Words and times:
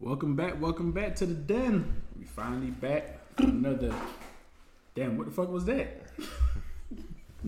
Welcome 0.00 0.36
back, 0.36 0.60
welcome 0.60 0.92
back 0.92 1.16
to 1.16 1.26
the 1.26 1.34
den. 1.34 2.02
We 2.18 2.24
finally 2.24 2.70
back. 2.70 3.18
Another. 3.38 3.94
Damn, 4.94 5.16
what 5.16 5.26
the 5.26 5.32
fuck 5.32 5.48
was 5.50 5.64
that? 5.66 6.02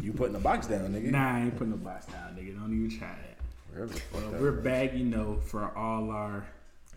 You 0.01 0.13
putting 0.13 0.33
the 0.35 0.39
box 0.39 0.67
down, 0.67 0.93
nigga. 0.93 1.11
Nah, 1.11 1.37
I 1.37 1.41
ain't 1.41 1.57
putting 1.57 1.71
the 1.73 1.77
box 1.77 2.07
down, 2.07 2.37
nigga. 2.37 2.59
Don't 2.59 2.73
even 2.75 2.99
try 2.99 3.09
that. 3.09 3.39
Wherever 3.73 3.93
the 3.93 4.01
fuck 4.01 4.23
Well, 4.23 4.31
that 4.33 4.41
we're 4.41 4.53
was. 4.53 4.65
back, 4.65 4.95
you 4.95 5.05
know, 5.05 5.37
for 5.45 5.77
all 5.77 6.11
our 6.11 6.47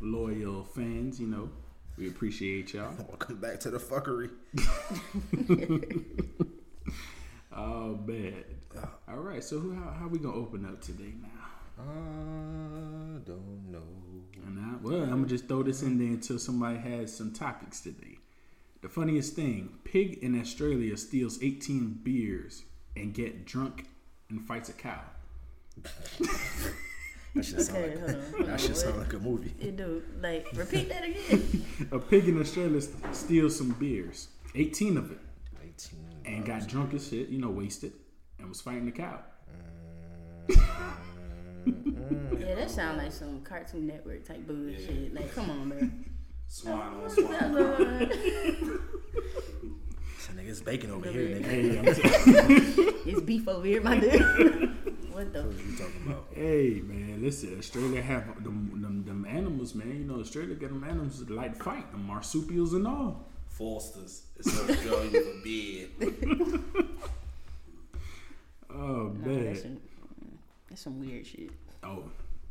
loyal 0.01 0.63
fans, 0.63 1.20
you 1.20 1.27
know. 1.27 1.50
We 1.97 2.07
appreciate 2.07 2.73
y'all. 2.73 2.93
Welcome 3.09 3.38
back 3.38 3.59
to 3.61 3.70
the 3.70 3.79
fuckery. 3.79 4.29
Oh, 7.54 7.99
man. 8.07 8.45
All 9.09 9.18
right, 9.18 9.43
so 9.43 9.59
who, 9.59 9.73
how, 9.75 9.91
how 9.99 10.07
we 10.07 10.20
going 10.20 10.33
to 10.33 10.39
open 10.39 10.65
up 10.65 10.81
today 10.81 11.13
now? 11.21 11.83
I 11.83 11.83
don't 13.25 13.70
know. 13.70 13.79
And 14.46 14.60
I, 14.60 14.76
well, 14.82 15.04
I'm 15.04 15.10
going 15.10 15.23
to 15.26 15.30
just 15.30 15.48
throw 15.48 15.64
this 15.64 15.82
in 15.84 15.98
there 15.98 16.08
until 16.08 16.39
somebody 16.39 16.78
has 16.80 17.16
some 17.16 17.32
topics 17.34 17.82
today. 17.82 18.18
The 18.82 18.90
funniest 18.90 19.36
thing 19.36 19.70
pig 19.84 20.20
in 20.23 20.40
Australia 20.40 20.98
steals 20.98 21.41
18 21.41 21.99
beers 22.04 22.63
and 22.96 23.13
get 23.13 23.46
drunk 23.46 23.85
and 24.30 24.46
fights 24.46 24.70
a 24.70 24.73
cow. 24.73 25.02
That 27.34 27.46
should 27.46 27.62
sound 27.62 27.77
Okay, 27.77 27.96
like 27.96 27.99
hold 27.99 28.09
on. 28.12 28.32
Hold 28.34 28.46
that 28.48 28.59
should 28.59 28.76
sound 28.77 28.98
like 28.98 29.13
a 29.13 29.20
movie. 29.20 29.54
It 29.62 29.77
do. 29.77 30.04
Like, 30.22 30.48
repeat 30.55 30.90
that 30.90 31.05
again. 31.05 31.66
A 31.91 31.98
pig 31.99 32.27
in 32.27 32.38
Australia 32.41 32.82
st- 32.82 33.16
steals 33.16 33.58
some 33.58 33.70
beers, 33.80 34.27
18 34.55 34.98
of 34.98 35.12
it, 35.12 35.20
18. 35.63 35.99
and 36.26 36.46
got 36.46 36.68
drunk 36.68 36.94
as 36.94 37.08
shit, 37.08 37.30
you 37.30 37.40
know, 37.40 37.49
wasted, 37.49 37.94
and 38.38 38.49
was 38.49 38.60
fighting 38.60 38.85
the 38.85 38.91
cow. 38.91 39.20
Mm. 40.49 40.62
Mm-hmm. 41.65 42.41
yeah, 42.41 42.55
that 42.55 42.70
sound 42.71 42.97
like 42.97 43.11
some 43.11 43.41
Cartoon 43.41 43.88
Network 43.88 44.25
type 44.25 44.45
bullshit. 44.47 45.13
Like, 45.13 45.33
come 45.33 45.49
on, 45.49 45.70
man. 45.70 46.05
Swine 46.47 46.73
on 46.79 47.01
What's 47.01 47.15
swine. 47.15 47.31
that, 47.31 47.51
Lord? 47.51 48.13
So 50.20 50.34
nigga, 50.34 50.49
it's 50.49 50.62
bacon 50.62 50.91
over 50.91 51.09
here, 51.09 51.37
nigga. 51.40 51.45
Hey, 51.45 51.77
I'm 51.79 51.85
t- 52.76 53.09
It's 53.12 53.21
beef 53.21 53.48
over 53.48 53.65
here, 53.65 53.81
my 53.81 53.98
dude. 53.99 54.12
what 55.12 55.34
the? 55.34 55.43
What 55.43 55.65
you 55.65 55.76
talking 55.77 56.03
about? 56.05 56.27
hey, 56.34 56.81
man, 56.84 57.21
listen, 57.21 57.57
Australia 57.57 58.01
have 58.01 58.43
them, 58.43 58.79
them, 58.81 59.03
them 59.05 59.25
animals, 59.29 59.73
man. 59.75 59.90
You 59.90 60.03
know, 60.05 60.20
Australia 60.20 60.55
got 60.55 60.70
them 60.70 60.84
animals 60.84 61.20
that 61.25 61.29
like 61.34 61.57
to 61.57 61.63
fight, 61.63 61.91
the 61.91 61.98
marsupials 61.98 62.73
and 62.73 62.85
all. 62.87 63.25
Foster's. 63.48 64.23
It's 64.38 64.47
Australia 64.47 65.22
for 65.22 65.41
bed. 65.44 66.88
Oh, 68.73 69.12
No, 69.13 69.13
man. 69.25 69.46
that's, 69.46 69.62
some, 69.63 69.78
that's 70.72 70.81
some 70.81 71.00
weird 71.00 71.28
shit. 71.28 71.52
Oh, 71.84 72.03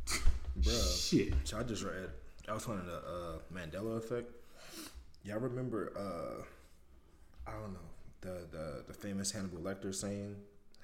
Bruh. 0.61 1.09
shit. 1.09 1.33
So 1.43 1.57
I 1.59 1.63
just 1.63 1.83
read. 1.83 2.09
I 2.47 2.53
was 2.53 2.63
finding 2.63 2.85
the 2.85 2.97
uh, 2.97 3.37
Mandela 3.53 3.97
effect. 3.97 4.31
Y'all 5.23 5.39
remember? 5.39 5.91
Uh, 5.97 6.43
I 7.49 7.53
don't 7.53 7.73
know 7.73 7.79
the 8.21 8.47
the 8.51 8.83
the 8.87 8.93
famous 8.93 9.31
Hannibal 9.31 9.59
Lecter 9.59 9.93
saying, 9.93 10.35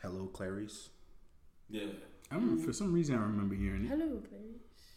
"Hello, 0.02 0.26
Clarice." 0.28 0.90
Yeah. 1.70 1.86
I 2.32 2.36
remember, 2.36 2.62
for 2.64 2.74
some 2.74 2.92
reason, 2.92 3.16
I 3.16 3.22
remember 3.22 3.56
hearing 3.56 3.86
it. 3.86 3.90
Hello, 3.90 4.22
Clarice. 4.28 4.96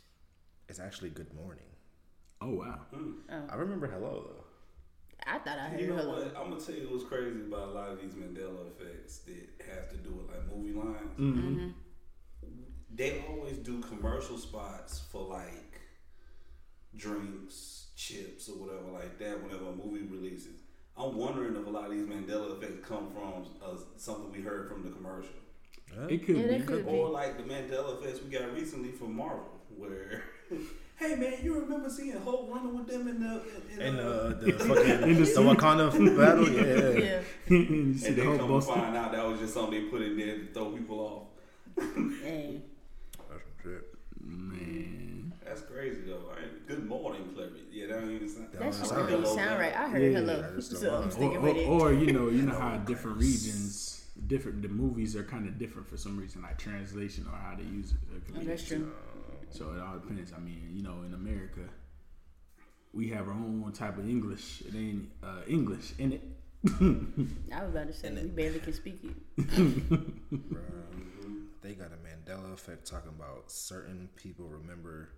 It's 0.69 0.81
actually 0.81 1.11
good 1.11 1.33
morning. 1.35 1.63
Oh, 2.41 2.55
wow. 2.55 2.79
I 3.51 3.55
remember 3.55 3.87
hello 3.87 4.25
though. 4.27 4.45
I 5.27 5.39
thought 5.39 5.59
I 5.59 5.69
heard 5.69 5.81
You 5.81 5.89
know 5.89 5.97
hello. 5.97 6.15
what? 6.25 6.37
I'm 6.37 6.51
gonna 6.51 6.61
tell 6.61 6.75
you 6.75 6.89
what's 6.91 7.05
crazy 7.05 7.41
about 7.47 7.69
a 7.69 7.73
lot 7.73 7.91
of 7.91 8.01
these 8.01 8.15
Mandela 8.15 8.67
effects 8.69 9.19
that 9.27 9.49
have 9.71 9.91
to 9.91 9.97
do 9.99 10.11
with 10.15 10.29
like 10.29 10.47
movie 10.57 10.73
lines. 10.73 11.19
Mm-hmm. 11.19 11.69
They 13.01 13.25
always 13.31 13.57
do 13.57 13.81
commercial 13.81 14.37
spots 14.37 15.01
for 15.11 15.23
like 15.23 15.81
drinks, 16.95 17.87
chips, 17.97 18.51
or 18.51 18.57
whatever 18.57 18.91
like 18.93 19.19
that. 19.21 19.43
Whenever 19.43 19.71
a 19.71 19.73
movie 19.73 20.05
releases, 20.05 20.61
I'm 20.99 21.17
wondering 21.17 21.57
if 21.57 21.67
a 21.67 21.71
lot 21.71 21.87
of 21.87 21.93
these 21.93 22.07
Mandela 22.07 22.59
effects 22.59 22.87
come 22.87 23.11
from 23.15 23.47
uh, 23.65 23.79
something 23.97 24.31
we 24.31 24.43
heard 24.43 24.69
from 24.69 24.83
the 24.83 24.91
commercial, 24.91 25.31
It 26.11 26.27
could 26.27 26.37
Yeah, 26.37 26.43
be. 26.43 26.59
that 26.59 26.67
could 26.67 26.85
be. 26.85 26.93
or 26.93 27.09
like 27.09 27.39
the 27.39 27.43
Mandela 27.45 27.99
effects 28.03 28.23
we 28.23 28.29
got 28.37 28.53
recently 28.53 28.91
from 28.93 29.17
Marvel, 29.17 29.49
where. 29.79 30.23
Hey 30.99 31.15
man, 31.17 31.33
you 31.43 31.59
remember 31.59 31.89
seeing 31.89 32.13
Hulk 32.21 32.51
running 32.53 32.77
with 32.77 32.87
them 32.87 33.09
in 33.09 33.21
the 33.23 33.43
in, 33.73 33.81
in 33.81 33.87
And 33.87 34.01
uh, 34.01 34.03
uh, 34.03 34.29
the 34.41 34.53
fucking 34.59 35.03
In 35.09 35.15
the 35.15 35.25
the 35.25 35.41
Wakanda 35.41 36.17
battle, 36.19 36.47
yeah. 36.51 36.63
Yeah. 37.07 37.21
you 37.49 37.95
see 37.97 38.09
and 38.09 38.17
the 38.17 38.23
then 38.23 38.39
come 38.39 38.49
to 38.49 38.61
find 38.61 38.95
out 38.95 39.13
that 39.13 39.27
was 39.27 39.41
just 39.41 39.55
something 39.55 39.85
they 39.85 39.89
put 39.89 40.03
in 40.03 40.19
there 40.19 40.37
to 40.37 40.47
throw 40.53 40.73
people 40.73 41.01
off. 41.01 41.83
Hey. 42.23 42.61
That's. 44.31 44.61
Man. 44.61 45.33
That's 45.45 45.63
crazy 45.63 46.03
though. 46.07 46.23
Right? 46.29 46.67
Good 46.69 46.87
morning, 46.87 47.31
Clary. 47.35 47.51
Yeah, 47.73 47.87
that 47.89 48.01
don't 48.01 48.11
even 48.15 48.29
sound. 48.29 48.47
That 48.47 48.53
That 48.53 48.61
don't 48.61 48.73
shit 48.75 48.87
sound 48.87 49.09
don't 49.09 49.21
even 49.21 49.27
sound 49.27 49.37
man. 49.51 49.59
right. 49.59 49.77
I 49.77 49.89
heard 49.89 50.03
Yeah, 50.03 50.19
hello. 50.21 50.43
that 50.43 50.53
is 50.59 50.69
the 50.71 50.77
So 50.77 50.89
I'm 50.89 50.95
line. 51.01 51.09
Or, 51.09 51.11
sticking 51.11 51.37
or, 51.37 51.41
with 51.41 51.57
it. 51.57 51.67
or, 51.69 51.93
you 51.93 52.13
know, 52.13 52.29
you 52.29 52.43
know 52.43 52.55
how 52.59 52.77
different 52.79 53.19
regions, 53.19 54.05
different 54.27 54.63
the 54.63 54.69
movies 54.69 55.17
are 55.17 55.25
kind 55.25 55.49
of 55.49 55.59
different 55.59 55.89
for 55.89 55.97
some 55.97 56.17
reason, 56.19 56.43
like 56.43 56.59
translation 56.59 57.27
or 57.31 57.37
how 57.37 57.57
they 57.57 57.65
use 57.65 57.93
it. 57.93 57.97
It 58.17 58.23
Oh, 58.39 58.45
that's 58.45 58.65
true. 58.67 58.93
So 59.51 59.73
it 59.73 59.81
all 59.81 59.99
depends. 59.99 60.33
I 60.33 60.39
mean, 60.39 60.71
you 60.73 60.83
know, 60.83 61.03
in 61.05 61.15
America, 61.15 61.61
we 62.93 63.09
have 63.09 63.27
our 63.27 63.35
own 63.35 63.73
type 63.75 63.99
of 63.99 64.09
English. 64.09 64.63
It 64.69 64.77
ain't 64.77 65.11
uh, 65.25 65.41
English 65.49 65.93
in 65.99 66.13
it. 66.13 66.23
I 67.53 67.63
was 67.65 67.71
about 67.71 67.87
to 67.89 67.93
say, 67.93 68.09
And 68.09 68.17
we 68.19 68.23
it- 68.25 68.37
barely 68.37 68.59
can 68.61 68.73
speak 68.73 69.01
it. 69.03 69.17
Bruh, 71.61 71.69
they 71.69 71.75
got 71.75 71.89
a 71.93 71.97
Mandela 72.31 72.53
effect 72.53 72.87
talking 72.87 73.11
about 73.11 73.51
certain 73.51 74.09
people 74.17 74.47
remember 74.47 75.11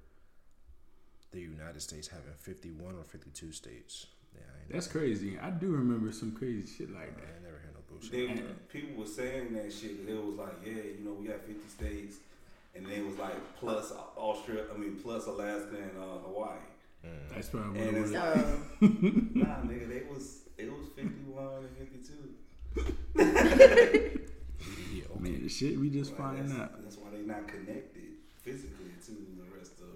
the 1.33 1.41
United 1.41 1.81
States 1.81 2.09
having 2.09 2.33
51 2.39 2.95
or 2.97 3.05
52 3.05 3.53
states. 3.53 4.07
Yeah, 4.35 4.41
I 4.41 4.63
ain't, 4.65 4.73
That's 4.73 4.87
crazy. 4.87 5.39
I 5.39 5.51
do 5.51 5.71
remember 5.73 6.13
some 6.13 6.33
crazy 6.33 6.67
shit 6.67 6.93
like 6.93 7.15
that. 7.17 7.25
ain't 7.35 7.43
never 7.45 7.59
had 7.59 7.75
no 7.75 7.81
bullshit. 7.89 8.13
They, 8.13 8.79
people 8.79 8.97
were 9.01 9.07
saying 9.07 9.53
that 9.55 9.73
shit. 9.73 9.93
And 10.01 10.09
it 10.09 10.25
was 10.25 10.37
like, 10.37 10.55
yeah, 10.65 10.73
you 10.99 11.05
know, 11.05 11.13
we 11.13 11.27
got 11.29 11.41
50 11.41 11.69
states, 11.69 12.17
and 12.75 12.85
then 12.87 12.93
it 13.01 13.07
was 13.07 13.17
like 13.19 13.35
plus 13.59 13.93
Australia. 14.17 14.65
I 14.75 14.79
mean, 14.79 14.97
plus 15.03 15.27
Alaska 15.27 15.77
and 15.77 15.99
uh, 15.99 16.19
Hawaii. 16.27 16.57
That's 17.35 17.49
probably 17.49 17.81
what 17.81 17.89
And 17.89 17.97
it 17.97 18.01
it's 18.01 18.11
was. 18.13 18.21
like, 18.21 18.37
Uh, 18.37 18.47
nah, 19.35 19.63
nigga, 19.69 19.89
they 19.89 20.03
was 20.13 20.41
it 20.57 20.71
was 20.71 20.87
51 20.95 21.65
and 21.65 21.77
52. 23.15 24.19
Yeah, 25.23 25.29
okay. 25.31 25.39
Man, 25.39 25.43
the 25.43 25.49
shit 25.49 25.79
we 25.79 25.91
just 25.91 26.13
Like, 26.13 26.21
finding 26.21 26.61
out. 26.61 26.83
that's 26.83 26.97
why 26.97 27.11
they 27.11 27.23
not 27.23 27.47
connected 27.49 28.03
physically 28.43 28.93
to 29.07 29.11
the 29.13 29.57
rest 29.57 29.73
of 29.81 29.89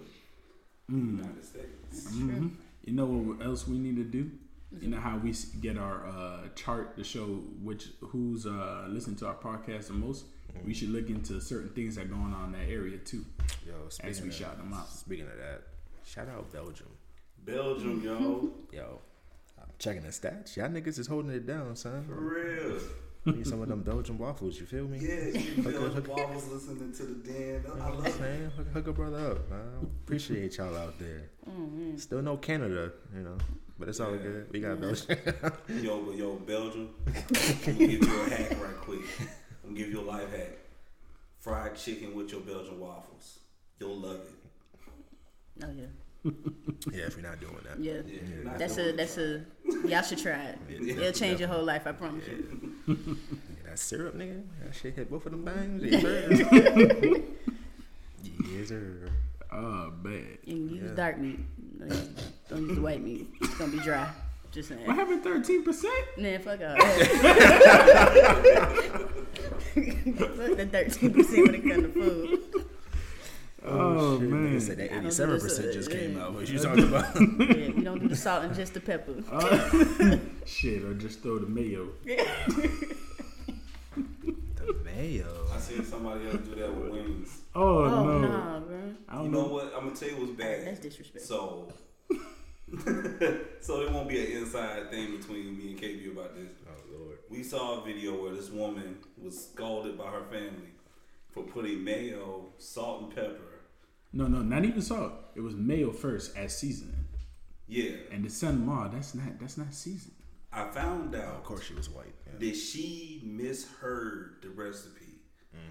the 0.89 0.95
Mm. 0.95 1.19
United 1.19 1.45
States. 1.45 2.11
hmm 2.15 2.49
You 2.85 2.93
know 2.93 3.07
what 3.07 3.45
else 3.45 3.67
we 3.67 3.79
need 3.79 3.97
to 3.97 4.05
do? 4.05 4.31
You 4.81 4.89
know 4.89 5.01
how 5.01 5.17
we 5.19 5.33
get 5.61 5.79
our 5.79 6.07
uh, 6.07 6.49
chart 6.55 6.97
to 6.97 7.05
show 7.05 7.27
which 7.63 7.89
who's 8.01 8.47
uh, 8.47 8.87
listening 8.89 9.17
to 9.17 9.27
our 9.27 9.35
podcast 9.37 9.89
the 9.89 9.95
most. 9.95 10.27
We 10.65 10.73
should 10.75 10.91
look 10.91 11.09
into 11.11 11.41
certain 11.41 11.71
things 11.71 11.97
that 11.97 12.05
are 12.05 12.09
going 12.09 12.33
on 12.33 12.47
in 12.55 12.61
that 12.61 12.69
area 12.71 12.99
too. 12.99 13.25
Yo, 13.67 13.75
As 14.01 14.23
we 14.23 14.29
of, 14.29 14.35
shout 14.35 14.57
them 14.59 14.73
out. 14.73 14.89
Speaking 14.89 15.27
of 15.27 15.37
that, 15.39 15.63
shout 16.05 16.29
out 16.29 16.53
Belgium. 16.53 16.89
Belgium, 17.45 18.03
yo, 18.03 18.53
Yo, 18.73 19.01
I'm 19.59 19.69
checking 19.79 20.03
the 20.03 20.09
stats. 20.09 20.57
Y'all 20.57 20.69
niggas 20.69 20.99
is 20.99 21.07
holding 21.07 21.31
it 21.33 21.47
down, 21.47 21.75
son. 21.77 22.05
for 22.07 22.15
real. 22.15 22.81
Need 23.35 23.47
some 23.47 23.61
of 23.61 23.69
them 23.69 23.83
Belgian 23.83 24.19
waffles. 24.19 24.59
You 24.61 24.67
feel 24.67 24.87
me? 24.87 24.99
Yeah, 25.01 25.39
you 25.41 25.63
Belgian 25.63 26.05
waffles 26.09 26.47
listening 26.49 26.93
to 26.93 27.03
the 27.03 27.15
den. 27.33 27.65
I 27.67 27.71
You 27.71 27.75
know 27.75 27.75
what 27.75 27.83
I'm 27.83 27.97
love 27.99 28.07
it. 28.07 28.13
saying? 28.15 28.51
Hook, 28.57 28.69
hook 28.73 28.87
a 28.87 28.93
brother 28.93 29.31
up. 29.33 29.51
man. 29.51 29.61
Appreciate 30.05 30.57
y'all 30.59 30.77
out 30.77 30.99
there. 30.99 31.31
Mm-hmm. 31.51 31.97
Still 31.97 32.23
no 32.23 32.37
Canada, 32.37 32.93
you 33.15 33.23
know, 33.23 33.37
but 33.79 33.89
it's 33.89 34.01
all 34.01 34.13
Yeah. 34.13 34.23
good. 34.23 34.47
We 34.53 34.61
got 34.61 34.81
Belgium. 34.81 35.17
Yo, 35.83 36.01
but 36.03 36.17
yo, 36.17 36.35
Belgium, 36.37 36.91
I'm 37.07 37.13
gonna 37.65 37.79
give 37.79 37.91
you 38.05 38.23
a 38.27 38.31
hack 38.31 38.51
right 38.63 38.77
quick. 38.81 39.01
I'm 39.65 39.71
gonna 39.71 39.79
give 39.79 39.89
you 39.91 40.01
a 40.01 40.03
life 40.09 40.31
hack. 40.31 40.53
Fried 41.41 41.77
chicken 41.77 42.15
with 42.15 42.31
your 42.33 42.41
Belgian 42.41 42.79
waffles. 42.81 43.41
You'll 43.81 43.97
love 43.97 44.21
it. 44.21 45.65
oh 45.65 45.71
yeah, 45.71 46.31
yeah, 46.93 47.05
if 47.07 47.17
you're 47.17 47.23
not 47.29 47.41
doing 47.41 47.57
that. 47.69 47.79
yeah. 47.79 48.01
Yeah, 48.05 48.57
That's 48.59 48.79
a 48.79 48.93
that's 48.93 49.17
a 49.19 49.45
y'all 49.85 50.03
should 50.03 50.19
try 50.19 50.43
it. 50.45 50.59
Yeah. 50.69 50.95
It'll 50.95 51.13
change 51.13 51.39
your 51.41 51.49
whole 51.49 51.63
life. 51.65 51.87
I 51.87 51.93
promise 51.93 52.27
you. 52.27 52.56
Yeah, 52.87 52.95
that 53.67 53.79
syrup, 53.79 54.15
nigga. 54.17 54.43
That 54.65 54.75
shit 54.75 54.95
hit 54.95 55.11
both 55.11 55.27
of 55.27 55.33
them 55.33 55.45
bangs. 55.45 55.83
Yes, 55.83 56.03
sir. 56.03 56.29
yes, 58.51 58.69
sir. 58.69 59.11
Oh 59.53 59.93
man, 60.03 60.39
You 60.45 60.55
can 60.55 60.69
use 60.69 60.83
Yeah. 60.91 60.95
dark 60.95 61.19
meat. 61.19 61.41
Don't 62.49 62.67
use- 62.67 62.77
the 62.77 62.81
white 62.83 63.03
meat. 63.03 63.27
It's 63.41 63.55
gonna 63.59 63.73
be 63.73 63.79
dry. 63.81 64.09
Just 64.53 64.69
saying. 64.71 64.87
what 64.87 64.97
happened? 64.97 65.23
Thirteen 65.25 65.63
percent? 65.65 65.93
Nah, 66.17 66.39
fuck 66.39 66.61
off. 66.63 66.79
fuck 66.79 66.99
the 70.57 70.67
thirteen 70.71 71.13
percent 71.13 71.47
when 71.47 71.55
it 71.55 71.63
comes 71.63 71.83
to 71.83 71.89
food. 71.93 72.39
Oh, 73.69 74.21
shit, 74.21 74.31
man. 74.31 74.53
Nigga 74.55 74.61
said 74.63 74.77
that 74.79 74.91
I 74.93 74.95
don't 74.95 75.03
do 75.03 75.09
87 75.09 75.35
this, 75.35 75.43
percent 75.43 75.69
uh, 75.69 75.73
just 75.73 75.91
came 75.91 76.17
out. 76.21 76.33
What 76.35 76.49
you 76.49 76.59
talking 76.61 76.85
about? 76.85 77.15
Yeah, 77.17 77.73
we 77.75 77.83
don't 77.83 77.99
do 78.01 78.07
the 78.09 78.15
salt 78.17 78.45
and 78.45 78.55
just 78.55 78.75
the 78.75 78.81
pepper. 78.81 80.21
Shit, 80.47 80.85
or 80.85 80.95
just 80.95 81.23
throw 81.23 81.39
the 81.39 81.47
mayo. 81.47 81.89
the 83.97 84.77
mayo. 84.85 85.47
I 85.53 85.59
seen 85.59 85.85
somebody 85.85 86.27
else 86.29 86.39
do 86.39 86.55
that 86.55 86.75
with 86.75 86.93
wings. 86.93 87.41
Oh, 87.55 87.79
Oh 87.85 88.05
no, 88.05 88.19
nah, 88.21 88.61
bro. 88.61 88.79
I 89.09 89.15
don't 89.17 89.25
You 89.27 89.31
know. 89.31 89.43
know 89.43 89.53
what? 89.53 89.73
I'm 89.77 89.85
gonna 89.87 89.97
tell 89.97 90.09
you 90.09 90.17
what's 90.19 90.33
bad. 90.33 90.67
That's 90.67 90.81
disrespectful. 90.81 91.73
So 92.09 92.17
so 93.61 93.81
it 93.83 93.93
won't 93.93 94.09
be 94.09 94.21
an 94.25 94.43
inside 94.43 94.91
thing 94.91 95.17
between 95.17 95.57
me 95.57 95.71
and 95.73 95.81
KB 95.81 96.13
about 96.13 96.35
this. 96.37 96.51
Oh 96.69 96.99
lord. 96.99 97.19
We 97.31 97.43
saw 97.43 97.81
a 97.81 97.85
video 97.85 98.21
where 98.21 98.33
this 98.35 98.51
woman 98.51 98.99
was 99.23 99.49
scolded 99.51 99.97
by 99.99 100.07
her 100.11 100.25
family 100.31 100.71
for 101.31 101.43
putting 101.45 101.85
mayo, 101.85 102.47
salt, 102.59 103.03
and 103.03 103.15
pepper. 103.15 103.61
No, 104.13 104.27
no, 104.27 104.43
not 104.43 104.65
even 104.65 104.83
salt. 104.83 105.13
It 105.35 105.41
was 105.41 105.55
mayo 105.55 105.91
first 105.93 106.37
as 106.37 106.57
seasoning, 106.57 107.05
Yeah, 107.69 107.91
and 108.11 108.25
the 108.25 108.31
Sun 108.31 108.65
Ma. 108.67 108.89
That's 108.89 109.15
not. 109.15 109.39
That's 109.39 109.59
not 109.59 109.73
seasoning. 109.75 110.16
I 110.57 110.69
found 110.71 111.15
out 111.15 111.35
Of 111.37 111.45
course 111.45 111.65
she 111.65 111.75
was 111.75 111.89
white. 111.91 112.15
Yeah. 112.27 112.33
that 112.49 112.57
she 112.57 113.21
misheard 113.25 114.37
the 114.43 114.49
recipe. 114.51 115.03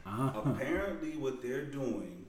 Uh-huh. 0.05 0.41
Apparently, 0.45 1.17
what 1.17 1.41
they're 1.41 1.65
doing 1.65 2.25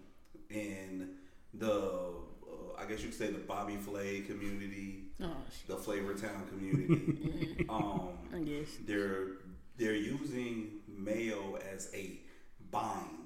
in 0.51 1.11
the, 1.55 1.73
uh, 1.73 2.79
I 2.79 2.85
guess 2.87 3.03
you 3.03 3.09
could 3.09 3.19
say 3.19 3.29
the 3.31 3.39
Bobby 3.39 3.77
Flay 3.77 4.21
community, 4.21 5.05
Oh 5.23 5.37
the 5.67 5.77
Flavor 5.77 6.15
Town 6.15 6.47
community, 6.49 7.67
um, 7.69 8.11
I 8.35 8.41
guess. 8.41 8.69
they're 8.87 9.27
they're 9.79 9.95
using 9.95 10.81
mayo 10.89 11.57
as 11.75 11.91
a 11.95 12.21
bind 12.71 13.23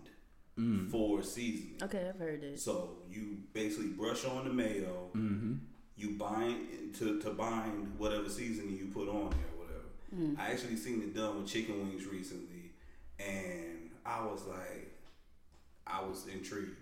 for 0.90 1.22
seasoning. 1.22 1.78
Okay, 1.82 2.06
I've 2.08 2.18
heard 2.18 2.42
that. 2.42 2.60
So 2.60 2.98
you 3.10 3.38
basically 3.54 3.88
brush 3.88 4.24
on 4.26 4.44
the 4.44 4.52
mayo, 4.52 5.08
Mm-hmm. 5.16 5.54
You 6.00 6.10
bind 6.10 6.94
to 6.98 7.20
to 7.20 7.30
bind 7.30 7.92
whatever 7.98 8.28
seasoning 8.28 8.76
you 8.76 8.86
put 8.86 9.08
on 9.08 9.30
there, 9.30 9.50
whatever. 9.56 10.40
I 10.40 10.50
actually 10.52 10.76
seen 10.76 11.02
it 11.02 11.14
done 11.14 11.36
with 11.42 11.46
chicken 11.46 11.78
wings 11.88 12.06
recently, 12.06 12.72
and 13.18 13.90
I 14.04 14.24
was 14.24 14.44
like, 14.46 14.90
I 15.86 16.02
was 16.04 16.26
intrigued. 16.32 16.76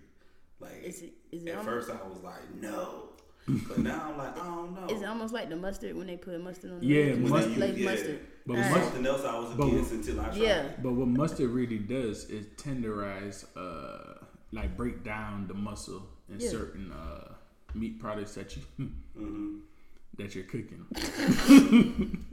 Like 0.59 0.83
Is 0.83 1.01
it 1.01 1.13
is 1.31 1.43
it 1.45 1.49
at 1.49 1.57
almost, 1.59 1.87
first, 1.87 2.01
I 2.03 2.07
was 2.07 2.19
like, 2.23 2.53
no, 2.59 3.09
but 3.47 3.79
now 3.79 4.09
I'm 4.09 4.17
like, 4.17 4.37
I 4.41 4.45
don't 4.45 4.73
know. 4.75 4.93
is 4.93 5.01
it 5.01 5.05
almost 5.07 5.33
like 5.33 5.49
the 5.49 5.55
mustard 5.55 5.95
when 5.95 6.07
they 6.07 6.17
put 6.17 6.41
mustard 6.41 6.71
on 6.71 6.79
the 6.79 6.85
Yeah, 6.85 7.05
wings? 7.13 7.29
mustard. 7.29 7.53
Flavored 7.53 7.77
Yeah. 7.79 7.91
mustard. 7.91 8.19
But 8.45 8.53
Alright. 8.55 8.71
mustard- 8.71 8.83
Something 8.93 9.05
else 9.05 9.23
I 9.25 9.39
was 9.39 9.53
But- 9.53 9.67
against 9.67 9.91
until 9.91 10.19
I 10.21 10.25
tried. 10.25 10.37
Yeah. 10.37 10.71
But 10.81 10.93
what 10.93 11.07
mustard 11.07 11.49
really 11.51 11.77
does 11.77 12.25
is 12.29 12.47
tenderize, 12.57 13.45
uh, 13.55 14.25
like 14.51 14.75
break 14.75 15.03
down 15.03 15.47
the 15.47 15.53
muscle 15.53 16.01
in 16.29 16.39
Yeah. 16.39 16.49
certain 16.49 16.91
uh, 16.91 17.33
meat 17.75 17.99
products 17.99 18.33
that 18.35 18.57
you 18.57 18.63
Mhm. 19.19 19.59
that 20.17 20.35
you're 20.35 20.45
cooking. 20.45 20.85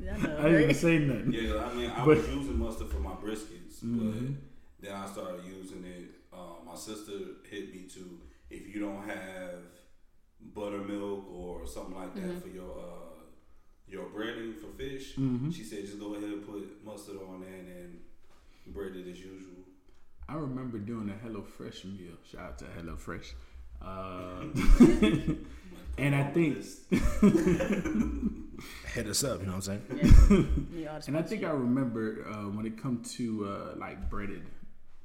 Yeah, 0.00 0.16
I 0.16 0.20
know. 0.20 0.36
I 0.36 0.42
didn't 0.42 0.54
even 0.54 0.66
right? 0.66 0.76
say 0.76 0.98
nothing. 0.98 1.32
Yeah, 1.32 1.64
I 1.64 1.74
mean, 1.74 1.90
I 1.90 2.04
But- 2.04 2.16
was 2.18 2.28
using 2.28 2.58
mustard 2.58 2.88
for 2.88 2.98
my 2.98 3.12
briskets, 3.12 3.84
Mhm. 3.84 3.98
but 4.80 4.84
then 4.88 4.92
I 4.96 5.06
started 5.06 5.44
using 5.46 5.84
it. 5.84 6.10
Um, 6.32 6.66
my 6.66 6.74
sister 6.74 7.12
hit 7.48 7.72
me 7.72 7.82
to 7.94 8.20
if 8.50 8.74
you 8.74 8.80
don't 8.80 9.04
have 9.06 9.60
buttermilk 10.54 11.30
or 11.30 11.64
something 11.68 11.94
like 11.94 12.14
that 12.16 12.24
Mm-hmm. 12.24 12.40
for 12.40 12.48
your 12.48 12.78
uh, 12.80 13.22
your 13.86 14.06
breading 14.06 14.56
for 14.58 14.72
fish, 14.76 15.14
Mhm. 15.16 15.54
she 15.54 15.62
said 15.62 15.84
just 15.86 16.00
go 16.00 16.14
ahead 16.16 16.28
and 16.30 16.44
put 16.44 16.82
mustard 16.84 17.18
on 17.22 17.40
there 17.42 17.54
and 17.60 17.68
then 17.68 18.00
bread 18.74 18.96
it 18.96 19.06
as 19.06 19.20
usual. 19.20 19.62
I 20.28 20.34
remember 20.34 20.78
doing 20.78 21.10
a 21.10 21.16
Hello 21.18 21.42
Fresh 21.42 21.84
meal. 21.84 22.16
Shout 22.24 22.40
out 22.40 22.58
to 22.58 22.64
Hello 22.76 22.96
Fresh. 22.96 23.34
Uh, 23.80 24.46
and 25.98 26.14
I 26.14 26.24
think, 26.30 26.58
Hit 28.94 29.06
us 29.06 29.24
up, 29.24 29.40
you 29.40 29.46
know 29.46 29.54
what 29.56 29.68
I'm 29.68 29.72
saying? 29.80 29.82
Yeah. 29.90 30.76
Need 30.76 30.86
all 30.86 31.00
the 31.00 31.04
and 31.08 31.16
I 31.16 31.22
think 31.22 31.44
I 31.44 31.50
remember 31.50 32.26
uh, 32.28 32.48
when 32.50 32.66
it 32.66 32.76
come 32.80 33.02
to 33.16 33.46
uh, 33.48 33.74
like 33.78 34.10
breaded, 34.10 34.42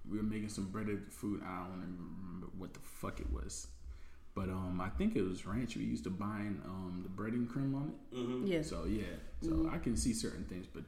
we 0.10 0.18
were 0.18 0.24
making 0.24 0.50
some 0.50 0.66
breaded 0.66 1.10
food. 1.12 1.42
I 1.44 1.60
don't 1.66 1.78
even 1.84 1.98
remember 2.22 2.48
what 2.58 2.74
the 2.74 2.80
fuck 2.82 3.20
it 3.22 3.32
was, 3.32 3.68
but 4.36 4.50
um, 4.50 4.82
I 4.82 4.90
think 4.90 5.16
it 5.16 5.22
was 5.24 5.46
ranch. 5.46 5.78
We 5.78 5.86
used 5.86 6.04
to 6.04 6.10
bind 6.10 6.62
um 6.66 7.02
the 7.04 7.10
breading 7.10 7.48
cream 7.50 7.74
on 7.76 7.94
it. 7.94 8.16
Mm-hmm. 8.18 8.48
Yeah. 8.48 8.62
So 8.62 8.84
yeah, 8.86 9.04
so 9.42 9.70
I 9.74 9.78
can 9.78 9.96
see 9.96 10.14
certain 10.14 10.44
things, 10.46 10.68
but 10.72 10.84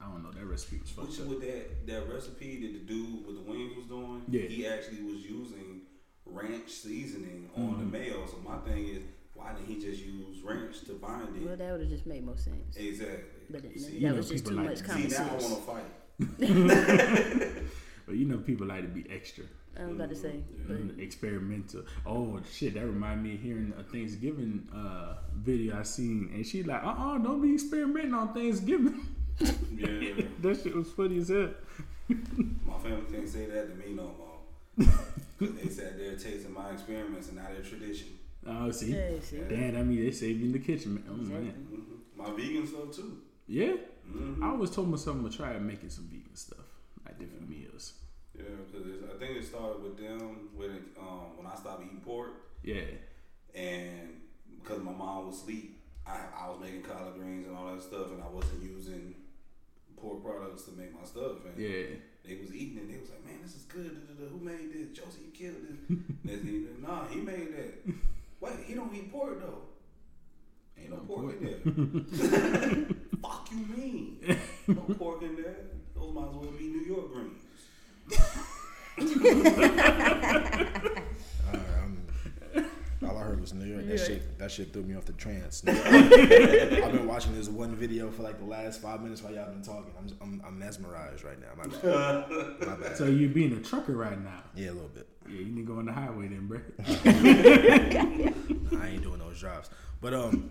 I 0.00 0.06
don't 0.10 0.22
know. 0.24 0.32
That 0.32 0.44
recipe 0.44 0.78
was 0.80 0.96
Which 0.96 1.16
fucked 1.16 1.20
up. 1.20 1.26
with 1.28 1.40
that 1.42 1.86
that 1.86 2.08
recipe 2.12 2.60
that 2.62 2.72
the 2.86 2.92
dude 2.92 3.26
with 3.26 3.36
the 3.36 3.42
wings 3.50 3.76
was 3.76 3.86
doing, 3.86 4.22
Yeah. 4.28 4.42
he 4.48 4.66
actually 4.66 5.02
was 5.04 5.22
using 5.24 5.82
ranch 6.26 6.68
seasoning 6.68 7.48
on 7.56 7.62
Mm-hmm. 7.62 7.78
the 7.92 7.98
mayo. 7.98 8.26
So 8.26 8.38
my 8.44 8.56
thing 8.58 8.88
is, 8.88 9.02
why 9.40 9.52
didn't 9.52 9.66
he 9.68 9.80
just 9.80 10.04
use 10.04 10.42
ranch 10.42 10.82
to 10.86 10.92
bind 10.94 11.36
it? 11.36 11.46
Well, 11.46 11.56
that 11.56 11.72
would 11.72 11.80
have 11.80 11.90
just 11.90 12.06
made 12.06 12.24
more 12.24 12.36
sense. 12.36 12.76
Exactly. 12.76 13.16
But 13.50 13.64
it, 13.64 13.80
See, 13.80 13.84
that 13.86 13.92
you 14.00 14.08
know 14.08 14.14
was 14.16 14.28
just 14.28 14.46
too 14.46 14.54
like- 14.54 14.66
much 14.66 14.78
See, 14.78 14.84
common 14.84 15.10
See, 15.10 15.16
now 15.18 15.24
I 15.24 15.38
sense. 15.38 15.50
want 15.50 15.56
to 15.66 15.72
fight. 15.72 17.62
But 18.06 18.16
you 18.18 18.24
know, 18.26 18.38
people 18.38 18.66
like 18.66 18.82
to 18.82 18.88
be 18.88 19.04
extra. 19.08 19.44
I 19.78 19.84
was 19.86 19.94
about 19.94 20.08
to 20.08 20.16
say, 20.16 20.42
but 20.66 20.76
Mm, 20.78 20.98
experimental. 21.00 21.82
Oh 22.04 22.40
shit, 22.52 22.74
that 22.74 22.84
reminded 22.84 23.22
me 23.22 23.34
of 23.36 23.40
hearing 23.40 23.72
a 23.78 23.84
Thanksgiving 23.84 24.66
uh, 24.74 25.14
video 25.36 25.78
I 25.78 25.84
seen, 25.84 26.28
and 26.34 26.44
she 26.44 26.64
like, 26.64 26.82
uh, 26.82 26.86
uh-uh, 26.88 27.18
don't 27.18 27.40
be 27.40 27.54
experimenting 27.54 28.12
on 28.14 28.34
Thanksgiving. 28.34 29.06
Yeah. 29.40 30.24
that 30.42 30.60
shit 30.60 30.74
was 30.74 30.90
funny 30.90 31.18
as 31.18 31.28
hell. 31.28 31.50
My 32.66 32.78
family 32.78 33.02
can't 33.12 33.28
say 33.28 33.46
that 33.46 33.68
to 33.70 33.74
me 33.76 33.94
no 33.94 34.10
more. 34.18 34.88
Cause 35.38 35.52
they 35.54 35.68
sat 35.70 35.96
there 35.96 36.16
tasting 36.16 36.52
my 36.52 36.70
experiments 36.72 37.28
and 37.28 37.36
now 37.36 37.46
they're 37.52 37.62
tradition. 37.62 38.08
Oh, 38.46 38.70
see, 38.70 38.92
yeah, 38.94 39.10
see. 39.20 39.38
damn, 39.48 39.76
I 39.76 39.82
mean, 39.82 40.02
they 40.04 40.10
saved 40.10 40.40
you 40.40 40.46
in 40.46 40.52
the 40.52 40.58
kitchen, 40.58 40.94
man. 40.94 41.04
Oh 41.10 41.14
Exactly. 41.20 41.44
man, 41.44 41.52
hmm 41.52 42.20
My 42.22 42.30
vegan 42.30 42.66
stuff 42.66 42.94
too. 42.96 43.18
yeah. 43.46 43.74
hmm 44.10 44.42
I 44.42 44.48
always 44.50 44.70
told 44.70 44.88
myself 44.88 45.16
I'm 45.16 45.22
gonna 45.22 45.34
try 45.34 45.58
making 45.58 45.90
some 45.90 46.04
vegan 46.06 46.34
stuff, 46.34 46.64
like 47.04 47.18
different 47.18 47.48
meals. 47.48 47.94
Yeah, 48.36 48.44
because 48.72 48.86
I 49.14 49.18
think 49.18 49.36
it 49.36 49.44
started 49.44 49.82
with 49.82 49.98
them 49.98 50.48
when 50.56 50.70
it, 50.70 50.82
um, 50.98 51.36
when 51.36 51.46
I 51.46 51.54
stopped 51.56 51.82
eating 51.84 52.00
pork. 52.00 52.30
Yeah, 52.64 52.80
and 53.54 54.20
because 54.62 54.82
my 54.82 54.92
mom 54.92 55.26
was 55.26 55.36
asleep, 55.36 55.78
I, 56.06 56.18
I 56.44 56.48
was 56.48 56.58
making 56.60 56.82
collard 56.82 57.14
greens 57.18 57.46
and 57.46 57.56
all 57.56 57.72
that 57.74 57.82
stuff, 57.82 58.10
and 58.12 58.22
I 58.22 58.28
wasn't 58.28 58.62
using 58.62 59.14
pork 60.00 60.24
products 60.24 60.62
to 60.64 60.72
make 60.72 60.94
my 60.98 61.04
stuff. 61.04 61.44
And 61.44 61.58
yeah. 61.58 61.96
they 62.24 62.36
was 62.40 62.54
eating 62.54 62.78
it. 62.78 62.90
They 62.92 62.98
was 62.98 63.10
like, 63.10 63.24
"Man, 63.26 63.38
this 63.42 63.54
is 63.56 63.62
good. 63.64 63.92
Da, 64.08 64.14
da, 64.14 64.24
da. 64.24 64.30
Who 64.32 64.40
made 64.40 64.72
this? 64.72 64.96
Josie, 64.96 65.28
you 65.28 65.32
killed 65.32 65.60
this." 65.68 65.98
Next 66.24 66.40
thing 66.42 66.52
you 66.54 66.68
know, 66.80 66.88
nah, 66.88 67.06
he 67.08 67.20
made 67.20 67.52
that. 67.54 67.92
Wait, 68.40 68.52
he 68.66 68.74
don't 68.74 68.92
eat 68.94 69.10
pork 69.12 69.40
though. 69.40 69.62
Ain't 70.78 70.90
no 70.90 70.96
pork 70.98 71.34
in 71.40 71.44
there. 71.44 71.60
Fuck 73.22 73.48
you 73.52 73.58
mean? 73.76 74.18
No 74.66 74.82
pork 74.98 75.22
in 75.22 75.36
there. 75.36 75.56
Those 75.94 76.12
might 76.14 76.28
as 76.28 76.34
well 76.34 76.50
be 76.58 76.64
New 76.68 76.84
York 76.86 77.12
greens. 77.12 77.42
I'm, 81.52 82.06
all 83.08 83.16
I 83.16 83.22
heard 83.22 83.40
was 83.40 83.54
New 83.54 83.66
York. 83.66 83.86
That 83.86 83.98
Yeah. 83.98 84.04
shit, 84.04 84.38
that 84.38 84.50
shit 84.50 84.72
threw 84.72 84.82
me 84.82 84.94
off 84.96 85.04
the 85.04 85.12
trance. 85.12 85.62
I've 85.66 86.92
been 86.92 87.06
watching 87.06 87.34
this 87.34 87.48
one 87.48 87.74
video 87.74 88.10
for 88.10 88.22
like 88.22 88.38
the 88.38 88.44
last 88.44 88.82
five 88.82 89.02
minutes 89.02 89.22
while 89.22 89.32
y'all 89.34 89.50
been 89.50 89.62
talking. 89.62 89.92
I'm, 89.98 90.08
I'm, 90.20 90.42
I'm 90.46 90.58
mesmerized 90.58 91.24
right 91.24 91.38
now. 91.40 91.48
My 91.56 91.66
bad. 91.66 92.30
My 92.66 92.76
bad. 92.76 92.96
So 92.96 93.06
you 93.06 93.28
being 93.28 93.52
a 93.52 93.60
trucker 93.60 93.96
right 93.96 94.20
now? 94.22 94.42
Yeah, 94.54 94.70
a 94.70 94.72
little 94.72 94.88
bit. 94.88 95.08
Yeah, 95.32 95.40
you 95.40 95.52
need 95.52 95.66
to 95.66 95.72
go 95.72 95.78
on 95.78 95.86
the 95.86 95.92
highway 95.92 96.28
then, 96.28 96.46
bro. 96.46 96.60
I 98.80 98.88
ain't 98.88 99.02
doing 99.02 99.18
those 99.18 99.40
jobs. 99.40 99.70
But 100.00 100.14
um, 100.14 100.50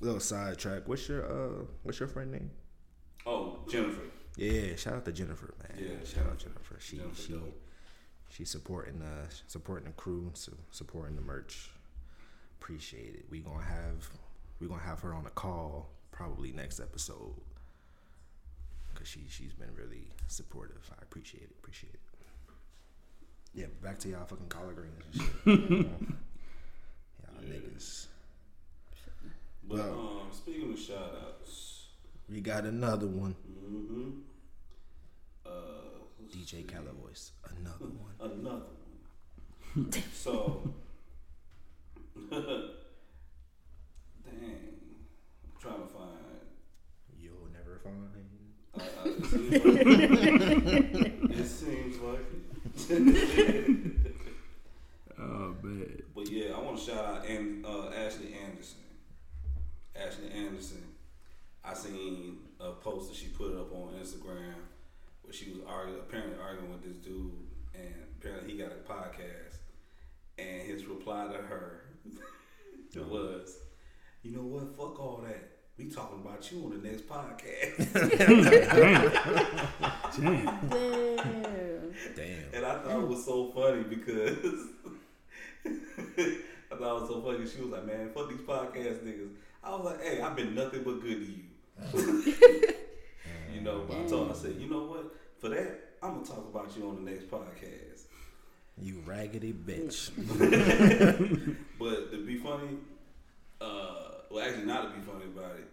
little 0.00 0.20
sidetrack. 0.20 0.86
What's 0.86 1.08
your 1.08 1.24
uh, 1.24 1.64
what's 1.82 1.98
your 1.98 2.08
friend 2.08 2.32
name? 2.32 2.50
Oh, 3.26 3.58
Jennifer. 3.68 4.02
Yeah, 4.36 4.76
shout 4.76 4.94
out 4.94 5.04
to 5.04 5.12
Jennifer, 5.12 5.54
man. 5.62 5.78
Yeah, 5.82 6.04
shout 6.04 6.26
out 6.26 6.38
Jennifer. 6.38 6.76
She 6.80 6.96
Jennifer 6.98 7.22
she 7.22 7.32
dope. 7.32 7.60
she's 8.28 8.50
supporting 8.50 9.00
uh 9.00 9.28
supporting 9.46 9.86
the 9.86 9.92
crew, 9.92 10.30
so 10.34 10.52
supporting 10.70 11.16
the 11.16 11.22
merch. 11.22 11.70
Appreciate 12.60 13.14
it. 13.14 13.24
We 13.30 13.40
gonna 13.40 13.62
have 13.62 14.08
we 14.60 14.66
gonna 14.66 14.82
have 14.82 15.00
her 15.00 15.14
on 15.14 15.26
a 15.26 15.30
call 15.30 15.90
probably 16.10 16.52
next 16.52 16.80
episode 16.80 17.34
because 18.92 19.08
she 19.08 19.20
she's 19.28 19.54
been 19.54 19.74
really 19.74 20.08
supportive. 20.26 20.90
I 20.98 21.02
appreciate 21.02 21.44
it. 21.44 21.50
Appreciate 21.60 21.94
it. 21.94 22.00
Yeah, 23.54 23.66
back 23.82 23.98
to 24.00 24.08
y'all 24.08 24.24
fucking 24.24 24.48
collard 24.48 24.76
greens 24.76 24.94
and 25.04 25.14
shit. 25.14 25.30
y'all 25.46 25.86
Yeah. 27.42 27.48
niggas. 27.48 28.06
But 29.66 29.78
Wow. 29.78 30.20
um, 30.22 30.32
speaking 30.32 30.72
of 30.72 30.78
shout 30.78 31.14
outs, 31.24 31.88
We 32.28 32.40
got 32.40 32.64
another 32.64 33.06
one. 33.06 33.34
mm-hmm. 33.46 34.10
uh, 35.46 35.50
DJ 36.32 36.48
see. 36.48 36.62
Calavoice. 36.64 37.30
Another 37.56 37.86
one. 37.86 38.14
Another 38.20 38.66
one. 39.74 39.92
so, 40.12 40.74
dang, 42.30 42.50
I'm 44.30 45.52
trying 45.60 45.82
to 45.82 45.86
find. 45.86 46.18
You'll 47.20 47.48
never 47.52 47.78
find. 47.82 48.10
Uh, 48.74 48.80
uh, 48.80 49.08
it, 49.08 49.24
seems 49.26 49.64
like, 49.64 51.30
it 51.38 51.46
seems 51.46 51.96
like 51.98 52.18
it. 52.20 52.33
Oh 55.16 55.54
man. 55.62 56.02
But 56.14 56.30
yeah, 56.30 56.54
I 56.54 56.60
want 56.60 56.78
to 56.78 56.84
shout 56.84 57.04
out 57.04 57.26
and 57.26 57.64
uh, 57.64 57.88
Ashley 57.88 58.34
Anderson. 58.34 58.80
Ashley 59.96 60.30
Anderson. 60.34 60.82
I 61.64 61.72
seen 61.72 62.38
a 62.60 62.72
post 62.72 63.08
that 63.08 63.16
she 63.16 63.28
put 63.28 63.56
up 63.56 63.72
on 63.72 63.94
Instagram 64.00 64.54
where 65.22 65.32
she 65.32 65.50
was 65.50 65.60
arguing, 65.66 66.00
apparently 66.00 66.36
arguing 66.42 66.70
with 66.70 66.82
this 66.82 66.96
dude, 66.96 67.32
and 67.74 67.94
apparently 68.20 68.52
he 68.52 68.58
got 68.58 68.72
a 68.72 68.92
podcast. 68.92 69.56
And 70.36 70.62
his 70.62 70.84
reply 70.84 71.28
to 71.28 71.38
her 71.38 71.84
was. 72.96 73.56
You 74.22 74.32
know 74.32 74.42
what? 74.42 74.76
Fuck 74.76 74.98
all 75.00 75.24
that. 75.24 75.53
We 75.76 75.86
talking 75.86 76.20
about 76.20 76.50
you 76.52 76.64
on 76.64 76.70
the 76.80 76.88
next 76.88 77.08
podcast. 77.08 77.92
Damn. 78.16 78.42
Damn. 80.20 80.56
Damn. 80.64 81.94
Damn. 82.14 82.54
and 82.54 82.64
I 82.64 82.78
thought 82.78 83.00
it 83.02 83.08
was 83.08 83.24
so 83.24 83.50
funny 83.50 83.82
because 83.82 84.68
I 85.66 86.76
thought 86.76 86.96
it 86.96 87.00
was 87.00 87.08
so 87.08 87.22
funny. 87.22 87.46
She 87.48 87.60
was 87.60 87.70
like, 87.70 87.86
"Man, 87.86 88.10
fuck 88.14 88.28
these 88.28 88.38
podcast 88.38 89.04
niggas." 89.04 89.30
I 89.64 89.70
was 89.74 89.84
like, 89.84 90.02
"Hey, 90.02 90.20
I've 90.20 90.36
been 90.36 90.54
nothing 90.54 90.84
but 90.84 91.00
good 91.02 91.18
to 91.18 91.26
you." 91.26 91.42
you 93.52 93.60
know, 93.60 93.84
but 93.88 93.98
I 93.98 94.04
told 94.06 94.28
her, 94.28 94.34
I 94.34 94.36
said, 94.36 94.54
"You 94.60 94.68
know 94.70 94.84
what? 94.84 95.12
For 95.38 95.48
that, 95.48 95.96
I'm 96.02 96.14
gonna 96.14 96.24
talk 96.26 96.46
about 96.52 96.76
you 96.76 96.88
on 96.88 97.04
the 97.04 97.10
next 97.10 97.28
podcast." 97.28 98.02
You 98.80 99.02
raggedy 99.06 99.52
bitch. 99.52 100.10
But 101.78 102.10
to 102.12 102.24
be 102.24 102.36
funny, 102.38 102.78
uh, 103.60 104.13
well, 104.34 104.44
actually, 104.44 104.64
not 104.64 104.82
to 104.82 104.98
be 104.98 105.04
funny 105.04 105.26
about 105.26 105.56
it. 105.56 105.68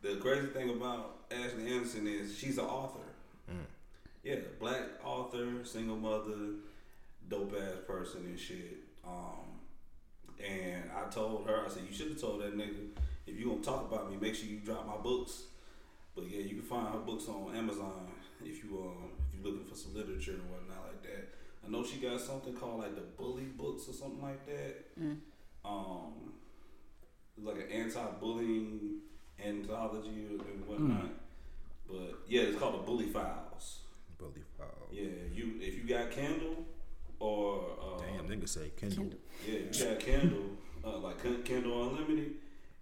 The 0.00 0.16
crazy 0.16 0.46
thing 0.46 0.70
about 0.70 1.24
Ashley 1.30 1.70
Anderson 1.72 2.06
is 2.06 2.38
she's 2.38 2.56
an 2.56 2.64
author. 2.64 3.00
Yeah, 4.24 4.36
black 4.58 4.82
author, 5.04 5.46
single 5.64 5.96
mother, 5.96 6.56
dope 7.28 7.54
ass 7.54 7.76
person 7.86 8.22
and 8.24 8.38
shit. 8.38 8.78
Um, 9.06 9.60
and 10.42 10.90
I 10.96 11.10
told 11.10 11.46
her, 11.46 11.64
I 11.66 11.68
said, 11.68 11.82
you 11.88 11.94
should 11.94 12.08
have 12.08 12.20
told 12.20 12.40
that 12.40 12.56
nigga 12.56 12.88
if 13.26 13.38
you 13.38 13.46
gonna 13.50 13.60
talk 13.60 13.90
about 13.90 14.10
me, 14.10 14.16
make 14.18 14.34
sure 14.34 14.48
you 14.48 14.60
drop 14.60 14.86
my 14.86 14.96
books. 14.96 15.42
But 16.14 16.30
yeah, 16.30 16.40
you 16.40 16.56
can 16.56 16.62
find 16.62 16.88
her 16.88 17.00
books 17.00 17.28
on 17.28 17.54
Amazon 17.54 18.08
if 18.42 18.64
you 18.64 18.78
um 18.78 19.10
if 19.28 19.34
you're 19.44 19.52
looking 19.52 19.66
for 19.68 19.74
some 19.74 19.94
literature 19.94 20.32
and 20.32 20.50
whatnot 20.50 20.86
like 20.86 21.02
that. 21.02 21.34
I 21.66 21.68
know 21.70 21.84
she 21.84 21.98
got 21.98 22.20
something 22.20 22.54
called 22.54 22.80
like 22.80 22.94
the 22.94 23.02
Bully 23.02 23.44
Books 23.44 23.86
or 23.88 23.92
something 23.92 24.22
like 24.22 24.46
that. 24.46 24.86
Um, 25.64 26.32
it's 26.36 26.37
like 27.42 27.56
an 27.56 27.70
anti-bullying 27.70 28.98
anthology 29.44 30.26
and 30.30 30.66
whatnot. 30.66 31.08
But 31.86 32.18
yeah, 32.26 32.42
it's 32.42 32.58
called 32.58 32.74
the 32.74 32.84
Bully 32.86 33.06
Files. 33.06 33.78
Bully 34.18 34.42
foul. 34.58 34.88
Yeah, 34.90 35.04
you 35.32 35.54
if 35.60 35.76
you 35.76 35.84
got 35.88 36.10
Kindle 36.10 36.64
or 37.20 37.62
uh, 37.80 38.02
Damn, 38.02 38.28
nigga 38.28 38.48
say 38.48 38.70
Kindle. 38.76 39.04
Kindle. 39.04 39.18
yeah, 39.46 39.54
if 39.70 39.78
you 39.80 39.84
got 39.86 40.00
Kindle 40.00 40.44
uh, 40.84 40.98
like 40.98 41.22
Kin- 41.22 41.42
Kindle 41.44 41.88
Unlimited, 41.90 42.32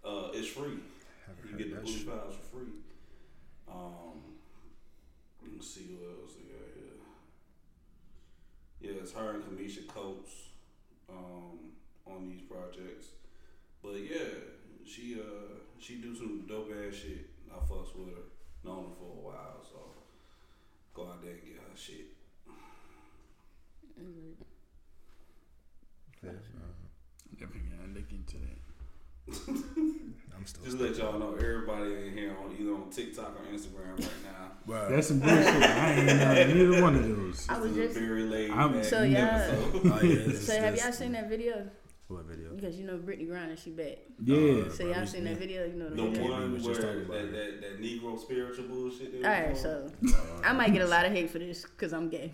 uh, 0.03 0.29
it's 0.33 0.47
free. 0.47 0.79
Haven't 1.27 1.51
You 1.51 1.57
get 1.57 1.75
the 1.75 1.81
Bully 1.81 1.93
shit. 1.93 2.07
Files 2.07 2.35
for 2.35 2.57
free. 2.57 2.73
Um, 3.71 4.21
let 5.43 5.51
me 5.51 5.61
see 5.61 5.95
what 5.99 6.23
else 6.23 6.33
we 6.37 6.51
got 6.51 6.67
here. 6.75 6.97
Yeah, 8.81 9.01
it's 9.01 9.11
her 9.13 9.31
and 9.35 9.43
Kamisha 9.43 9.87
Coates 9.87 10.31
um, 11.09 11.59
on 12.05 12.29
these 12.29 12.41
projects. 12.41 13.07
But 13.87 14.01
yeah, 14.01 14.27
she 14.85 15.15
uh 15.19 15.55
she 15.79 15.95
do 15.95 16.13
some 16.15 16.43
dope 16.47 16.69
ass 16.71 16.93
shit. 16.95 17.29
I 17.49 17.55
fucks 17.59 17.95
with 17.95 18.09
her. 18.09 18.21
Known 18.65 18.83
her 18.89 18.95
for 18.99 19.05
a 19.05 19.21
while, 19.27 19.61
so 19.63 19.77
go 20.93 21.07
out 21.07 21.21
there 21.21 21.31
and 21.31 21.41
get 21.43 21.55
her 21.55 21.75
shit. 21.75 22.07
Yeah, 26.23 26.29
uh, 26.31 26.33
Definitely 27.39 27.69
gotta 27.69 27.93
look 27.93 28.11
into 28.11 28.37
that. 28.37 28.59
I'm 30.35 30.45
still. 30.45 30.63
Just 30.65 30.77
let 30.79 30.95
y'all 30.97 31.19
know 31.19 31.33
everybody 31.35 32.07
in 32.07 32.13
here 32.17 32.35
on 32.43 32.55
either 32.59 32.73
on 32.73 32.89
TikTok 32.89 33.37
or 33.39 33.55
Instagram 33.55 33.99
right 33.99 34.09
now. 34.23 34.51
Bruh. 34.67 34.89
That's 34.89 35.07
some 35.07 35.19
bullshit. 35.19 35.45
I 35.45 35.93
ain't 35.93 36.09
uh, 36.09 36.33
neither 36.53 36.81
one 36.81 36.95
of 36.95 37.03
those. 37.07 37.45
I 37.49 37.59
was 37.59 37.71
This 37.71 37.71
is 37.71 37.77
a 37.77 37.83
just- 37.87 37.99
very 37.99 38.23
late. 38.23 38.51
I'm- 38.51 38.83
So, 38.83 39.03
y'all- 39.03 39.21
Oh, 39.21 40.01
yeah, 40.03 40.33
So 40.37 40.59
have 40.59 40.75
y'all 40.77 40.91
seen 40.91 41.13
that 41.13 41.29
video? 41.29 41.69
What 42.07 42.23
video? 42.23 42.53
Because 42.55 42.77
you 42.77 42.85
know 42.87 42.97
Brittney 42.97 43.27
Griner, 43.27 43.61
she 43.61 43.69
back. 43.71 43.97
Yeah. 44.23 44.37
Uh, 44.67 44.69
So 44.69 44.85
bro, 44.85 44.93
y'all 44.93 45.05
seen 45.05 45.25
that 45.25 45.35
video? 45.37 45.65
You 45.65 45.73
know 45.73 45.89
the, 45.89 45.95
The 45.95 46.21
one 46.21 46.51
where 46.53 46.59
just 46.73 46.79
that, 46.81 47.07
that, 47.09 47.61
that 47.61 47.81
Negro 47.81 48.17
spiritual 48.17 48.65
bullshit. 48.65 49.21
they 49.21 49.27
All 49.43 49.49
was 49.49 49.61
so 49.61 49.91
I 50.41 50.53
might 50.53 50.71
get 50.71 50.83
a 50.83 50.87
lot 50.87 51.05
of 51.05 51.11
hate 51.11 51.29
for 51.29 51.39
this 51.39 51.63
because 51.63 51.91
I'm 51.91 52.07
gay. 52.07 52.31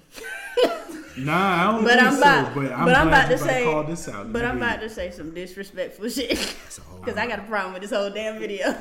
Nah, 1.18 1.70
I 1.70 1.72
don't 1.72 1.84
But 1.84 1.94
think 1.94 2.04
I'm 2.04 2.14
so. 2.14 2.20
about- 2.22 2.54
but 2.56 2.72
I'm, 2.72 2.86
but 2.86 2.96
I'm 2.96 3.08
about 3.08 3.28
to 3.30 3.38
say- 3.40 3.64
call 3.64 3.84
this 3.84 4.08
out. 4.10 4.32
But 4.32 4.46
I'm 4.46 4.58
about 4.58 4.80
to 4.82 4.90
say 4.90 5.10
some 5.10 5.34
disrespectful 5.34 6.08
shit 6.18 6.30
That's 6.38 6.78
a 6.78 6.82
whole 6.82 7.00
because 7.00 7.18
I 7.18 7.26
got 7.26 7.40
a 7.40 7.44
problem 7.44 7.74
with 7.74 7.82
this 7.82 7.92
whole 7.92 8.12
damn 8.12 8.38
video. 8.40 8.76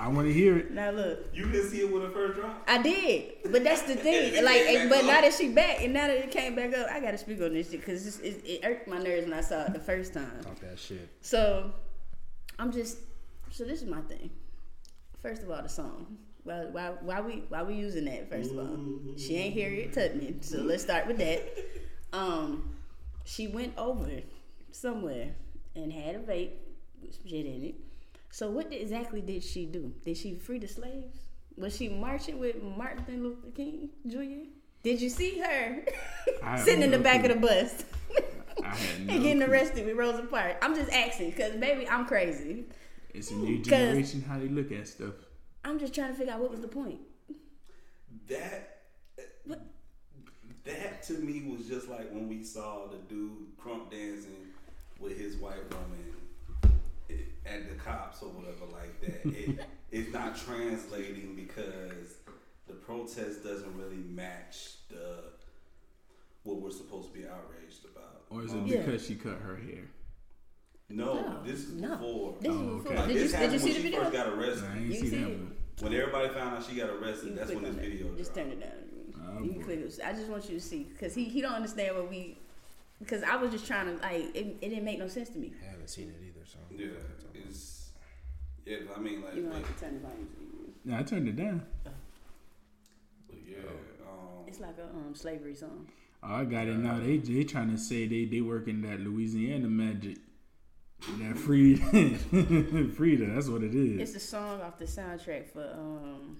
I 0.00 0.08
want 0.08 0.26
to 0.28 0.32
hear 0.32 0.56
it. 0.56 0.70
Now 0.70 0.90
look, 0.92 1.26
You 1.34 1.44
didn't 1.50 1.68
see 1.68 1.80
it 1.80 1.92
when 1.92 2.02
it 2.02 2.12
first 2.14 2.40
dropped. 2.40 2.68
I 2.68 2.80
did, 2.80 3.34
but 3.52 3.62
that's 3.62 3.82
the 3.82 3.96
thing. 3.96 4.32
Like, 4.44 4.64
Back 4.64 4.88
but 4.88 4.98
up. 5.00 5.04
now 5.04 5.20
that 5.20 5.34
she 5.34 5.48
back 5.50 5.82
and 5.82 5.92
now 5.92 6.06
that 6.06 6.16
it 6.16 6.30
came 6.30 6.56
back 6.56 6.74
up, 6.74 6.88
I 6.90 7.00
got 7.00 7.10
to 7.10 7.18
speak 7.18 7.40
on 7.42 7.52
this 7.52 7.70
shit 7.70 7.80
because 7.80 8.18
it, 8.20 8.42
it 8.46 8.64
irked 8.64 8.88
my 8.88 8.98
nerves 8.98 9.24
when 9.24 9.34
I 9.34 9.42
saw 9.42 9.66
it 9.66 9.74
the 9.74 9.78
first 9.80 10.14
time. 10.14 10.40
Talk 10.42 10.58
that 10.60 10.78
shit. 10.78 11.06
So 11.20 11.70
I'm 12.58 12.72
just 12.72 12.96
so 13.50 13.64
this 13.64 13.82
is 13.82 13.88
my 13.88 14.00
thing. 14.02 14.30
First 15.20 15.42
of 15.42 15.50
all, 15.50 15.62
the 15.62 15.68
song. 15.68 16.16
Why, 16.44 16.64
why, 16.72 16.92
why 17.02 17.20
we 17.20 17.44
why 17.50 17.62
we 17.62 17.74
using 17.74 18.06
that? 18.06 18.30
First 18.30 18.52
of 18.52 18.58
all, 18.58 18.78
she 19.18 19.36
ain't 19.36 19.54
Harriet 19.54 19.92
Tubman, 19.92 20.40
so 20.42 20.62
let's 20.62 20.82
start 20.82 21.06
with 21.06 21.18
that. 21.18 21.42
Um, 22.14 22.74
she 23.24 23.46
went 23.48 23.76
over 23.76 24.08
somewhere 24.70 25.34
and 25.76 25.92
had 25.92 26.14
a 26.14 26.18
vape 26.20 26.52
with 27.02 27.14
some 27.14 27.28
shit 27.28 27.44
in 27.44 27.64
it. 27.64 27.74
So 28.30 28.50
what 28.50 28.70
did- 28.70 28.80
exactly 28.80 29.20
did 29.20 29.42
she 29.42 29.66
do? 29.66 29.92
Did 30.04 30.16
she 30.16 30.34
free 30.34 30.58
the 30.58 30.68
slaves? 30.68 31.18
Was 31.56 31.76
she 31.76 31.88
marching 31.88 32.38
with 32.38 32.62
Martin 32.62 33.22
Luther 33.22 33.50
King 33.54 33.90
Jr.? 34.06 34.48
Did 34.82 35.00
you 35.00 35.10
see 35.10 35.38
her 35.40 35.84
sitting 36.64 36.82
in 36.82 36.90
the 36.90 36.98
back 36.98 37.22
clue. 37.22 37.32
of 37.32 37.40
the 37.40 37.46
bus? 37.46 37.84
I 38.64 38.68
had 38.68 39.00
no 39.06 39.14
and 39.14 39.22
getting 39.22 39.42
clue. 39.42 39.50
arrested 39.52 39.84
with 39.86 39.96
Rosa 39.96 40.22
Parks. 40.22 40.56
I'm 40.62 40.74
just 40.74 40.90
asking 40.92 41.30
because 41.30 41.54
maybe 41.56 41.86
I'm 41.88 42.06
crazy. 42.06 42.64
It's 43.12 43.30
a 43.30 43.34
new 43.34 43.56
'Cause- 43.62 43.66
generation 43.66 44.22
how 44.26 44.38
they 44.38 44.48
look 44.48 44.72
at 44.72 44.86
stuff. 44.88 45.14
I'm 45.64 45.78
just 45.78 45.94
trying 45.94 46.12
to 46.12 46.14
figure 46.14 46.32
out 46.32 46.40
what 46.40 46.50
was 46.50 46.60
the 46.60 46.68
point. 46.68 47.00
That 48.28 48.78
what? 49.44 49.60
that 50.64 51.02
to 51.04 51.14
me 51.14 51.42
was 51.54 51.66
just 51.66 51.88
like 51.88 52.10
when 52.12 52.28
we 52.28 52.42
saw 52.44 52.86
the 52.86 52.96
dude 53.12 53.48
crump 53.58 53.90
dancing 53.90 54.46
with 54.98 55.18
his 55.18 55.36
white 55.36 55.68
woman 55.70 55.98
i- 55.98 56.14
at 57.46 57.68
the 57.68 57.74
cops 57.76 58.22
or 58.22 58.28
whatever 58.28 58.66
like 58.72 59.00
that. 59.00 59.26
It, 59.32 59.60
it's 59.90 60.12
not 60.12 60.36
translating 60.36 61.34
because 61.34 62.14
the 62.66 62.74
protest 62.74 63.42
doesn't 63.44 63.76
really 63.76 63.96
match 63.96 64.74
the 64.88 65.24
what 66.42 66.60
we're 66.60 66.70
supposed 66.70 67.12
to 67.12 67.18
be 67.18 67.26
outraged 67.26 67.84
about. 67.84 68.22
Or 68.30 68.42
is 68.44 68.52
it 68.52 68.56
Um, 68.56 68.66
Yeah. 68.66 68.78
because 68.82 69.06
she 69.06 69.14
cut 69.14 69.38
her 69.40 69.56
hair? 69.56 69.84
No, 70.88 71.14
No, 71.14 71.42
this 71.44 71.60
is 71.60 71.72
no. 71.80 71.90
before. 71.90 72.36
This 72.40 72.50
Oh, 72.50 72.54
is 72.54 72.60
okay. 72.60 72.76
before. 72.78 72.96
Like, 72.96 73.06
Did 73.08 73.16
this 73.16 73.22
you 73.22 73.28
did 73.28 73.34
happened 73.34 73.52
you 73.52 73.58
see 73.58 73.64
when 73.64 73.72
the 73.74 73.76
she 73.76 73.82
video? 73.82 74.00
first 74.00 74.12
got 74.12 74.28
arrested. 74.28 74.64
I 74.64 74.76
ain't 74.76 74.86
You 74.86 74.92
see 74.94 75.00
see 75.00 75.08
that 75.16 75.28
it? 75.30 75.38
one. 75.38 75.56
When 75.80 75.94
everybody 75.94 76.28
found 76.28 76.56
out 76.56 76.64
she 76.64 76.74
got 76.76 76.90
arrested, 76.90 77.36
that's 77.36 77.50
when 77.50 77.62
this 77.62 77.70
on 77.70 77.76
that. 77.76 77.84
video 77.84 78.14
Just 78.16 78.34
dropped. 78.34 78.50
turn 78.50 78.58
it 78.58 78.60
down. 78.60 79.36
Oh, 79.38 79.42
you 79.44 79.52
can 79.52 79.62
click 79.62 79.78
it. 79.80 80.00
I 80.04 80.12
just 80.12 80.28
want 80.28 80.48
you 80.48 80.54
to 80.56 80.60
see 80.60 80.84
because 80.84 81.14
he 81.14 81.24
he 81.24 81.40
don't 81.40 81.52
understand 81.54 81.96
what 81.96 82.10
we. 82.10 82.38
Because 82.98 83.22
I 83.22 83.36
was 83.36 83.50
just 83.50 83.66
trying 83.66 83.86
to 83.86 84.02
like 84.02 84.34
it, 84.34 84.56
it 84.60 84.68
didn't 84.68 84.84
make 84.84 84.98
no 84.98 85.08
sense 85.08 85.28
to 85.30 85.38
me. 85.38 85.52
I 85.62 85.70
haven't 85.70 85.88
seen 85.88 86.08
it 86.08 86.16
either, 86.26 86.44
so. 86.44 86.58
Yeah, 86.70 86.86
it's 87.14 87.19
yeah. 88.66 88.76
I 88.96 89.00
mean, 89.00 89.22
like, 89.22 89.34
You 89.34 89.42
know, 89.42 89.50
I 89.50 89.54
like 89.54 89.66
have 89.66 89.76
to 89.76 89.84
turn 89.84 89.94
the 89.94 90.00
volume. 90.00 90.28
to- 90.84 90.90
Yeah, 90.90 90.98
I 90.98 91.02
turned 91.02 91.28
it 91.28 91.36
down. 91.36 91.66
but 91.84 93.36
yeah. 93.46 93.56
Um, 94.06 94.44
It's 94.46 94.60
like 94.60 94.78
a 94.78 94.84
um 94.84 95.14
slavery 95.14 95.54
song. 95.54 95.88
Oh, 96.22 96.34
I 96.34 96.44
got 96.44 96.66
it 96.68 96.76
now. 96.76 96.98
They 96.98 97.16
they 97.18 97.44
trying 97.44 97.70
to 97.70 97.78
say 97.78 98.06
they 98.06 98.24
they 98.26 98.40
working 98.40 98.82
that 98.82 99.00
Louisiana 99.00 99.68
magic. 99.68 100.18
That 101.18 101.38
Frida, 101.38 101.80
Frida, 102.94 103.26
that's 103.34 103.48
what 103.48 103.62
it 103.62 103.74
is. 103.74 104.00
It's 104.00 104.14
a 104.22 104.26
song 104.26 104.60
off 104.60 104.78
the 104.78 104.84
soundtrack 104.84 105.48
for 105.50 105.62
um 105.74 106.36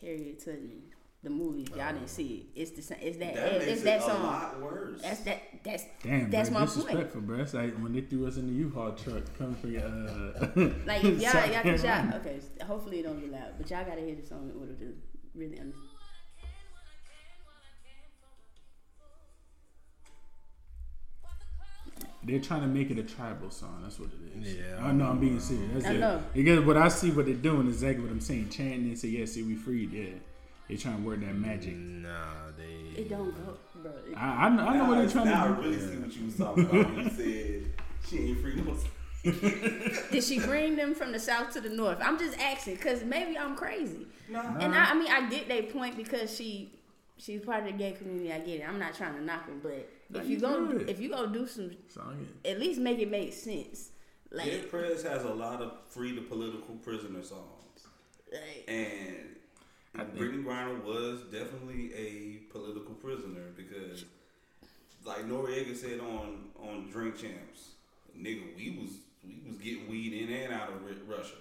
Harriet 0.00 0.38
Tubman, 0.44 0.82
the 1.22 1.30
movie. 1.30 1.66
Y'all 1.76 1.92
didn't 1.92 2.08
see 2.08 2.48
it. 2.54 2.60
It's 2.60 2.70
the 2.72 2.82
same. 2.82 2.98
it's 3.00 3.16
that, 3.18 3.34
that 3.34 3.52
makes 3.52 3.64
it's 3.66 3.80
it 3.82 3.84
that 3.84 4.00
a 4.00 4.02
song. 4.02 4.22
lot 4.24 4.60
worse. 4.60 5.02
That's 5.02 5.20
that 5.20 5.42
that's 5.62 5.84
Damn, 6.02 6.30
that's 6.30 6.50
bro, 6.50 6.58
my 6.60 6.66
point. 6.66 6.76
disrespectful, 6.76 7.20
bro. 7.20 7.38
It's 7.40 7.54
like 7.54 7.76
when 7.78 7.92
they 7.92 8.00
threw 8.00 8.26
us 8.26 8.36
in 8.38 8.48
the 8.48 8.52
U-Haul 8.54 8.92
truck 8.92 9.22
coming 9.38 9.54
for 9.54 9.68
your. 9.68 9.84
uh. 9.84 10.70
Like 10.86 11.04
if 11.04 11.20
y'all, 11.20 11.30
South 11.30 11.52
y'all, 11.52 11.62
cause 11.62 11.82
Carolina. 11.82 12.10
y'all, 12.10 12.20
okay. 12.20 12.40
Hopefully 12.64 12.98
it 13.00 13.02
don't 13.04 13.20
get 13.20 13.30
loud, 13.30 13.52
but 13.56 13.70
y'all 13.70 13.84
gotta 13.84 14.00
hear 14.00 14.16
the 14.16 14.26
song 14.26 14.50
in 14.52 14.60
order 14.60 14.74
to 14.74 14.94
really 15.34 15.58
understand. 15.60 15.88
They're 22.24 22.40
trying 22.40 22.60
to 22.60 22.68
make 22.68 22.90
it 22.90 22.98
a 22.98 23.02
tribal 23.02 23.50
song. 23.50 23.80
That's 23.82 23.98
what 23.98 24.10
it 24.10 24.40
is. 24.46 24.54
Yeah, 24.54 24.84
I 24.84 24.92
know. 24.92 25.06
I'm 25.06 25.18
being 25.18 25.40
serious. 25.40 25.72
That's 25.74 25.86
I 25.86 25.92
it. 25.94 25.98
know. 26.00 26.22
Because 26.32 26.60
what 26.64 26.76
I 26.76 26.86
see, 26.88 27.10
what 27.10 27.26
they're 27.26 27.34
doing 27.34 27.66
is 27.66 27.74
exactly 27.82 28.04
what 28.04 28.12
I'm 28.12 28.20
saying. 28.20 28.48
Chanting 28.50 28.88
and 28.88 28.98
say, 28.98 29.08
"Yeah, 29.08 29.24
see, 29.24 29.42
we 29.42 29.56
freed." 29.56 29.92
Yeah, 29.92 30.04
they're 30.72 30.80
trying 30.92 31.02
to 31.02 31.08
work 31.08 31.20
that 31.20 31.34
magic. 31.34 31.76
Nah, 31.76 32.10
they. 32.56 33.00
It 33.02 33.08
don't 33.10 33.30
go, 33.46 33.56
bro. 33.82 33.90
It, 34.10 34.16
I, 34.16 34.46
I, 34.46 34.48
know- 34.48 34.62
I 34.66 34.76
know 34.76 34.84
now, 34.84 34.88
what 34.88 34.98
they're 34.98 35.08
trying 35.10 35.24
now 35.26 35.44
to 35.46 35.52
I 35.52 35.56
do. 35.56 35.62
really 35.62 35.78
see 35.80 35.96
what 35.98 36.16
you 36.16 36.24
was 36.26 36.36
talking 36.36 36.64
about. 36.64 36.94
when 36.94 37.04
You 37.04 37.10
said 37.10 37.72
she 38.08 38.18
ain't 38.18 38.40
free 38.40 38.54
no. 38.56 38.76
Did 40.10 40.24
she 40.24 40.40
bring 40.40 40.74
them 40.76 40.94
from 40.94 41.12
the 41.12 41.18
south 41.20 41.52
to 41.52 41.60
the 41.60 41.68
north? 41.68 41.98
I'm 42.02 42.18
just 42.18 42.36
asking 42.40 42.74
because 42.74 43.04
maybe 43.04 43.38
I'm 43.38 43.54
crazy. 43.54 44.06
Nah. 44.28 44.56
And 44.58 44.74
I, 44.74 44.90
I 44.90 44.94
mean, 44.94 45.10
I 45.10 45.28
get 45.30 45.46
their 45.48 45.62
point 45.62 45.96
because 45.96 46.34
she 46.34 46.72
she's 47.18 47.40
part 47.40 47.60
of 47.60 47.66
the 47.66 47.72
gay 47.72 47.92
community. 47.92 48.32
I 48.32 48.40
get 48.40 48.60
it. 48.60 48.68
I'm 48.68 48.78
not 48.80 48.94
trying 48.94 49.14
to 49.14 49.22
knock 49.22 49.46
her, 49.46 49.52
but 49.62 49.88
No, 50.10 50.18
if 50.20 50.26
you 50.26 50.32
you 50.36 50.40
go 50.40 50.66
good. 50.66 50.88
if 50.90 50.98
you 51.00 51.08
go 51.10 51.26
do 51.28 51.46
some, 51.46 51.70
Song 51.88 52.26
it. 52.44 52.50
at 52.50 52.58
least 52.58 52.80
make 52.80 52.98
it 52.98 53.10
make 53.10 53.32
sense. 53.32 53.90
Like, 54.32 54.46
Dead 54.46 54.70
Prez 54.70 55.02
has 55.04 55.22
a 55.24 55.32
lot 55.32 55.60
of 55.62 55.72
free 55.90 56.14
to 56.16 56.22
political 56.22 56.74
prisoner 56.76 57.22
songs, 57.22 57.86
like 58.32 58.64
and 58.66 59.31
I 59.94 60.04
think- 60.04 60.18
Brittney 60.18 60.44
Griner 60.44 60.82
was 60.84 61.20
definitely 61.30 61.92
a 61.94 62.36
political 62.52 62.94
prisoner 62.94 63.50
because, 63.56 64.04
like 65.04 65.26
Noreaga 65.26 65.76
said 65.76 66.00
on 66.00 66.50
on 66.58 66.88
Drink 66.90 67.16
Champs, 67.16 67.72
nigga, 68.18 68.56
we 68.56 68.70
was 68.80 68.90
we 69.24 69.48
was 69.50 69.58
getting 69.58 69.88
weed 69.88 70.12
in 70.14 70.32
and 70.34 70.52
out 70.52 70.70
of 70.70 71.08
Russia 71.08 71.36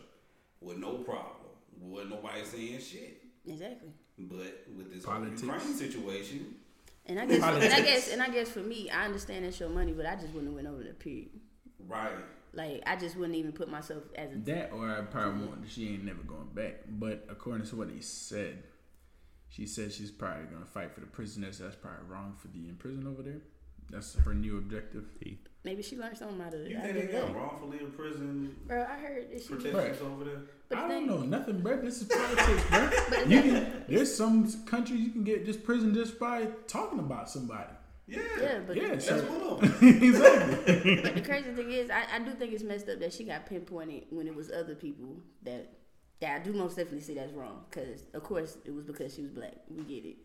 with 0.59 0.77
no 0.77 0.97
problem. 0.97 1.35
Wasn't 1.81 2.11
nobody 2.11 2.43
saying 2.45 2.79
shit. 2.79 3.23
exactly. 3.47 3.89
But 4.19 4.67
with 4.77 4.93
this 4.93 5.03
whole 5.03 5.15
Politics. 5.15 5.41
Ukraine 5.41 5.73
situation, 5.73 6.55
And 7.07 7.19
I 7.19 7.25
guess, 7.25 7.41
and 7.41 7.73
I 7.73 7.81
guess, 7.81 8.11
and 8.13 8.21
I 8.21 8.29
guess 8.29 8.49
for 8.49 8.59
me, 8.59 8.89
I 8.91 9.05
understand 9.05 9.45
that's 9.45 9.59
your 9.59 9.69
money, 9.69 9.93
but 9.93 10.05
I 10.05 10.13
just 10.15 10.27
wouldn't 10.27 10.45
have 10.47 10.53
went 10.53 10.67
over 10.67 10.83
there. 10.83 10.93
Period. 10.93 11.29
Right? 11.87 12.11
Like 12.53 12.83
I 12.85 12.95
just 12.95 13.15
wouldn't 13.15 13.37
even 13.37 13.53
put 13.53 13.69
myself 13.69 14.03
as 14.15 14.33
a 14.33 14.37
That 14.39 14.71
or 14.73 14.89
I 14.89 15.01
probably 15.01 15.47
want 15.47 15.69
she 15.69 15.89
ain't 15.89 16.03
never 16.03 16.23
going 16.23 16.49
back. 16.53 16.81
But 16.87 17.25
according 17.29 17.67
to 17.67 17.75
what 17.77 17.89
he 17.89 18.01
said, 18.01 18.63
she 19.49 19.65
said 19.65 19.91
she's 19.91 20.11
probably 20.11 20.45
gonna 20.45 20.65
fight 20.65 20.93
for 20.93 20.99
the 20.99 21.05
prisoners. 21.05 21.59
That's 21.59 21.75
probably 21.75 22.05
wrong 22.07 22.35
for 22.37 22.47
the 22.49 22.67
in 22.67 22.75
prison 22.75 23.07
over 23.07 23.21
there. 23.21 23.41
That's 23.89 24.15
her 24.15 24.33
new 24.33 24.57
objective. 24.57 25.03
maybe 25.65 25.83
she 25.83 25.97
learned 25.97 26.17
something 26.17 26.41
out 26.41 26.53
of 26.53 26.61
it. 26.61 26.71
You 26.71 26.79
think 26.79 26.93
they 26.93 27.07
got 27.07 27.35
wrongfully 27.35 27.79
in 27.79 27.91
prison 27.91 28.55
Bro, 28.65 28.85
I 28.89 28.97
heard 28.97 29.31
that 29.31 29.41
she. 29.41 29.49
protections 29.49 30.01
over 30.01 30.23
there? 30.23 30.41
But 30.69 30.77
I 30.77 30.87
don't 30.87 31.07
know 31.07 31.19
nothing, 31.19 31.59
bro. 31.59 31.81
This 31.81 32.01
is 32.01 32.07
politics, 32.07 32.63
bro. 32.69 33.23
you 33.27 33.41
can, 33.41 33.83
there's 33.89 34.15
some 34.15 34.49
countries 34.63 35.01
you 35.01 35.09
can 35.09 35.25
get 35.25 35.45
just 35.45 35.63
prison 35.63 35.93
just 35.93 36.17
by 36.17 36.47
talking 36.67 36.99
about 36.99 37.29
somebody. 37.29 37.73
Yeah, 38.07 38.19
Yeah, 38.41 38.59
but 38.65 38.75
Yeah, 38.75 38.87
that's 38.89 39.05
so 39.07 39.17
one 39.23 39.41
of 39.41 39.79
them. 39.79 40.03
exactly. 40.03 41.01
But 41.01 41.15
the 41.15 41.21
crazy 41.21 41.51
thing 41.51 41.71
is, 41.71 41.89
I, 41.89 42.03
I 42.15 42.19
do 42.19 42.31
think 42.31 42.53
it's 42.53 42.63
messed 42.63 42.89
up 42.89 42.99
that 42.99 43.13
she 43.13 43.23
got 43.23 43.45
pinpointed 43.45 44.05
when 44.09 44.27
it 44.27 44.35
was 44.35 44.51
other 44.51 44.75
people 44.75 45.17
that. 45.43 45.73
That 46.19 46.39
I 46.39 46.43
do 46.43 46.53
most 46.53 46.75
definitely 46.75 47.01
see 47.01 47.15
that's 47.15 47.33
wrong, 47.33 47.65
because 47.67 48.03
of 48.13 48.21
course 48.21 48.55
it 48.63 48.69
was 48.69 48.85
because 48.85 49.11
she 49.15 49.23
was 49.23 49.31
black. 49.31 49.55
We 49.75 49.81
get 49.81 50.05
it, 50.05 50.17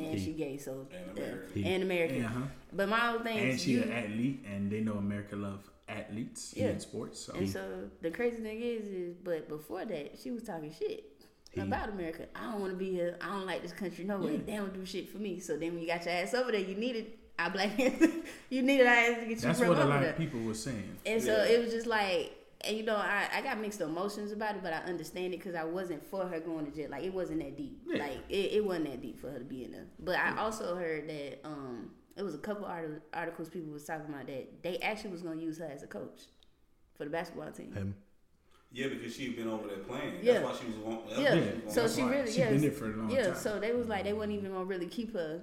and 0.00 0.20
she 0.20 0.32
gay, 0.32 0.56
so 0.56 0.88
And 0.92 1.16
uh, 1.16 1.22
American. 1.22 1.64
and 1.64 1.82
American. 1.84 2.24
Uh-huh. 2.24 2.40
But 2.72 2.88
my 2.88 2.98
whole 2.98 3.20
thing 3.20 3.38
And 3.38 3.48
is 3.50 3.62
she 3.62 3.70
you, 3.74 3.82
an 3.84 3.92
athlete, 3.92 4.44
and 4.52 4.68
they 4.68 4.80
know 4.80 4.94
America 4.94 5.36
love 5.36 5.60
athletes 5.88 6.54
Yeah. 6.56 6.70
in 6.70 6.80
sports. 6.80 7.20
So 7.20 7.34
And 7.34 7.48
so 7.48 7.88
the 8.02 8.10
crazy 8.10 8.38
thing 8.38 8.60
is, 8.62 8.82
is 8.86 9.14
but 9.22 9.48
before 9.48 9.84
that, 9.84 10.18
she 10.20 10.32
was 10.32 10.42
talking 10.42 10.72
shit 10.76 11.04
about 11.56 11.88
America. 11.88 12.26
I 12.34 12.50
don't 12.50 12.60
want 12.60 12.72
to 12.72 12.76
be 12.76 12.90
here. 12.90 13.16
I 13.20 13.28
don't 13.28 13.46
like 13.46 13.62
this 13.62 13.72
country. 13.72 14.04
No 14.04 14.18
way. 14.18 14.32
Yeah. 14.32 14.38
They 14.46 14.56
don't 14.56 14.74
do 14.74 14.84
shit 14.84 15.08
for 15.08 15.18
me. 15.18 15.38
So 15.38 15.56
then 15.56 15.74
when 15.74 15.82
you 15.82 15.86
got 15.86 16.04
your 16.04 16.14
ass 16.14 16.34
over 16.34 16.50
there, 16.50 16.62
you 16.62 16.74
need 16.74 16.80
needed 16.94 17.12
our 17.38 17.50
black 17.50 17.76
you 18.50 18.62
needed 18.62 18.86
our 18.86 18.92
ass 18.94 19.14
to 19.20 19.20
get 19.26 19.28
you 19.30 19.36
that's 19.36 19.58
from 19.58 19.68
what 19.68 19.78
a 19.78 19.84
lot 19.84 20.02
of 20.04 20.16
people 20.16 20.40
were 20.40 20.54
saying. 20.54 20.96
And 21.04 21.22
so 21.22 21.32
Yeah. 21.36 21.44
it 21.54 21.64
was 21.64 21.72
just 21.72 21.86
like, 21.86 22.32
and 22.66 22.76
you 22.76 22.82
know, 22.84 22.96
I, 22.96 23.26
I 23.34 23.42
got 23.42 23.60
mixed 23.60 23.80
emotions 23.80 24.32
about 24.32 24.54
it, 24.56 24.62
but 24.62 24.72
I 24.72 24.78
understand 24.78 25.34
it 25.34 25.38
because 25.38 25.54
I 25.54 25.64
wasn't 25.64 26.02
for 26.04 26.26
her 26.26 26.40
going 26.40 26.64
to 26.64 26.70
jail. 26.72 26.88
Like 26.90 27.04
it 27.04 27.12
wasn't 27.12 27.40
that 27.40 27.56
deep. 27.56 27.82
Yeah. 27.86 28.02
Like 28.02 28.18
it, 28.28 28.52
it 28.52 28.64
wasn't 28.64 28.86
that 28.86 29.02
deep 29.02 29.18
for 29.20 29.30
her 29.30 29.38
to 29.38 29.44
be 29.44 29.64
in 29.64 29.72
there. 29.72 29.86
But 29.98 30.18
I 30.18 30.38
also 30.38 30.74
heard 30.76 31.08
that 31.08 31.40
um 31.44 31.90
it 32.16 32.22
was 32.22 32.34
a 32.34 32.38
couple 32.38 32.64
arti- 32.66 33.00
articles 33.12 33.48
people 33.48 33.72
was 33.72 33.84
talking 33.84 34.06
about 34.08 34.26
that 34.28 34.62
they 34.62 34.78
actually 34.78 35.10
was 35.10 35.22
gonna 35.22 35.40
use 35.40 35.58
her 35.58 35.66
as 35.66 35.82
a 35.82 35.86
coach 35.88 36.22
for 36.96 37.04
the 37.04 37.10
basketball 37.10 37.50
team. 37.50 37.72
Him. 37.72 37.94
Yeah, 38.72 38.88
because 38.88 39.14
she'd 39.14 39.36
been 39.36 39.48
over 39.48 39.68
there 39.68 39.78
playing. 39.78 40.14
Yeah. 40.22 40.34
That's 40.40 40.44
why 40.44 40.56
she 40.60 40.66
was 40.66 40.86
on. 40.86 41.02
that's 41.08 41.20
Yeah. 41.20 41.34
she 41.34 41.64
was 41.64 41.74
So 41.74 41.82
on 41.82 41.88
she 41.88 41.94
flight. 41.96 42.10
really 42.10 42.32
She 42.32 42.38
yeah. 42.38 42.50
been 42.50 42.60
there 42.62 42.70
for 42.72 42.84
a 42.92 42.96
long 42.96 43.10
yeah, 43.10 43.26
time. 43.26 43.34
so 43.36 43.58
they 43.60 43.72
was 43.72 43.88
like 43.88 44.04
they 44.04 44.12
wasn't 44.12 44.32
even 44.34 44.52
gonna 44.52 44.64
really 44.64 44.86
keep 44.86 45.12
her 45.12 45.42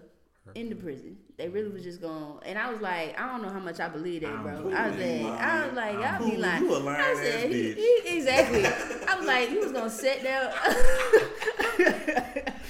in 0.56 0.70
the 0.70 0.76
prison. 0.76 1.18
They 1.38 1.50
really 1.50 1.70
was 1.70 1.84
just 1.84 2.02
going 2.02 2.40
and 2.46 2.58
I 2.58 2.72
was 2.72 2.82
like, 2.82 3.20
I 3.20 3.28
don't 3.28 3.42
know 3.42 3.50
how 3.50 3.60
much 3.60 3.80
I 3.80 3.88
believe 3.88 4.22
that, 4.22 4.44
bro. 4.44 4.72
I 4.72 4.90
was 4.90 4.98
like, 4.98 5.40
I 5.40 5.66
was 5.66 5.76
like, 5.76 5.94
y'all 5.94 6.30
be 6.30 6.38
lying. 6.38 6.64
you 6.64 6.76
a 6.76 6.78
lying 6.78 7.02
I 7.02 7.12
ass 7.12 7.18
said, 7.18 7.52
he, 7.52 7.56
bitch. 7.56 7.76
he, 7.76 8.18
exactly. 8.18 8.66
I 9.08 9.16
was 9.18 9.26
like, 9.26 9.50
you 9.50 9.60
was 9.60 9.72
gonna 9.72 9.90
set 9.90 10.22
there. 10.22 10.54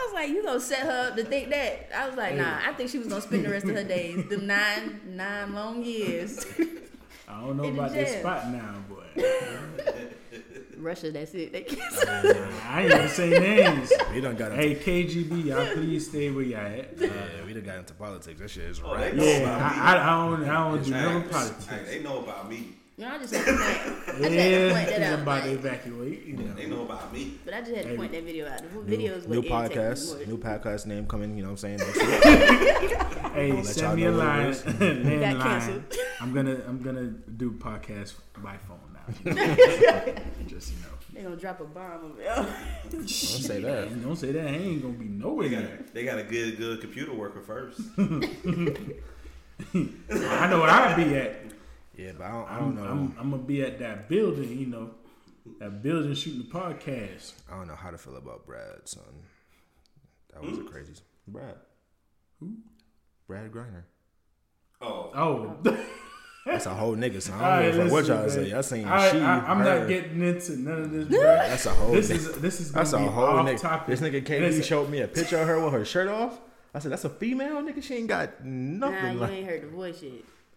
I 0.00 0.04
was 0.04 0.12
like, 0.14 0.30
you 0.30 0.42
gonna 0.42 0.60
set 0.60 0.80
her 0.80 1.08
up 1.08 1.16
to 1.16 1.24
think 1.24 1.50
that? 1.50 1.88
I 1.94 2.08
was 2.08 2.16
like, 2.16 2.34
nah. 2.34 2.58
I 2.66 2.72
think 2.72 2.90
she 2.90 2.98
was 2.98 3.08
gonna 3.08 3.20
spend 3.20 3.44
the 3.44 3.50
rest 3.50 3.66
of 3.66 3.74
her 3.74 3.84
days, 3.84 4.24
them 4.28 4.46
nine, 4.46 5.00
nine 5.06 5.54
long 5.54 5.84
years. 5.84 6.46
I 7.28 7.40
don't 7.40 7.56
know 7.56 7.64
about 7.68 7.92
this 7.92 8.18
spot 8.18 8.48
now, 8.48 8.74
boy. 8.88 9.04
Russia, 10.80 11.10
that's 11.10 11.34
it. 11.34 11.52
They 11.52 11.62
can't. 11.62 11.82
I 12.66 12.82
ain't 12.82 12.90
gonna 12.90 13.08
say 13.08 13.30
names. 13.30 13.92
We 14.12 14.20
done 14.20 14.36
got 14.36 14.52
into, 14.52 14.62
Hey 14.62 14.74
KGB, 14.76 15.44
y'all 15.46 15.66
please 15.74 16.08
stay 16.08 16.30
where 16.30 16.44
y'all 16.44 16.60
at. 16.66 16.98
yeah, 16.98 17.10
we 17.46 17.52
done 17.54 17.62
got 17.64 17.76
into 17.78 17.94
politics. 17.94 18.40
That 18.40 18.48
shit 18.50 18.64
is 18.64 18.80
Oh, 18.84 18.94
right. 18.94 19.16
they 19.16 19.40
Yeah. 19.42 19.56
I, 19.56 19.94
I, 19.96 20.02
I 20.02 20.26
don't, 20.30 20.48
I 20.48 20.70
don't 20.70 20.84
do 20.84 20.92
Hey, 20.92 21.02
no 21.02 21.20
hey, 21.20 21.28
politics. 21.28 21.66
they 21.90 22.02
know 22.02 22.18
about 22.20 22.48
me. 22.48 22.74
You 22.96 23.06
know, 23.06 23.14
I 23.14 23.18
just 23.18 23.34
had 23.34 23.46
to 23.46 23.52
point, 23.52 23.62
I 23.64 23.72
just 23.72 24.06
had 24.08 24.30
to 24.30 24.34
Yeah, 24.34 24.72
point 24.74 24.88
that 24.90 25.02
I'm 25.02 25.12
out. 25.14 25.22
about 25.22 25.42
to 25.44 25.48
like- 25.50 25.58
evacuate. 25.58 26.26
You 26.26 26.36
know. 26.36 26.52
They 26.54 26.66
know 26.66 26.82
about 26.82 27.12
me. 27.14 27.38
but 27.46 27.54
I 27.54 27.60
just 27.60 27.74
had 27.74 27.86
to 27.86 27.96
point 27.96 28.12
that 28.12 28.24
video 28.24 28.46
out. 28.46 28.58
The 28.58 28.64
New, 28.74 28.82
video 28.84 29.14
is 29.14 29.26
what 29.26 29.30
new 29.38 29.42
podcast, 29.42 30.26
new 30.26 30.36
podcast 30.36 30.86
name 30.86 31.06
coming. 31.06 31.34
You 31.36 31.44
know 31.44 31.52
what 31.52 31.64
I'm 31.64 31.78
saying? 31.78 31.78
Next 31.78 31.96
week. 31.96 33.32
Hey, 33.32 33.62
send 33.62 33.96
me 33.96 34.04
a 34.04 34.10
know 34.10 34.18
what 34.18 34.26
it 34.26 34.28
line, 34.28 34.46
is. 34.48 34.62
canceled. 35.42 35.82
I'm 36.20 36.34
gonna, 36.34 36.60
I'm 36.68 36.82
gonna 36.82 37.06
do 37.06 37.52
podcast 37.52 38.14
by 38.42 38.58
phone 38.68 38.78
now. 39.24 39.34
Just 40.46 40.72
you 40.72 40.78
know. 40.82 40.88
They 41.12 41.22
gonna 41.22 41.36
drop 41.36 41.60
a 41.60 41.64
bomb 41.64 42.04
over 42.04 42.16
there. 42.18 42.46
Don't 42.90 43.08
say 43.08 43.60
that. 43.60 44.02
Don't 44.02 44.16
say 44.16 44.32
that. 44.32 44.46
I 44.46 44.50
ain't 44.50 44.82
gonna 44.82 44.94
be 44.94 45.06
nowhere 45.06 45.48
They 45.48 45.54
got, 45.54 45.64
near. 45.64 45.84
they 45.92 46.04
got 46.04 46.18
a 46.18 46.22
good, 46.22 46.56
good 46.56 46.80
computer 46.80 47.12
worker 47.12 47.40
first. 47.40 47.80
I 47.98 48.02
know 50.48 50.60
where 50.60 50.70
I'd 50.70 50.96
be 50.96 51.14
at. 51.16 51.36
Yeah, 51.96 52.12
but 52.16 52.24
I 52.24 52.30
don't, 52.30 52.48
I 52.48 52.58
don't 52.58 52.68
I'm, 52.68 52.74
know. 52.76 52.84
I'm, 52.84 53.16
I'm 53.18 53.30
gonna 53.32 53.42
be 53.42 53.62
at 53.62 53.78
that 53.80 54.08
building. 54.08 54.56
You 54.58 54.66
know, 54.66 54.90
that 55.58 55.82
building 55.82 56.14
shooting 56.14 56.40
the 56.40 56.46
podcast. 56.46 57.32
I 57.50 57.56
don't 57.56 57.66
know 57.68 57.74
how 57.74 57.90
to 57.90 57.98
feel 57.98 58.16
about 58.16 58.46
Brad, 58.46 58.88
son. 58.88 59.02
That 60.32 60.42
was 60.42 60.58
a 60.58 60.62
hmm? 60.62 60.68
crazy. 60.68 60.94
Brad. 61.26 61.56
Who? 62.38 62.54
Brad 63.26 63.50
Griner. 63.52 63.82
Oh, 64.80 65.10
Oh. 65.14 65.56
That's 66.46 66.66
a 66.66 66.70
whole 66.70 66.96
nigga, 66.96 67.20
son. 67.20 67.38
I 67.40 67.62
don't 67.62 67.78
right, 67.78 67.86
know 67.86 67.92
what 67.92 68.06
y'all 68.06 68.18
man. 68.20 68.30
say. 68.30 68.52
I 68.52 68.60
seen 68.62 68.84
I, 68.86 69.10
she. 69.10 69.20
I, 69.20 69.38
I'm 69.40 69.58
her. 69.58 69.78
not 69.80 69.88
getting 69.88 70.22
into 70.22 70.56
none 70.58 70.82
of 70.82 70.90
this, 70.90 71.08
bro. 71.08 71.20
That's 71.22 71.66
a 71.66 71.70
whole. 71.70 71.92
This 71.92 72.10
nigga. 72.10 72.14
is 72.16 72.32
this 72.40 72.60
is 72.60 72.70
gonna 72.70 72.84
That's 72.84 72.92
a 72.94 72.98
be 72.98 73.04
whole 73.04 73.24
off 73.24 73.46
nigga. 73.46 73.60
topic. 73.60 73.86
This 73.88 74.00
nigga 74.00 74.24
KD 74.24 74.40
Listen, 74.40 74.62
showed 74.62 74.88
me 74.90 75.00
a 75.02 75.08
picture 75.08 75.38
of 75.38 75.46
her 75.46 75.60
with 75.62 75.72
her 75.74 75.84
shirt 75.84 76.08
off. 76.08 76.40
I 76.74 76.78
said, 76.78 76.92
"That's 76.92 77.04
a 77.04 77.10
female 77.10 77.60
nigga. 77.62 77.82
She 77.82 77.94
ain't 77.96 78.08
got 78.08 78.42
nothing." 78.44 78.78
Nah, 78.80 79.10
you 79.12 79.18
like, 79.18 79.30
ain't 79.32 79.48
heard 79.48 79.62
the 79.62 79.66
voice 79.68 80.02
yet. 80.02 80.12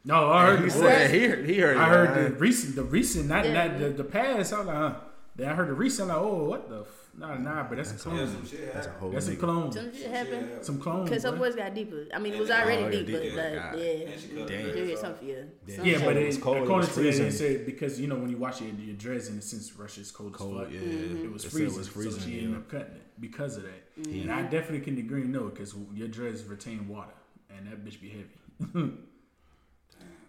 No, 0.05 0.29
I 0.29 0.45
heard 0.47 0.59
he 0.59 0.65
the 0.65 0.71
said 0.71 1.01
voice. 1.09 1.11
he 1.11 1.27
heard. 1.27 1.45
He 1.49 1.59
heard. 1.59 1.77
I 1.77 1.89
heard 1.89 2.09
man. 2.15 2.23
the 2.23 2.37
recent, 2.37 2.75
the 2.75 2.83
recent, 2.83 3.27
not 3.27 3.45
Yeah. 3.45 3.67
not 3.67 3.79
the, 3.79 3.89
the 3.89 4.03
past. 4.03 4.53
I 4.53 4.57
was 4.59 4.67
like, 4.67 4.75
huh. 4.77 4.93
Then 5.35 5.49
I 5.49 5.53
heard 5.53 5.67
the 5.67 5.73
recent. 5.73 6.09
Like, 6.09 6.17
oh, 6.17 6.43
what 6.45 6.69
the? 6.69 6.81
F-? 6.81 7.09
Nah, 7.15 7.35
nah, 7.35 7.63
but 7.63 7.77
that's 7.77 7.91
a 7.91 7.93
yeah, 7.93 7.99
clone. 7.99 8.27
some 8.27 8.47
shit 8.47 8.73
That's 8.73 8.87
a 8.87 8.91
whole 8.91 9.11
That's 9.11 9.27
a 9.27 9.35
clone. 9.35 9.71
Some 9.71 9.93
shit 9.95 10.09
happened. 10.09 10.49
Some 10.61 10.79
clone. 10.79 11.07
Cause 11.07 11.23
her 11.23 11.31
boy. 11.31 11.37
voice 11.37 11.55
got 11.55 11.73
deeper. 11.75 12.05
I 12.13 12.19
mean, 12.19 12.33
it 12.33 12.39
was 12.39 12.49
Oh, 12.49 12.55
already 12.55 12.81
yeah, 12.83 12.89
deep, 12.89 13.05
deep, 13.07 13.15
but 13.15 13.25
yeah, 13.25 13.71
like, 13.71 13.83
yeah, 13.83 14.41
And 14.41 14.47
Damn. 14.47 14.61
her 14.61 14.67
you 14.67 14.73
dress 14.73 14.75
hear 14.75 14.93
off. 14.93 14.99
something, 14.99 15.27
yeah. 15.27 15.35
Yeah. 15.67 15.83
Yeah, 15.83 16.05
but 16.05 16.17
it 16.17 16.25
was 16.25 16.37
it, 16.37 16.41
cold, 16.41 16.57
it 16.57 16.63
according 16.63 16.87
was 16.87 16.95
to 16.95 17.01
that, 17.03 17.11
they 17.23 17.31
said 17.31 17.65
because 17.65 17.99
you 17.99 18.07
know 18.07 18.15
when 18.15 18.29
you 18.29 18.37
watch 18.37 18.61
it, 18.61 18.73
your 18.79 18.95
dressing 18.95 19.41
since 19.41 19.75
Russia's 19.75 20.11
cold, 20.11 20.33
Cold, 20.33 20.57
as 20.57 20.63
fuck, 20.65 20.73
yeah. 20.73 20.79
Mm-hmm. 20.79 21.25
it 21.25 21.31
was 21.31 21.43
freezing. 21.45 21.75
it 21.75 21.77
was 21.77 21.87
freezing, 21.87 22.19
so 22.19 22.25
she 22.27 22.31
yeah. 22.31 22.41
ended 22.43 22.57
up 22.57 22.69
cutting 22.69 22.95
it 22.95 23.21
because 23.21 23.57
of 23.57 23.63
that. 23.63 24.01
Mm-hmm. 24.01 24.21
And 24.21 24.31
I 24.31 24.41
definitely 24.43 24.81
can 24.81 24.97
agree, 24.97 25.23
no, 25.23 25.45
because 25.45 25.75
your 25.93 26.07
dress 26.07 26.43
retain 26.43 26.87
water, 26.87 27.13
and 27.55 27.67
that 27.67 27.83
bitch 27.85 28.01
be 28.01 28.09
heavy. 28.09 28.73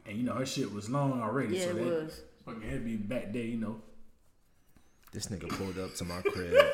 and 0.07 0.17
you 0.19 0.23
know 0.23 0.35
her 0.35 0.47
shit 0.47 0.71
was 0.73 0.91
long 0.91 1.21
already, 1.23 1.57
yeah, 1.57 1.65
so 1.65 1.71
it 1.71 1.75
that 1.77 1.85
was. 2.05 2.21
fucking 2.45 2.63
heavy 2.63 2.97
back 2.97 3.33
there, 3.33 3.43
you 3.43 3.57
know. 3.57 3.81
This 5.15 5.27
nigga 5.27 5.49
pulled 5.49 5.79
up 5.79 5.95
to 5.97 6.05
my 6.05 6.21
crib 6.23 6.65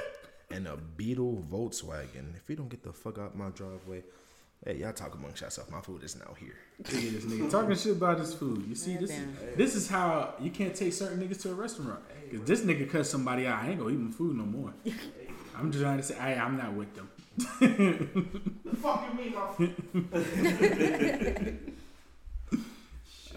in 0.51 0.67
a 0.67 0.77
Beetle 0.77 1.45
Volkswagen. 1.51 2.35
If 2.37 2.49
you 2.49 2.57
don't 2.57 2.69
get 2.71 2.83
the 2.83 2.93
fuck 2.93 3.19
out 3.19 3.37
my 3.37 3.51
driveway, 3.51 4.03
hey, 4.65 4.77
y'all 4.79 4.93
talk 4.95 5.15
amongst 5.15 5.43
yourself. 5.43 5.71
My 5.71 5.81
food 5.83 6.03
is 6.03 6.17
now 6.17 6.35
here. 6.39 6.57
Look 6.79 6.89
at 6.89 6.95
this 7.13 7.25
nigga 7.27 7.51
talking 7.51 7.77
shit 7.77 7.93
about 7.93 8.19
his 8.19 8.33
food. 8.35 8.65
You 8.67 8.75
see, 8.75 8.97
this 8.97 9.11
is, 9.11 9.21
this 9.57 9.75
is 9.75 9.89
how 9.89 10.35
you 10.41 10.51
can't 10.51 10.75
take 10.75 10.93
certain 10.95 11.21
niggas 11.21 11.43
to 11.43 11.51
a 11.51 11.55
restaurant. 11.55 12.01
Cause 12.31 12.41
this 12.45 12.63
nigga 12.63 12.91
cut 12.91 13.07
somebody 13.07 13.47
out. 13.47 13.63
I 13.63 13.69
ain't 13.71 13.79
gonna 13.79 13.91
eat 13.93 13.99
my 13.99 14.11
food 14.11 14.37
no 14.37 14.45
more. 14.45 14.73
I'm 15.57 15.71
just 15.71 15.83
trying 15.85 15.99
to 15.99 16.03
say, 16.03 16.17
I, 16.19 16.35
I'm 16.43 16.57
not 16.57 16.73
with 16.73 16.95
them. 16.95 17.11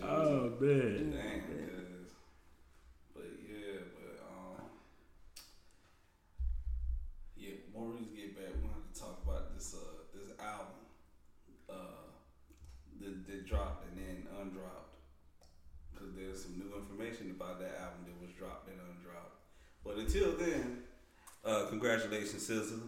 Oh 0.05 0.51
man. 0.59 1.11
Damn, 1.11 1.41
cause, 1.41 2.11
but 3.15 3.23
yeah, 3.47 3.79
but 3.95 4.19
um, 4.27 4.65
yeah. 7.37 7.49
Maurice 7.73 8.05
get 8.15 8.35
back. 8.37 8.53
we're 8.61 8.69
have 8.69 8.93
to 8.93 8.99
talk 8.99 9.21
about 9.25 9.53
this 9.55 9.75
uh 9.75 10.03
this 10.13 10.29
album, 10.39 10.77
uh, 11.69 12.05
that, 13.01 13.27
that 13.27 13.47
dropped 13.47 13.85
and 13.89 13.97
then 13.97 14.27
undropped, 14.39 14.93
because 15.91 16.13
there's 16.15 16.43
some 16.43 16.57
new 16.57 16.75
information 16.77 17.31
about 17.31 17.59
that 17.59 17.75
album 17.81 18.05
that 18.05 18.21
was 18.21 18.31
dropped 18.37 18.69
and 18.69 18.77
undropped. 18.77 19.41
But 19.83 19.97
until 19.97 20.37
then, 20.37 20.83
uh, 21.43 21.65
congratulations, 21.69 22.47
SZA. 22.47 22.79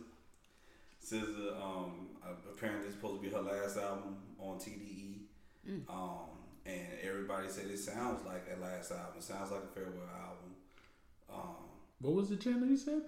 SZA, 1.03 1.61
um, 1.61 2.09
apparently 2.49 2.85
it's 2.87 2.95
supposed 2.95 3.21
to 3.21 3.27
be 3.27 3.33
her 3.35 3.41
last 3.41 3.77
album 3.77 4.17
on 4.39 4.57
TDE. 4.59 5.21
Um, 5.89 6.29
and 6.65 6.87
everybody 7.03 7.49
said 7.49 7.65
it 7.65 7.79
sounds 7.79 8.23
like 8.25 8.47
that 8.47 8.61
last 8.61 8.91
album. 8.91 9.15
It 9.17 9.23
sounds 9.23 9.51
like 9.51 9.63
a 9.63 9.67
farewell 9.73 10.09
album. 10.13 10.55
Um, 11.31 11.55
What 12.01 12.13
was 12.13 12.29
the 12.29 12.37
channel 12.37 12.67
you 12.67 12.77
said? 12.77 13.01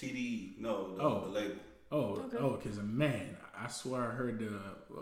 TDE, 0.00 0.58
no, 0.60 0.96
the, 0.96 1.02
Oh. 1.02 1.20
the 1.24 1.30
label. 1.30 1.56
Oh, 1.92 2.04
Okay. 2.26 2.36
oh, 2.38 2.50
because 2.56 2.78
man, 2.82 3.36
I 3.58 3.66
swear 3.68 4.02
I 4.02 4.10
heard 4.14 4.38
the 4.38 4.46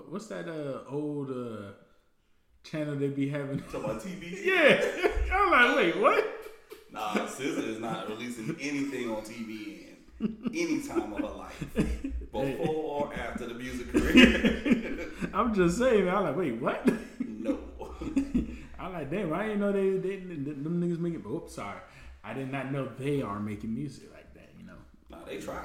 what's 0.09 0.27
that 0.29 0.49
uh 0.49 0.91
old 0.91 1.31
uh 1.31 1.73
channel 2.65 2.97
they 2.97 3.09
be 3.09 3.29
having? 3.29 3.61
Talking 3.61 3.85
about 3.85 4.03
TBE. 4.03 4.45
yeah, 4.45 5.37
I'm 5.37 5.51
like, 5.51 5.77
wait, 5.77 6.01
what? 6.01 6.25
Nah, 6.91 7.13
SZA 7.13 7.69
is 7.69 7.79
not 7.79 8.09
releasing 8.09 8.57
anything 8.61 9.11
on 9.11 9.23
TBN 9.23 9.97
any 10.55 10.83
time 10.83 11.13
of 11.13 11.19
her 11.21 11.37
life, 11.37 11.65
before 12.33 12.57
or 12.67 13.15
after 13.15 13.47
the 13.47 13.55
music 13.55 13.93
career. 13.93 15.09
I'm 15.35 15.55
just 15.55 15.79
saying. 15.79 16.09
I'm 16.09 16.25
like, 16.25 16.37
wait, 16.37 16.61
what? 16.61 16.85
no. 17.21 17.59
I'm 18.81 18.93
like, 18.95 19.11
damn, 19.11 19.33
I 19.35 19.43
didn't 19.45 19.61
know 19.61 19.73
they, 19.73 19.91
they, 19.99 20.17
them 20.17 20.81
niggas 20.83 20.99
making. 20.99 21.23
Oops, 21.31 21.55
sorry, 21.55 21.81
I 22.25 22.33
did 22.33 22.51
not 22.51 22.73
know 22.73 22.89
they 22.99 23.21
are 23.23 23.39
making 23.39 23.75
music 23.75 24.11
like 24.13 24.28
that. 25.11 25.17
You 25.17 25.17
know, 25.17 25.19
Nah, 25.19 25.25
they 25.27 25.39
try. 25.41 25.65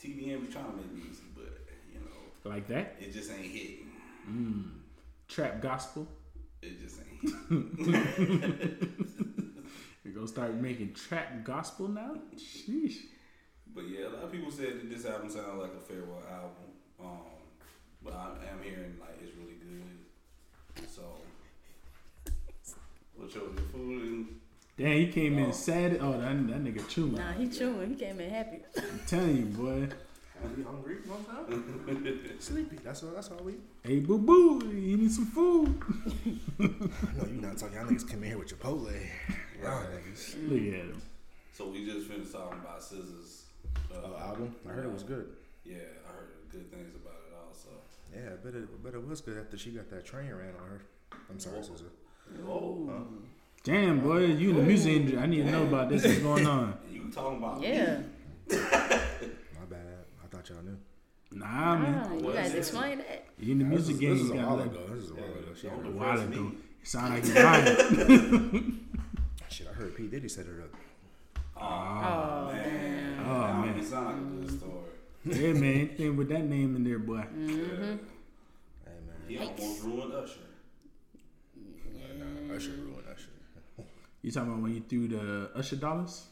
TBN 0.00 0.46
be 0.46 0.52
trying 0.52 0.66
to 0.66 0.76
make 0.76 0.92
music, 0.92 1.24
but 1.34 1.44
you 1.92 2.00
know, 2.00 2.50
like 2.50 2.66
that. 2.68 2.96
it 3.00 3.12
just 3.12 3.30
ain't 3.30 3.46
hitting. 3.46 4.80
Trap 5.28 5.60
gospel. 5.60 6.06
It 6.60 6.80
just 6.80 6.98
ain't. 7.00 7.22
hitting. 7.78 9.52
We 10.04 10.10
gonna 10.10 10.26
start 10.26 10.54
making 10.54 10.94
trap 10.94 11.44
gospel 11.44 11.88
now. 11.88 12.16
Sheesh. 12.36 12.96
But 13.74 13.84
yeah, 13.88 14.08
a 14.08 14.10
lot 14.10 14.24
of 14.24 14.32
people 14.32 14.50
said 14.50 14.80
that 14.80 14.90
this 14.90 15.06
album 15.06 15.30
sounds 15.30 15.60
like 15.60 15.72
a 15.74 15.80
farewell 15.80 16.22
album. 16.30 16.50
Um, 17.00 17.18
but 18.04 18.12
I 18.14 18.26
am 18.50 18.62
hearing 18.62 18.96
like 19.00 19.18
it's 19.22 19.32
really 19.36 19.54
good. 19.54 20.86
So, 20.88 21.02
what's 23.14 23.34
your 23.34 23.44
your 23.44 23.62
food 23.72 24.02
and 24.02 24.40
Damn, 24.82 24.96
he 24.96 25.06
came 25.12 25.38
Oh. 25.38 25.44
in 25.44 25.52
sad. 25.52 25.98
Oh, 26.00 26.12
that, 26.12 26.48
that 26.48 26.64
nigga 26.64 26.88
chewing. 26.88 27.14
Nah, 27.14 27.32
he 27.34 27.46
chewing. 27.48 27.90
He 27.90 27.94
came 27.94 28.18
in 28.18 28.28
happy. 28.30 28.58
I'm 28.76 29.00
telling 29.06 29.36
you, 29.36 29.44
boy. 29.44 29.82
Are 29.84 30.48
Happy, 30.48 30.62
hungry, 30.64 30.96
one 31.06 31.24
time. 31.24 32.36
Sleepy. 32.40 32.78
That's 32.82 33.04
all. 33.04 33.10
That's 33.10 33.30
all 33.30 33.44
we. 33.44 33.54
Hey, 33.84 34.00
boo 34.00 34.18
boo, 34.18 34.58
you 34.74 34.96
need 34.96 35.12
some 35.12 35.26
food. 35.26 35.78
No, 36.58 37.26
you 37.26 37.40
not 37.40 37.56
talking. 37.58 37.76
Y'all 37.76 37.86
niggas 37.86 38.08
come 38.08 38.24
in 38.24 38.30
here 38.30 38.38
with 38.38 38.48
Chipotle. 38.58 38.92
Y'all 39.62 39.84
niggas. 39.84 40.50
Look 40.50 40.58
at 40.58 40.80
him. 40.86 41.02
So 41.52 41.68
we 41.68 41.84
just 41.86 42.08
finished 42.08 42.32
talking 42.32 42.58
about 42.58 42.82
Scissors. 42.82 43.44
Uh, 43.92 43.98
Oh, 44.04 44.16
album. 44.18 44.54
I 44.68 44.72
heard 44.72 44.86
it 44.86 44.92
was 44.92 45.04
good. 45.04 45.28
Yeah, 45.64 45.76
I 46.08 46.12
heard 46.12 46.28
good 46.50 46.70
things 46.72 46.92
about 46.96 47.20
it 47.28 47.34
also. 47.46 47.68
Yeah, 48.12 48.32
I 48.32 48.36
bet 48.44 48.54
it, 48.60 48.82
bet 48.82 48.94
it 48.94 49.06
was 49.08 49.20
good 49.20 49.38
after 49.38 49.56
she 49.56 49.70
got 49.70 49.88
that 49.90 50.04
train 50.04 50.30
ran 50.32 50.54
on 50.60 50.68
her. 50.70 50.80
I'm 51.30 51.38
sorry, 51.38 51.58
Whoa. 51.58 51.62
Susan. 51.62 51.86
Oh, 52.48 53.04
Damn, 53.64 54.00
boy, 54.00 54.18
you 54.26 54.50
in 54.50 54.56
the 54.56 54.62
music 54.62 54.92
industry. 54.92 55.18
I 55.20 55.26
need 55.26 55.44
to 55.44 55.50
know 55.50 55.62
about 55.62 55.88
this. 55.88 56.04
What's 56.04 56.18
going 56.18 56.46
on? 56.46 56.76
you 56.92 57.10
talking 57.12 57.38
about 57.38 57.62
Yeah. 57.62 58.00
My 58.50 58.56
bad. 59.70 60.04
I 60.22 60.26
thought 60.30 60.48
y'all 60.48 60.62
knew. 60.62 60.76
Nah, 61.30 61.78
man. 61.78 62.02
Ah, 62.10 62.12
you 62.14 62.32
guys 62.32 62.48
is 62.48 62.54
it? 62.54 62.58
explain 62.58 62.98
that. 62.98 63.24
You 63.38 63.52
in 63.52 63.58
the 63.60 63.64
music 63.64 63.94
this 63.96 64.00
game. 64.00 64.12
is, 64.12 64.18
this 64.18 64.28
is 64.30 64.34
you 64.34 64.40
a 64.40 64.42
gotta 64.42 64.48
while 64.48 64.56
let- 64.58 64.66
ago. 64.66 64.80
This 64.94 65.04
is 65.04 65.10
a 65.10 65.14
while 65.14 65.24
ago. 65.24 65.54
Shit, 65.54 65.70
I 65.70 65.74
A 65.74 65.76
heard- 65.76 65.94
while 65.94 66.10
Impress 66.20 66.28
ago. 66.36 66.42
me. 66.42 66.56
It 66.82 66.88
sound 66.88 67.14
like 67.14 67.24
you're 67.26 67.44
lying. 67.44 68.88
shit, 69.48 69.66
I 69.68 69.72
heard 69.72 69.96
P 69.96 70.08
Diddy 70.08 70.28
set 70.28 70.46
it 70.46 70.60
up. 70.60 70.74
Oh, 71.56 71.62
Oh, 71.62 72.52
man. 72.52 73.20
Oh, 73.24 73.40
That 73.40 73.58
man. 73.60 73.74
don't 73.76 73.84
sound 73.84 74.06
like 74.06 74.16
a 74.16 74.50
good 74.50 74.58
story. 74.58 74.90
yeah, 75.46 75.52
man. 75.52 75.62
Anything 75.74 76.16
with 76.16 76.28
that 76.30 76.44
name 76.44 76.74
in 76.74 76.82
there, 76.84 76.98
boy. 76.98 77.18
Mm-hmm. 77.32 77.96
Hey 78.84 78.92
He 79.28 79.38
almost 79.38 79.82
ruined 79.84 80.12
Usher. 80.12 80.40
nah, 82.18 82.54
Usher 82.56 82.70
ruined 82.72 82.96
Usher. 82.98 83.01
You 84.22 84.30
talking 84.30 84.50
about 84.50 84.62
when 84.62 84.74
you 84.74 84.82
threw 84.88 85.08
the 85.08 85.50
Usher 85.54 85.76
dollars? 85.76 86.26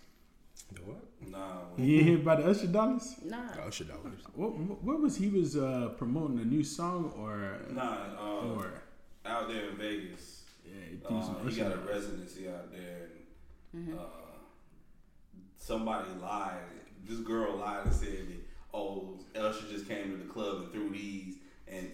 The 0.72 0.81
what? 0.83 1.03
Nah, 1.29 1.38
You 1.76 1.96
ain't 1.96 2.07
hear 2.07 2.16
about 2.18 2.38
the 2.38 2.50
Usher 2.50 2.68
dollars? 2.68 3.16
Nah. 3.24 3.53
The 3.53 3.62
Usher 3.62 3.85
dollars. 3.85 4.20
What, 4.35 4.57
what 4.57 4.83
what 4.83 5.00
was 5.00 5.16
he 5.16 5.29
was 5.29 5.57
uh, 5.57 5.90
promoting 5.98 6.38
a 6.38 6.44
new 6.44 6.62
song 6.62 7.12
or 7.18 7.59
nah. 7.70 7.96
Uh, 8.18 8.55
or 8.55 8.83
out 9.26 9.48
there 9.48 9.70
in 9.70 9.76
Vegas, 9.76 10.44
yeah? 10.64 10.72
He, 10.90 10.96
threw 10.96 11.16
uh, 11.16 11.22
some 11.22 11.37
he 11.42 11.48
Usher 11.48 11.64
got 11.64 11.72
a 11.72 11.92
residency 11.92 12.48
out 12.48 12.70
there, 12.72 13.09
and 13.72 13.98
uh, 13.98 14.05
somebody 15.57 16.11
lied. 16.22 16.59
This 17.09 17.18
girl 17.18 17.57
lied 17.57 17.87
and 17.87 17.94
said 17.94 18.29
that 18.29 18.40
oh, 18.72 19.18
Usher 19.35 19.66
just 19.70 19.88
came 19.88 20.11
to 20.12 20.16
the 20.16 20.33
club 20.33 20.62
and 20.62 20.72
threw 20.72 20.90
these, 20.90 21.37
and 21.66 21.90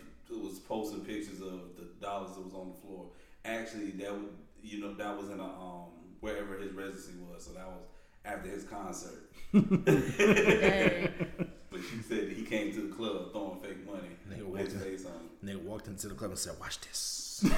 was 0.47 0.59
posting 0.59 1.01
pictures 1.01 1.41
of 1.41 1.77
the 1.77 1.89
dollars 2.01 2.35
that 2.37 2.45
was 2.45 2.55
on 2.55 2.73
the 2.73 2.87
floor. 2.87 3.07
Actually, 3.45 3.91
that 3.93 4.13
was 4.13 4.31
you 4.63 4.81
know 4.81 4.95
that 4.95 5.17
was 5.17 5.29
in 5.31 5.41
a 5.41 5.45
um 5.45 5.91
wherever 6.21 6.59
his 6.59 6.73
residency 6.73 7.13
was, 7.31 7.45
so 7.45 7.53
that 7.53 7.67
was 7.67 7.83
after 8.25 8.49
his 8.49 8.65
concert. 8.65 9.31
But 11.69 11.81
she 11.91 12.01
said 12.09 12.31
that 12.31 12.37
he 12.37 12.43
came 12.43 12.73
to 12.73 12.89
the 12.89 12.95
club 12.95 13.33
throwing 13.33 13.61
fake 13.61 13.85
money 13.85 14.09
Nigga 14.31 14.47
with 14.47 14.61
his 14.63 14.73
walked 14.75 14.87
in. 14.87 14.93
face 14.93 15.05
on. 15.05 15.29
Nigga 15.45 15.61
walked 15.63 15.89
into 15.89 16.09
the 16.09 16.15
club 16.15 16.31
and 16.31 16.39
said, 16.39 16.55
"Watch 16.59 16.81
this." 16.81 17.45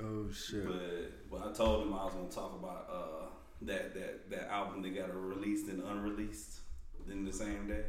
oh 0.00 0.26
shit. 0.32 0.66
But 0.66 1.30
but 1.30 1.48
I 1.48 1.52
told 1.52 1.86
him 1.86 1.94
I 1.94 2.04
was 2.04 2.14
gonna 2.14 2.28
talk 2.30 2.54
about 2.58 2.88
uh 2.92 3.26
that 3.62 3.94
that 3.94 4.30
that 4.30 4.50
album 4.52 4.82
that 4.82 4.94
got 4.94 5.14
released 5.14 5.68
and 5.68 5.82
unreleased 5.82 6.60
in 7.10 7.24
the 7.24 7.32
same 7.32 7.66
day. 7.66 7.84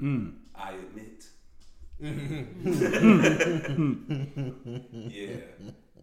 Mm. 0.00 0.34
I 0.54 0.72
admit. 0.74 1.26
yeah. 2.02 2.06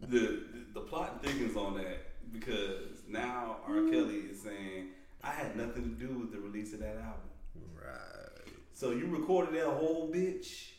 The, 0.01 0.19
the 0.19 0.41
the 0.73 0.81
plot 0.81 1.23
thickens 1.23 1.57
on 1.57 1.77
that 1.77 2.31
because 2.31 3.01
now 3.07 3.57
R. 3.67 3.75
Mm. 3.75 3.91
Kelly 3.91 4.15
is 4.29 4.41
saying 4.41 4.89
I 5.23 5.31
had 5.31 5.55
nothing 5.55 5.83
to 5.83 5.89
do 6.07 6.19
with 6.19 6.31
the 6.31 6.39
release 6.39 6.73
of 6.73 6.81
that 6.81 6.97
album. 6.97 7.31
Right. 7.75 8.53
So 8.73 8.91
you 8.91 9.07
recorded 9.07 9.55
that 9.55 9.65
whole 9.65 10.11
bitch, 10.13 10.69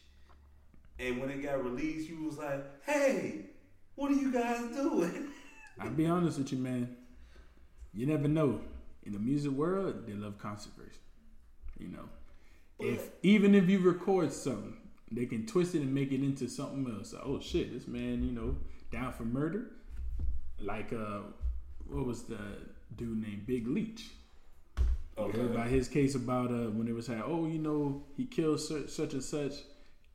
and 1.00 1.20
when 1.20 1.30
it 1.30 1.42
got 1.42 1.64
released, 1.64 2.08
you 2.08 2.22
was 2.22 2.38
like, 2.38 2.64
"Hey, 2.86 3.46
what 3.96 4.12
are 4.12 4.14
you 4.14 4.32
guys 4.32 4.60
doing?" 4.72 5.30
I'll 5.80 5.90
be 5.90 6.06
honest 6.06 6.38
with 6.38 6.52
you, 6.52 6.58
man. 6.58 6.96
You 7.92 8.06
never 8.06 8.28
know. 8.28 8.60
In 9.02 9.14
the 9.14 9.18
music 9.18 9.50
world, 9.50 10.06
they 10.06 10.12
love 10.12 10.38
controversy. 10.38 11.00
You 11.78 11.88
know, 11.88 12.08
if 12.78 13.10
even 13.22 13.54
if 13.54 13.68
you 13.68 13.80
record 13.80 14.32
something, 14.32 14.76
they 15.10 15.26
can 15.26 15.46
twist 15.46 15.74
it 15.74 15.82
and 15.82 15.94
make 15.94 16.12
it 16.12 16.22
into 16.22 16.48
something 16.48 16.86
else. 16.94 17.14
Oh 17.22 17.40
shit, 17.40 17.72
this 17.72 17.86
man, 17.86 18.22
you 18.22 18.32
know, 18.32 18.56
down 18.92 19.12
for 19.12 19.24
murder. 19.24 19.70
Like 20.60 20.92
uh, 20.92 21.20
what 21.88 22.06
was 22.06 22.24
the 22.24 22.38
dude 22.96 23.20
named 23.22 23.46
Big 23.46 23.66
Leach? 23.66 24.10
You 25.16 25.24
heard 25.32 25.50
about 25.50 25.66
his 25.66 25.88
case 25.88 26.14
about 26.14 26.50
uh, 26.50 26.70
when 26.70 26.86
it 26.86 26.94
was 26.94 27.08
like, 27.08 27.22
oh, 27.24 27.46
you 27.46 27.58
know, 27.58 28.04
he 28.16 28.24
killed 28.24 28.60
such, 28.60 28.88
such 28.88 29.14
and 29.14 29.22
such 29.22 29.54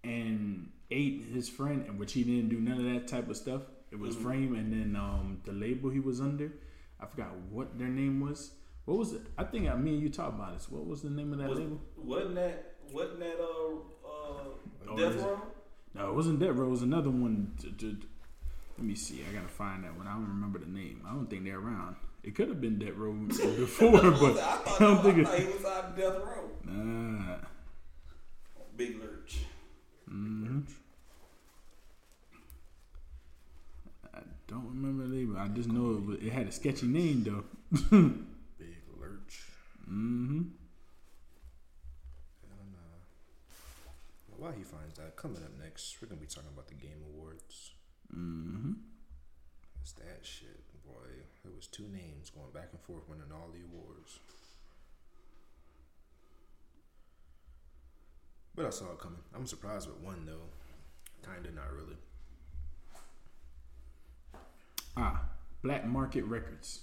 and 0.04 0.70
ate 0.92 1.26
his 1.34 1.50
friend, 1.50 1.86
and 1.88 2.00
which 2.00 2.14
he 2.14 2.24
didn't 2.24 2.50
do 2.50 2.60
none 2.60 2.78
of 2.78 2.94
that 2.94 3.08
type 3.08 3.30
of 3.30 3.36
stuff. 3.38 3.64
It 3.92 4.00
was 4.00 4.16
framed, 4.16 4.56
and 4.58 4.72
then 4.72 4.96
um, 4.96 5.42
the 5.44 5.52
label 5.52 5.90
he 5.90 6.00
was 6.00 6.20
under, 6.20 6.52
I 7.00 7.06
forgot 7.06 7.36
what 7.52 7.78
their 7.78 7.90
name 7.90 8.22
was. 8.22 8.52
What 8.86 8.98
was 8.98 9.14
it? 9.14 9.22
I 9.38 9.44
think 9.44 9.70
I 9.70 9.76
mean 9.76 10.00
you 10.02 10.10
talked 10.10 10.36
about 10.36 10.54
this. 10.56 10.70
What 10.70 10.86
was 10.86 11.02
the 11.02 11.10
name 11.10 11.32
of 11.32 11.40
that 11.40 11.50
Was, 11.50 11.60
label? 11.60 11.80
wasn't 11.96 12.36
that 12.36 12.76
wasn't 12.92 13.20
that 13.20 13.40
uh 13.40 14.10
uh 14.10 14.44
Death 14.98 15.16
is? 15.16 15.22
Row? 15.22 15.42
No, 15.96 16.10
it 16.10 16.16
wasn't 16.16 16.40
that. 16.40 16.54
Row. 16.54 16.68
It 16.68 16.72
was 16.72 16.82
another 16.82 17.10
one. 17.10 17.54
t- 17.62 17.70
t- 17.78 17.94
t- 17.94 18.08
let 18.78 18.86
me 18.88 18.96
see. 18.96 19.22
I 19.30 19.34
gotta 19.34 19.48
find 19.48 19.84
that 19.84 19.96
one. 19.98 20.08
I 20.08 20.14
don't 20.14 20.28
remember 20.28 20.60
the 20.60 20.66
name. 20.66 21.02
I 21.08 21.14
don't 21.14 21.28
think 21.30 21.44
they're 21.46 21.60
around. 21.60 21.96
It 22.24 22.36
could 22.36 22.48
have 22.48 22.62
been 22.62 22.80
Death 22.80 22.96
Row 22.96 23.12
before, 23.28 23.98
I 23.98 24.02
but 24.10 24.34
thought, 24.38 24.68
I 24.68 24.80
don't 24.80 24.98
I 24.98 25.02
think 25.04 25.28
thought 25.28 25.40
it. 25.40 25.54
was 25.56 25.66
out 25.66 25.84
of 25.86 25.96
Death 25.98 26.16
Row. 26.16 26.50
Nah. 26.66 27.36
Big 28.76 29.00
Lurch. 29.00 29.40
hmm 30.10 30.62
I 34.14 34.20
don't 34.48 34.68
remember 34.68 35.08
the 35.08 35.16
label. 35.16 35.38
I 35.38 35.48
just 35.50 35.70
know 35.70 35.92
it, 35.92 36.06
was, 36.06 36.18
it 36.22 36.32
had 36.32 36.48
a 36.48 36.52
sketchy 36.52 36.88
name 36.88 37.24
though. 37.24 37.44
Big 38.58 38.76
lurch. 39.00 39.44
hmm 39.86 40.42
And, 42.44 42.76
uh, 42.76 43.00
while 44.44 44.52
he 44.52 44.64
finds 44.64 44.98
that, 44.98 45.16
coming 45.16 45.42
up 45.42 45.52
next, 45.64 45.96
we're 46.02 46.08
gonna 46.10 46.20
be 46.20 46.28
talking 46.28 46.50
about 46.54 46.68
the 46.68 46.74
Game 46.76 47.00
Awards. 47.14 47.72
hmm 48.12 48.74
It's 49.82 49.94
that 49.94 50.20
shit, 50.24 50.60
boy. 50.86 51.08
There 51.46 51.54
was 51.56 51.68
two 51.68 51.88
names 51.88 52.30
going 52.30 52.52
back 52.54 52.68
and 52.74 52.82
forth 52.82 53.08
winning 53.08 53.32
all 53.32 53.50
the 53.54 53.62
awards. 53.64 54.20
But 58.56 58.66
I 58.66 58.70
saw 58.70 58.92
it 58.92 59.00
coming. 59.00 59.20
I'm 59.34 59.48
surprised 59.48 59.88
with 59.88 60.00
one 60.02 60.26
though. 60.26 60.50
Kinda, 61.26 61.52
not 61.54 61.72
really. 61.74 61.96
Ah, 64.98 65.22
Black 65.64 65.86
Market 65.86 66.24
Records. 66.26 66.82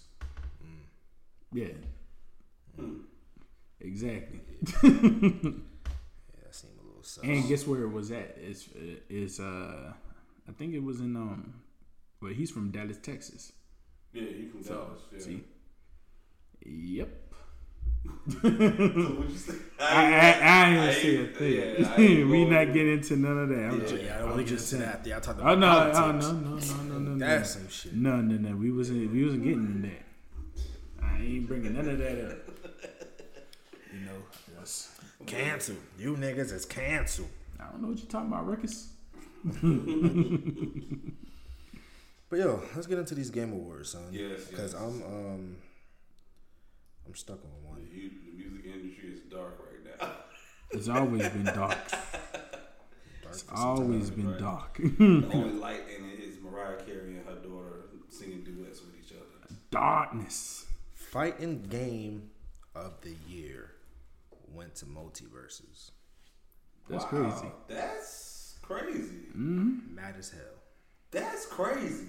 Yeah, 1.53 1.67
Hmm. 2.77 3.01
exactly. 3.81 4.41
Yeah, 4.61 4.67
that 4.83 6.55
seemed 6.55 6.79
a 6.79 6.83
little 6.83 6.90
So 7.03 7.23
And 7.23 7.47
guess 7.49 7.67
where 7.67 7.83
it 7.83 7.89
was 7.91 8.11
at? 8.11 8.37
It's 8.41 8.69
is 9.09 9.41
uh, 9.41 9.93
I 10.49 10.53
think 10.53 10.75
it 10.75 10.83
was 10.83 11.01
in 11.01 11.17
um, 11.17 11.55
well 12.21 12.33
he's 12.33 12.51
from 12.51 12.71
Dallas, 12.71 12.99
Texas. 13.03 13.53
Yeah, 14.13 14.23
you 14.23 14.49
from 14.51 14.63
So 14.63 14.75
Dallas. 14.75 15.01
Yeah. 15.13 15.19
see, 15.21 15.45
yep. 16.67 17.09
So 18.31 18.39
what 18.49 19.29
you 19.31 19.37
say? 19.37 19.55
I, 19.81 19.85
I, 20.15 20.39
I 20.41 20.71
ain't 20.71 20.81
I 20.81 20.95
see 20.95 21.17
a 21.23 21.27
thing. 21.27 21.53
yeah, 21.53 21.97
we 21.99 22.25
going- 22.25 22.51
not 22.51 22.73
getting 22.73 22.93
into 22.95 23.17
none 23.17 23.39
of 23.39 23.49
that. 23.51 23.65
I'm 23.65 23.81
yeah, 23.81 23.87
just, 23.87 24.03
yeah, 24.03 24.15
I 24.17 24.19
don't 24.21 24.31
want 24.31 24.37
to 24.39 24.43
get 24.45 24.49
just 24.59 24.73
into 24.73 24.85
saying. 24.87 24.99
that. 25.03 25.07
Y'all 25.07 25.21
talking 25.21 25.43
Oh 25.43 25.53
about 25.53 25.59
no, 25.59 26.01
oh, 26.03 26.13
no, 26.13 26.33
no, 26.33 26.33
no, 26.33 26.57
no, 26.57 26.99
no, 26.99 26.99
no. 27.13 27.19
That's 27.19 27.51
some 27.51 27.69
shit. 27.69 27.95
No, 27.95 28.17
no, 28.21 28.37
no. 28.37 28.57
We 28.57 28.71
wasn't. 28.73 29.11
We 29.13 29.25
wasn't 29.25 29.45
getting 29.45 29.65
in 29.67 29.83
that. 29.83 31.05
I 31.05 31.19
ain't 31.21 31.47
bringing 31.47 31.75
none 31.75 31.89
of 31.89 31.99
that 31.99 32.31
up. 32.31 32.50
You 33.93 34.07
know, 34.07 34.23
that's, 34.57 34.91
Cancel. 35.27 35.77
You 35.99 36.17
niggas 36.17 36.53
is 36.53 36.65
canceled. 36.65 37.29
I 37.59 37.65
don't 37.71 37.83
know 37.83 37.89
what 37.89 37.99
you're 37.99 38.07
talking 38.09 38.29
about, 38.29 38.47
Ruckus. 38.47 38.89
But 42.29 42.39
yo, 42.39 42.63
let's 42.77 42.87
get 42.87 42.99
into 42.99 43.17
these 43.17 43.31
game 43.31 43.53
awards, 43.53 43.91
son. 43.91 44.03
Yes, 44.13 44.45
Because 44.45 44.73
yes. 44.73 44.81
I'm 44.81 45.03
um 45.03 45.57
I'm 47.07 47.15
stuck 47.15 47.41
on 47.45 47.69
one. 47.69 47.89
The, 47.93 48.09
the 48.09 48.33
music 48.37 48.67
industry 48.67 49.09
is 49.15 49.21
dark 49.31 49.59
right 49.59 49.99
now. 50.01 50.09
It's 50.73 50.89
always 50.89 51.29
been 51.31 51.43
dark. 51.45 51.77
Dark 51.91 53.35
It's 53.35 53.45
always 53.53 54.09
time. 54.11 54.17
been 54.17 54.31
right. 54.31 54.39
dark. 54.41 54.77
the 54.77 55.29
only 55.35 55.53
light 55.59 55.81
in 55.99 56.09
it 56.11 56.21
is 56.21 56.37
Mariah 56.41 56.77
Carey 56.87 57.17
and 57.17 57.27
her 57.27 57.35
daughter 57.43 57.87
singing 58.09 58.45
duets 58.45 58.81
with 58.81 58.95
each 59.05 59.11
other. 59.13 59.55
Darkness. 59.73 60.67
Fighting 60.95 61.63
game 61.63 62.31
of 62.77 63.01
the 63.03 63.15
year 63.29 63.73
went 64.61 64.75
to 64.75 64.85
MultiVersus. 64.85 65.91
That's 66.91 67.05
Wow, 67.05 67.09
crazy. 67.11 67.51
That's 67.67 68.59
crazy. 68.61 69.17
Mad 69.35 70.17
as 70.19 70.29
hell. 70.31 70.59
That's 71.11 71.47
crazy. 71.47 72.09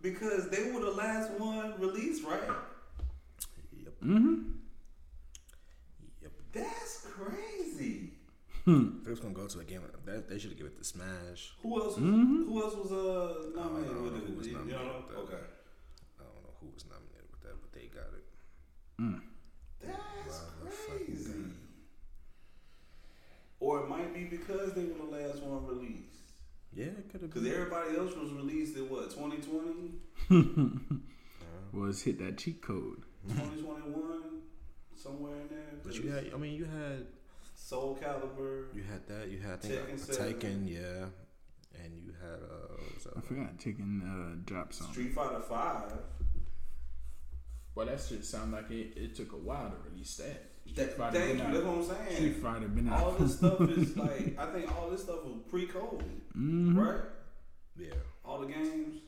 Because 0.00 0.48
they 0.48 0.70
were 0.72 0.80
the 0.80 0.90
last 0.92 1.30
one 1.32 1.78
released, 1.78 2.24
right? 2.24 2.40
Yep. 3.76 3.92
Mm-hmm. 4.02 4.42
Yep. 6.22 6.32
That's 6.52 7.06
crazy. 7.10 8.12
If 8.68 9.06
it 9.06 9.10
was 9.10 9.20
gonna 9.20 9.34
go 9.34 9.46
to 9.46 9.60
a 9.60 9.64
game, 9.64 9.82
that, 10.06 10.28
they 10.30 10.38
should 10.38 10.50
have 10.50 10.56
given 10.58 10.72
it 10.72 10.78
to 10.78 10.84
Smash. 10.84 11.52
Who 11.62 11.78
else? 11.80 11.96
Was, 11.96 11.98
Mm-hmm. 11.98 12.44
Who 12.48 12.62
else 12.62 12.74
was 12.74 12.90
uh 12.90 13.50
nominated 13.54 13.90
I 13.90 13.94
don't 13.94 14.02
with 14.04 14.12
know 14.14 14.18
it? 14.18 14.24
who 14.28 14.34
was 14.38 14.46
You 14.48 14.52
know? 14.54 14.58
with 14.60 14.68
that. 14.70 15.18
Okay. 15.18 15.44
I 16.18 16.22
don't 16.24 16.42
know 16.42 16.54
who 16.60 16.68
was 16.74 16.84
nominated 16.86 17.28
with 17.30 17.42
that, 17.42 17.56
but 17.60 17.70
they 17.72 17.86
got 17.92 18.10
it. 18.16 18.24
That's 19.84 19.98
Wow, 20.26 20.68
fucking 20.88 21.06
crazy. 21.06 21.32
God. 21.32 21.52
Or 23.66 23.80
it 23.80 23.88
might 23.88 24.14
be 24.14 24.22
because 24.22 24.74
they 24.74 24.84
were 24.84 24.94
the 24.94 25.16
last 25.16 25.42
one 25.42 25.66
released. 25.66 26.20
Yeah, 26.72 26.84
it 26.84 27.10
could 27.10 27.22
have 27.22 27.34
Because 27.34 27.48
everybody 27.48 27.96
else 27.96 28.14
was 28.14 28.30
released 28.30 28.76
in 28.76 28.88
what, 28.88 29.10
2020? 29.10 31.00
Was 31.72 32.00
hit 32.00 32.20
that 32.20 32.38
cheat 32.38 32.62
code. 32.62 33.02
2021? 33.26 34.42
Somewhere 34.94 35.32
in 35.32 35.48
there? 35.48 35.80
But 35.82 35.96
you 35.96 36.12
had, 36.12 36.30
I 36.32 36.36
mean, 36.36 36.54
you 36.54 36.64
had, 36.64 37.06
Soul 37.56 37.98
Calibur. 38.00 38.66
you 38.72 38.84
had 38.84 39.04
that. 39.08 39.30
You 39.30 39.40
had, 39.40 39.54
I 39.54 39.56
think, 39.56 39.74
Tekken 39.74 39.94
a 39.94 39.98
seven. 39.98 40.34
Tekken, 40.34 40.68
yeah, 40.72 41.82
and 41.82 41.98
you 41.98 42.12
had, 42.22 42.38
uh, 42.38 42.68
what 42.78 42.94
was 42.94 43.02
that 43.02 43.16
I 43.16 43.20
forgot 43.20 43.58
taking 43.58 44.00
uh, 44.06 44.42
drop 44.46 44.72
song. 44.72 44.92
Street 44.92 45.12
Fighter 45.12 45.40
5. 45.40 45.92
Well, 47.74 47.86
that 47.86 48.00
shit 48.00 48.24
sound 48.24 48.52
like 48.52 48.70
it, 48.70 48.96
it 48.96 49.16
took 49.16 49.32
a 49.32 49.36
while 49.36 49.70
to 49.70 49.90
release 49.90 50.16
that. 50.18 50.55
That, 50.74 50.96
thank 50.98 51.12
been 51.12 51.38
you. 51.38 51.42
out. 51.44 51.52
That's 51.52 51.64
what 51.64 51.74
I'm 51.76 51.84
saying. 52.06 52.16
Street 52.16 52.36
Fighter 52.42 52.68
been 52.68 52.88
out. 52.88 53.02
all 53.02 53.12
this 53.12 53.36
stuff 53.38 53.60
is 53.62 53.96
like, 53.96 54.38
I 54.38 54.46
think 54.52 54.76
all 54.76 54.90
this 54.90 55.02
stuff 55.04 55.24
was 55.24 55.36
pre 55.48 55.66
COVID, 55.66 56.04
Mhm. 56.36 56.76
right? 56.76 57.00
Yeah. 57.78 57.94
All 58.24 58.40
the 58.40 58.46
games. 58.46 59.00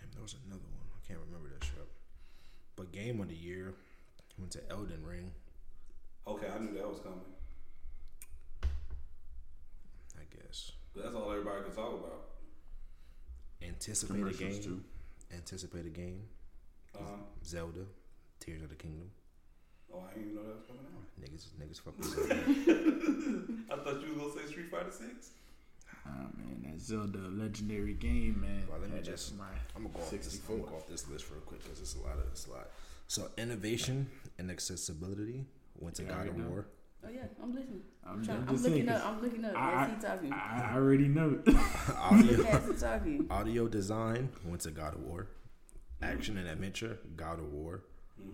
Damn, 0.00 0.10
there 0.12 0.22
was 0.22 0.34
another 0.46 0.60
one. 0.60 0.86
I 0.94 1.06
can't 1.06 1.20
remember 1.26 1.48
that 1.58 1.64
shit. 1.64 1.74
But 2.76 2.92
game 2.92 3.20
of 3.20 3.28
the 3.28 3.34
year 3.34 3.74
went 4.38 4.50
to 4.52 4.70
Elden 4.70 5.02
Ring. 5.06 5.30
Okay, 6.26 6.48
I 6.48 6.58
knew 6.58 6.74
that 6.74 6.86
was 6.88 6.98
coming. 7.00 7.20
I 10.16 10.22
guess. 10.36 10.72
But 10.94 11.04
that's 11.04 11.14
all 11.14 11.30
everybody 11.30 11.64
can 11.64 11.74
talk 11.74 11.94
about. 11.94 12.24
Anticipated 13.62 14.18
Commercials, 14.36 14.38
game. 14.58 14.62
too. 14.62 14.84
Anticipated 15.34 15.92
game. 15.94 16.22
Uh-huh. 16.94 17.16
Zelda. 17.44 17.86
Tears 18.40 18.62
of 18.62 18.68
the 18.68 18.74
Kingdom. 18.76 19.10
Oh, 19.92 20.02
I 20.08 20.14
didn't 20.14 20.30
even 20.32 20.36
know 20.36 20.42
that 20.48 20.56
was 20.56 20.66
coming 20.66 20.84
out. 20.84 21.04
Niggas, 21.20 21.46
niggas 21.60 21.80
fuck 21.80 21.96
with 21.98 22.06
Zelda. 22.14 23.52
I 23.70 23.76
thought 23.84 24.00
you 24.02 24.14
was 24.14 24.34
gonna 24.34 24.46
say 24.46 24.50
Street 24.52 24.70
Fighter 24.70 24.90
Six. 24.90 25.30
Oh 26.06 26.10
man, 26.36 26.62
that 26.64 26.80
Zelda 26.80 27.18
legendary 27.30 27.94
game, 27.94 28.40
man. 28.40 28.64
Well, 28.70 28.78
let 28.80 28.90
me 28.90 29.00
just. 29.02 29.36
My 29.36 29.44
I'm 29.76 29.82
gonna 29.84 29.94
go 29.94 30.00
off 30.00 30.10
this. 30.10 30.40
I'm 30.48 30.58
go 30.62 30.76
off 30.76 30.86
this 30.86 31.08
list 31.08 31.26
real 31.30 31.40
quick 31.40 31.62
because 31.62 31.80
it's 31.80 31.94
a 31.96 32.00
lot 32.00 32.18
of 32.18 32.24
it's 32.30 32.46
a 32.46 32.50
lot. 32.50 32.68
So 33.08 33.28
innovation 33.38 34.08
and 34.38 34.50
accessibility 34.50 35.46
went 35.78 35.96
to 35.96 36.02
Yeah, 36.04 36.08
God 36.10 36.28
of 36.28 36.36
know. 36.36 36.48
War. 36.48 36.66
Oh 37.06 37.08
yeah, 37.10 37.20
I'm 37.42 37.54
listening. 37.54 37.80
I'm, 38.04 38.14
I'm, 38.18 38.24
trying, 38.24 38.38
I'm 38.42 38.48
I'm 38.48 38.62
looking 38.62 38.88
up. 38.88 39.06
I'm 39.06 39.22
looking 39.22 39.44
up. 39.44 39.56
I- 39.56 39.84
As 39.84 39.90
he 39.90 40.06
talking. 40.08 40.32
I, 40.32 40.70
I 40.70 40.74
already 40.74 41.08
know. 41.08 41.38
Audio, 41.96 42.36
Look 42.38 42.46
as 42.46 42.66
he 42.66 42.72
talking. 42.74 43.26
audio 43.30 43.68
design 43.68 44.28
went 44.44 44.62
to 44.62 44.70
God 44.70 44.94
of 44.94 45.00
War. 45.02 45.28
Action 46.02 46.36
and 46.38 46.48
adventure, 46.48 46.98
God 47.16 47.38
of 47.40 47.52
War. 47.52 47.82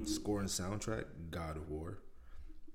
Score 0.05 0.40
and 0.40 0.49
soundtrack, 0.49 1.05
God 1.31 1.57
of 1.57 1.68
War. 1.70 1.99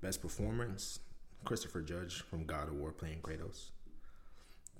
Best 0.02 0.20
performance, 0.22 0.98
Christopher 1.44 1.80
Judge 1.82 2.22
from 2.22 2.44
God 2.44 2.68
of 2.68 2.74
War 2.74 2.90
playing 2.92 3.20
Kratos. 3.22 3.70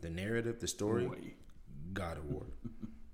The 0.01 0.11
narrative, 0.11 0.59
the 0.61 0.66
story, 0.69 1.07
Boy. 1.07 1.19
God 1.93 2.16
of 2.19 2.25
War. 2.31 2.43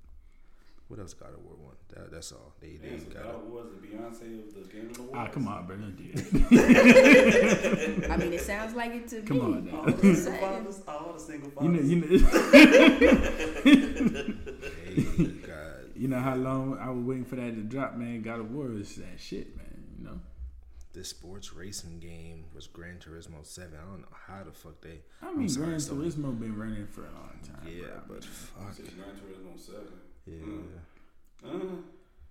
what 0.88 1.00
else 1.00 1.12
God 1.14 1.30
of 1.34 1.44
War 1.44 1.54
won? 1.58 1.74
That, 1.88 2.10
that's 2.12 2.30
all. 2.32 2.52
They, 2.60 2.76
they 2.76 2.90
Damn, 2.90 3.00
so 3.00 3.06
got 3.06 3.22
God 3.24 3.34
it. 3.34 3.40
was 3.50 3.66
the 3.72 3.86
Beyonce 3.86 4.38
of 4.46 4.54
the 4.54 4.60
Game 4.72 4.86
of 4.90 4.96
the 4.96 5.02
World. 5.02 5.14
Ah, 5.16 5.26
come 5.28 5.48
on, 5.48 5.66
bro. 5.66 5.76
Don't 5.76 5.96
do 5.96 6.12
that. 6.56 8.10
I 8.10 8.16
mean, 8.16 8.32
it 8.32 8.40
sounds 8.40 8.74
like 8.74 8.92
it 8.94 9.08
to 9.08 9.22
Come 9.22 9.36
me. 9.38 9.42
on 9.42 9.64
now. 9.66 9.76
All 9.78 9.84
the 9.86 9.92
Just 9.92 10.24
single 10.24 10.40
saying. 10.40 10.40
fathers, 10.64 10.82
all 10.86 11.12
the 11.12 11.18
single 11.20 11.50
You 11.62 11.68
know, 11.68 11.78
fathers. 11.78 11.90
you 11.90 11.96
know, 12.00 12.06
Hey, 14.86 15.02
God. 15.46 15.55
You 15.98 16.08
know 16.08 16.18
how 16.20 16.34
long 16.36 16.78
I 16.80 16.90
was 16.90 17.04
waiting 17.04 17.24
for 17.24 17.36
that 17.36 17.54
to 17.54 17.62
drop, 17.62 17.96
man. 17.96 18.22
God 18.22 18.40
of 18.40 18.50
War 18.52 18.70
is 18.72 18.96
that 18.96 19.18
shit, 19.18 19.56
man. 19.56 19.84
You 19.98 20.04
know. 20.04 20.20
The 20.92 21.04
sports 21.04 21.52
racing 21.52 21.98
game 22.00 22.44
was 22.54 22.66
Gran 22.66 22.98
Turismo 22.98 23.44
7. 23.44 23.70
I 23.78 23.84
don't 23.90 24.00
know 24.00 24.06
how 24.26 24.42
the 24.44 24.52
fuck 24.52 24.80
they. 24.80 25.00
I 25.22 25.30
mean, 25.34 25.48
sorry, 25.48 25.66
Gran 25.66 25.78
Sony. 25.78 26.10
Turismo 26.12 26.40
been 26.40 26.56
running 26.58 26.86
for 26.86 27.02
a 27.02 27.10
long 27.12 27.38
time. 27.46 27.66
Yeah, 27.66 27.86
bro. 28.06 28.16
but 28.16 28.24
You 28.24 28.30
fuck. 28.30 28.72
said 28.74 28.86
Gran 28.96 29.10
Turismo 29.10 29.60
Seven. 29.60 29.82
Yeah. 30.26 31.48
Uh, 31.50 31.58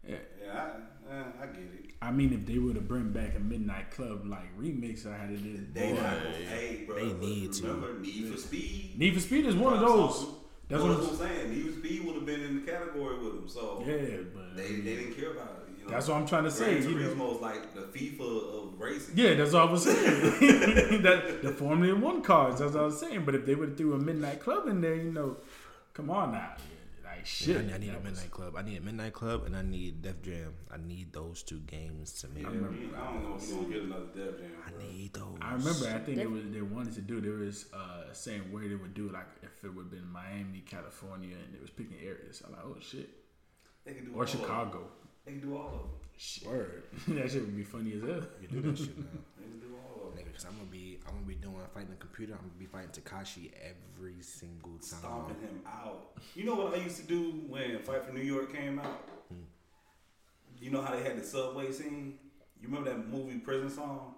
Yeah. 0.08 0.16
yeah, 0.44 0.70
I, 1.10 1.14
uh, 1.14 1.24
I 1.42 1.46
get 1.48 1.58
it. 1.62 1.92
I 2.02 2.12
mean, 2.12 2.34
if 2.34 2.46
they 2.46 2.58
would 2.58 2.76
have 2.76 2.88
bring 2.88 3.12
back 3.12 3.36
a 3.36 3.40
Midnight 3.40 3.92
Club 3.92 4.26
like 4.26 4.56
remix, 4.60 5.06
I 5.08 5.16
had 5.18 5.30
it. 5.32 5.74
They 5.74 5.92
Boy. 5.94 6.02
not 6.02 6.18
gonna 6.24 6.36
pay, 6.50 6.84
bro. 6.88 6.96
They 6.96 7.08
but 7.14 7.20
need 7.22 7.54
to. 7.54 7.64
remember 7.68 8.00
Need 8.00 8.32
for 8.32 8.38
Speed. 8.38 8.94
Need 8.98 9.14
for 9.14 9.20
Speed 9.20 9.46
is 9.46 9.56
one 9.56 9.74
of 9.74 9.80
those. 9.80 10.26
That's 10.68 10.82
That's 10.82 10.84
what 10.84 11.00
what 11.00 11.22
I'm- 11.30 11.36
saying. 11.52 11.72
Speed 11.80 12.06
would 12.06 12.16
have 12.16 12.26
been 12.26 12.42
in 12.42 12.66
the 12.66 12.72
category 12.72 13.18
with 13.20 13.34
them, 13.36 13.48
so 13.48 13.84
Yeah, 13.86 14.18
but 14.34 14.58
they, 14.58 14.68
they 14.78 14.96
didn't 14.96 15.14
care 15.14 15.32
about 15.32 15.64
it. 15.68 15.74
You 15.80 15.86
know? 15.86 15.92
That's 15.92 16.08
what 16.08 16.16
I'm 16.18 16.26
trying 16.26 16.46
to 16.46 16.52
say, 16.52 16.80
Gran 16.82 16.90
you 16.90 17.00
know. 17.00 17.10
Turismo 17.14 17.36
is 17.36 17.42
like 17.42 17.74
the 17.76 17.82
FIFA 17.82 18.22
of 18.74 18.80
racing. 18.80 19.14
Yeah, 19.16 19.36
that's 19.36 19.54
all 19.54 19.68
I 19.68 19.72
was 19.72 19.84
saying. 19.84 20.00
that 21.04 21.42
the 21.44 21.52
Formula 21.52 21.96
One 22.00 22.24
cars. 22.24 22.58
That's 22.60 22.74
what 22.74 22.82
I 22.82 22.86
was 22.86 23.00
saying. 23.00 23.24
But 23.26 23.36
if 23.36 23.46
they 23.46 23.54
would 23.54 23.70
have 23.70 23.78
threw 23.78 23.94
a 23.94 24.00
Midnight 24.00 24.40
Club 24.40 24.68
in 24.68 24.82
there, 24.82 24.96
you 24.96 25.12
know, 25.12 25.38
come 25.94 26.10
on 26.10 26.32
now, 26.32 26.54
like 27.26 27.30
shit. 27.30 27.58
I 27.58 27.62
need, 27.62 27.74
I 27.74 27.78
need 27.78 27.90
a 27.90 27.92
that 27.94 28.04
was- 28.04 28.12
Midnight 28.12 28.32
Club. 28.32 28.54
I 28.58 28.62
need 28.62 28.78
a 28.78 28.82
Midnight 28.82 29.14
Club 29.14 29.44
and 29.46 29.56
I 29.56 29.62
need 29.62 30.02
Def 30.02 30.22
Jam. 30.22 30.54
I 30.72 30.78
need 30.78 31.12
those 31.12 31.44
two 31.44 31.60
games 31.62 32.14
to 32.22 32.28
make. 32.30 32.44
Yeah, 32.44 32.50
remember- 32.50 32.98
I 32.98 33.14
don't 33.14 33.24
know 33.30 33.36
if 33.36 33.50
we're 33.52 33.62
gonna 33.64 33.74
get 33.74 33.84
another 33.84 34.06
Def 34.16 34.38
Jam. 34.40 34.52
I 34.68 34.84
need 34.84 35.14
those. 35.14 35.38
I 35.42 35.54
remember. 35.54 35.86
I 35.88 36.00
think 36.00 36.18
they 36.18 36.26
was 36.28 36.44
they 36.52 36.62
wanted 36.62 36.94
to 36.96 37.02
do. 37.02 37.22
There 37.22 37.34
was 37.34 37.66
uh, 37.74 38.14
saying 38.14 38.42
where 38.52 38.68
they 38.68 38.76
would 38.76 38.94
do 38.94 39.10
like 39.10 39.28
if 39.44 39.64
it 39.64 39.74
would 39.74 39.84
have 39.84 39.92
been 39.92 40.08
Miami, 40.12 40.64
California, 40.66 41.36
and 41.36 41.56
it 41.56 41.62
was 41.62 41.70
picking 41.70 41.98
areas. 42.04 42.42
I'm 42.46 42.52
like, 42.54 42.62
oh 42.66 42.78
shit, 42.80 43.10
They 43.86 43.94
can 43.94 44.06
do 44.06 44.14
or. 44.16 44.26
Chicago. 44.28 44.88
They 45.26 45.32
can 45.34 45.42
do 45.42 45.58
all 45.58 45.68
of 45.68 45.72
them. 45.82 45.90
Word, 46.50 46.84
that 47.10 47.30
shit 47.30 47.42
would 47.42 47.58
be 47.58 47.64
funny 47.64 47.92
as 47.94 48.02
hell. 48.02 48.24
You 48.42 48.48
do 48.48 48.62
that 48.62 48.78
shit 48.78 48.98
now. 48.98 49.06
They 49.38 49.44
can 49.44 49.60
do 49.60 49.76
all 49.76 49.85
of 50.36 50.44
them. 50.44 50.44
Nigga, 50.44 50.44
cause 50.44 50.46
I'm 50.46 50.58
gonna 50.58 50.70
be, 50.72 51.00
I'm 51.08 51.14
gonna 51.14 51.26
be 51.26 51.36
doing 51.36 51.56
fighting 51.74 51.90
the 51.90 51.96
computer. 51.96 52.34
I'm 52.34 52.40
gonna 52.40 52.52
be 52.60 52.66
fighting 52.66 52.90
Takashi 52.90 53.52
every 53.62 54.22
single 54.22 54.78
time. 54.78 55.00
Stomping 55.00 55.36
him 55.42 55.62
out. 55.68 56.12
You 56.36 56.46
know 56.46 56.56
what 56.56 56.74
I 56.74 56.78
used 56.78 56.98
to 56.98 57.04
do 57.04 57.32
when 57.48 57.80
Fight 57.80 58.06
for 58.06 58.14
New 58.14 58.22
York 58.22 58.54
came 58.54 58.80
out? 58.80 59.02
You 60.60 60.72
know 60.72 60.82
how 60.82 60.96
they 60.96 61.04
had 61.04 61.18
the 61.18 61.24
subway 61.24 61.72
scene? 61.72 62.18
You 62.62 62.68
remember 62.70 62.90
that 62.90 63.08
movie 63.08 63.38
Prison 63.38 63.70
Song? 63.70 64.16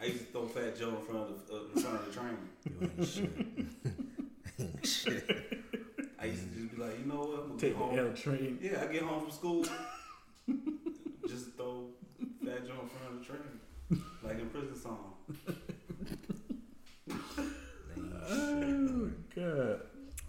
I 0.00 0.04
used 0.04 0.18
to 0.18 0.24
throw 0.26 0.46
Fat 0.46 0.78
Joe 0.78 0.90
in 0.90 0.96
front 1.02 1.30
of 1.30 1.46
the, 1.46 1.54
uh, 1.54 1.58
in 1.74 1.82
front 1.82 1.96
of 1.96 2.06
the 2.06 2.12
train. 2.20 2.36
You 2.64 2.74
ain't 2.82 3.08
shit. 3.08 3.30
shit. 4.86 5.24
I 6.20 6.26
used 6.26 6.52
to 6.52 6.60
just 6.60 6.76
be 6.76 6.82
like, 6.82 6.98
you 6.98 7.06
know 7.06 7.20
what? 7.20 7.40
I'm 7.40 7.48
gonna 7.48 7.60
Take 7.60 7.78
get 7.78 7.90
the. 7.90 8.00
L 8.02 8.12
train. 8.12 8.58
Yeah, 8.60 8.82
I 8.82 8.92
get 8.92 9.02
home 9.02 9.22
from 9.22 9.30
school, 9.30 9.64
just 11.26 11.54
throw 11.56 11.86
Fat 12.44 12.66
Joe 12.66 12.74
in 12.82 12.88
front 12.88 13.12
of 13.12 13.18
the 13.18 13.24
train, 13.24 14.02
like 14.22 14.38
in 14.40 14.48
Prison 14.50 14.76
Song. 14.76 15.14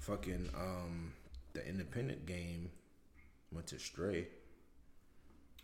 Fucking 0.10 0.50
um 0.56 1.13
the 1.54 1.65
independent 1.67 2.26
game 2.26 2.69
went 3.52 3.67
to 3.67 3.80
Stray. 3.80 4.28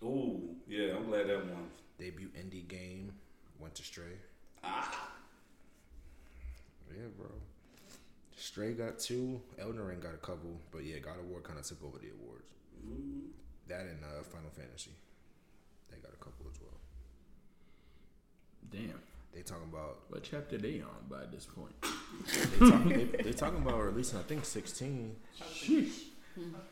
Ooh, 0.04 0.56
yeah, 0.68 0.96
I'm 0.96 1.08
glad 1.08 1.28
that 1.28 1.46
one. 1.46 1.68
Debut 1.98 2.30
indie 2.38 2.68
game 2.68 3.14
went 3.60 3.74
to 3.76 3.84
Stray. 3.84 4.18
Ah, 4.64 5.10
Yeah, 6.92 7.08
bro. 7.18 7.28
Stray 8.36 8.74
got 8.74 9.00
two. 9.00 9.42
Elden 9.58 9.82
Ring 9.82 10.00
got 10.00 10.14
a 10.14 10.18
couple, 10.18 10.60
but 10.72 10.84
yeah, 10.84 11.00
God 11.00 11.20
of 11.20 11.26
War 11.26 11.40
kind 11.42 11.58
of 11.58 11.66
took 11.66 11.84
over 11.84 11.98
the 11.98 12.10
awards. 12.22 12.50
That 13.68 13.82
and 13.82 14.04
uh, 14.04 14.22
Final 14.24 14.50
Fantasy, 14.52 14.92
they 15.90 15.98
got 15.98 16.12
a 16.14 16.18
couple 16.24 16.46
as 16.52 16.60
well. 16.62 16.78
Damn. 18.70 19.00
They 19.36 19.42
talking 19.42 19.68
about 19.72 19.98
What 20.08 20.24
chapter 20.24 20.58
they 20.58 20.80
on 20.82 21.10
by 21.10 21.26
this 21.32 21.46
point? 21.46 21.76
they, 21.82 22.70
talk, 22.70 22.84
they, 22.86 23.24
they 23.24 23.34
talking 23.34 23.62
about 23.62 23.84
releasing 23.84 24.18
I 24.20 24.22
think 24.24 24.46
sixteen. 24.46 25.18
Sheesh. 25.38 26.06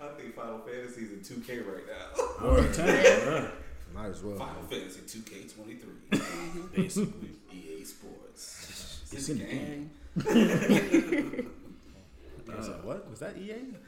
I 0.01 0.07
think 0.19 0.35
Final 0.35 0.59
Fantasy's 0.59 1.11
in 1.11 1.19
2K 1.19 1.65
right 1.65 1.85
now. 1.87 2.47
All 2.47 2.55
the 2.55 2.73
time, 2.73 3.03
bro. 3.23 3.49
Might 3.93 4.09
as 4.09 4.21
well. 4.23 4.37
Final 4.37 4.63
Fantasy 4.63 5.01
2K23, 5.19 5.79
mm-hmm. 6.09 6.67
basically 6.75 7.29
EA 7.53 7.83
Sports. 7.85 9.03
It's, 9.11 9.13
It's 9.13 9.29
a 9.29 9.31
in 9.31 9.37
the 9.37 9.45
game. 9.45 9.91
I 12.51 12.55
was 12.57 12.67
like, 12.69 12.83
what 12.83 13.09
was 13.09 13.19
that 13.19 13.37
EA? 13.37 13.55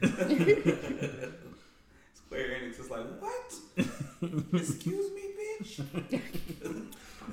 Square 2.14 2.48
Enix 2.58 2.80
is 2.80 2.90
like, 2.90 3.04
what? 3.20 3.54
Excuse 4.60 5.12
me, 5.12 5.22
bitch. 5.60 6.86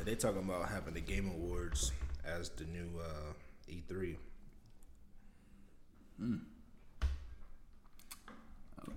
They 0.06 0.16
talking 0.16 0.40
about 0.40 0.70
having 0.70 0.94
the 0.94 1.02
Game 1.02 1.30
Awards 1.30 1.92
as 2.26 2.50
the 2.50 2.66
new 2.66 3.00
uh, 3.00 3.34
E3. 3.70 4.16
Hmm. 6.20 6.38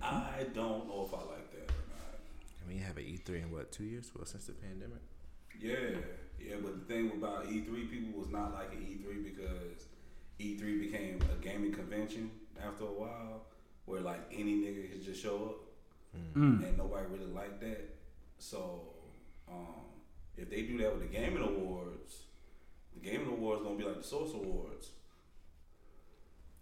I 0.01 0.45
don't 0.53 0.87
know 0.87 1.07
if 1.07 1.13
I 1.13 1.23
like 1.23 1.51
that 1.51 1.71
or 1.71 1.85
not. 1.89 2.19
I 2.63 2.67
mean, 2.67 2.77
you 2.79 2.83
have 2.83 2.97
an 2.97 3.03
E3 3.03 3.43
in 3.43 3.51
what 3.51 3.71
two 3.71 3.83
years? 3.83 4.11
Well, 4.15 4.25
since 4.25 4.45
the 4.45 4.53
pandemic. 4.53 5.01
Yeah, 5.59 5.99
yeah, 6.39 6.55
but 6.61 6.87
the 6.87 6.93
thing 6.93 7.11
about 7.15 7.47
E3, 7.47 7.89
people 7.89 8.19
was 8.19 8.29
not 8.29 8.53
liking 8.53 8.79
E3 8.79 9.23
because 9.23 9.85
E3 10.39 10.81
became 10.81 11.19
a 11.31 11.43
gaming 11.43 11.73
convention 11.73 12.31
after 12.63 12.83
a 12.83 12.91
while, 12.91 13.45
where 13.85 14.01
like 14.01 14.21
any 14.31 14.55
nigga 14.55 14.91
could 14.91 15.03
just 15.03 15.21
show 15.21 15.35
up, 15.35 15.55
hmm. 16.33 16.57
Hmm. 16.57 16.63
and 16.63 16.77
nobody 16.77 17.05
really 17.07 17.31
liked 17.31 17.61
that. 17.61 17.95
So, 18.39 18.81
um, 19.49 19.83
if 20.37 20.49
they 20.49 20.63
do 20.63 20.77
that 20.79 20.93
with 20.93 21.01
the 21.09 21.17
gaming 21.17 21.43
awards, 21.43 22.23
the 22.93 23.09
gaming 23.09 23.27
awards 23.27 23.63
gonna 23.63 23.75
be 23.77 23.83
like 23.83 23.97
the 23.97 24.03
Source 24.03 24.33
Awards. 24.33 24.89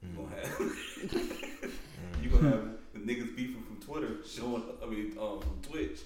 You 0.02 0.10
gonna 0.16 0.36
have 0.36 0.60
you 2.24 2.30
gonna 2.30 2.50
have 2.52 2.68
the 2.94 3.00
niggas 3.00 3.36
beefing 3.36 3.64
from 3.64 3.78
Twitter 3.82 4.18
showing 4.28 4.64
up, 4.64 4.84
I 4.84 4.88
mean 4.88 5.18
um, 5.20 5.40
from 5.42 5.60
Twitch 5.62 6.00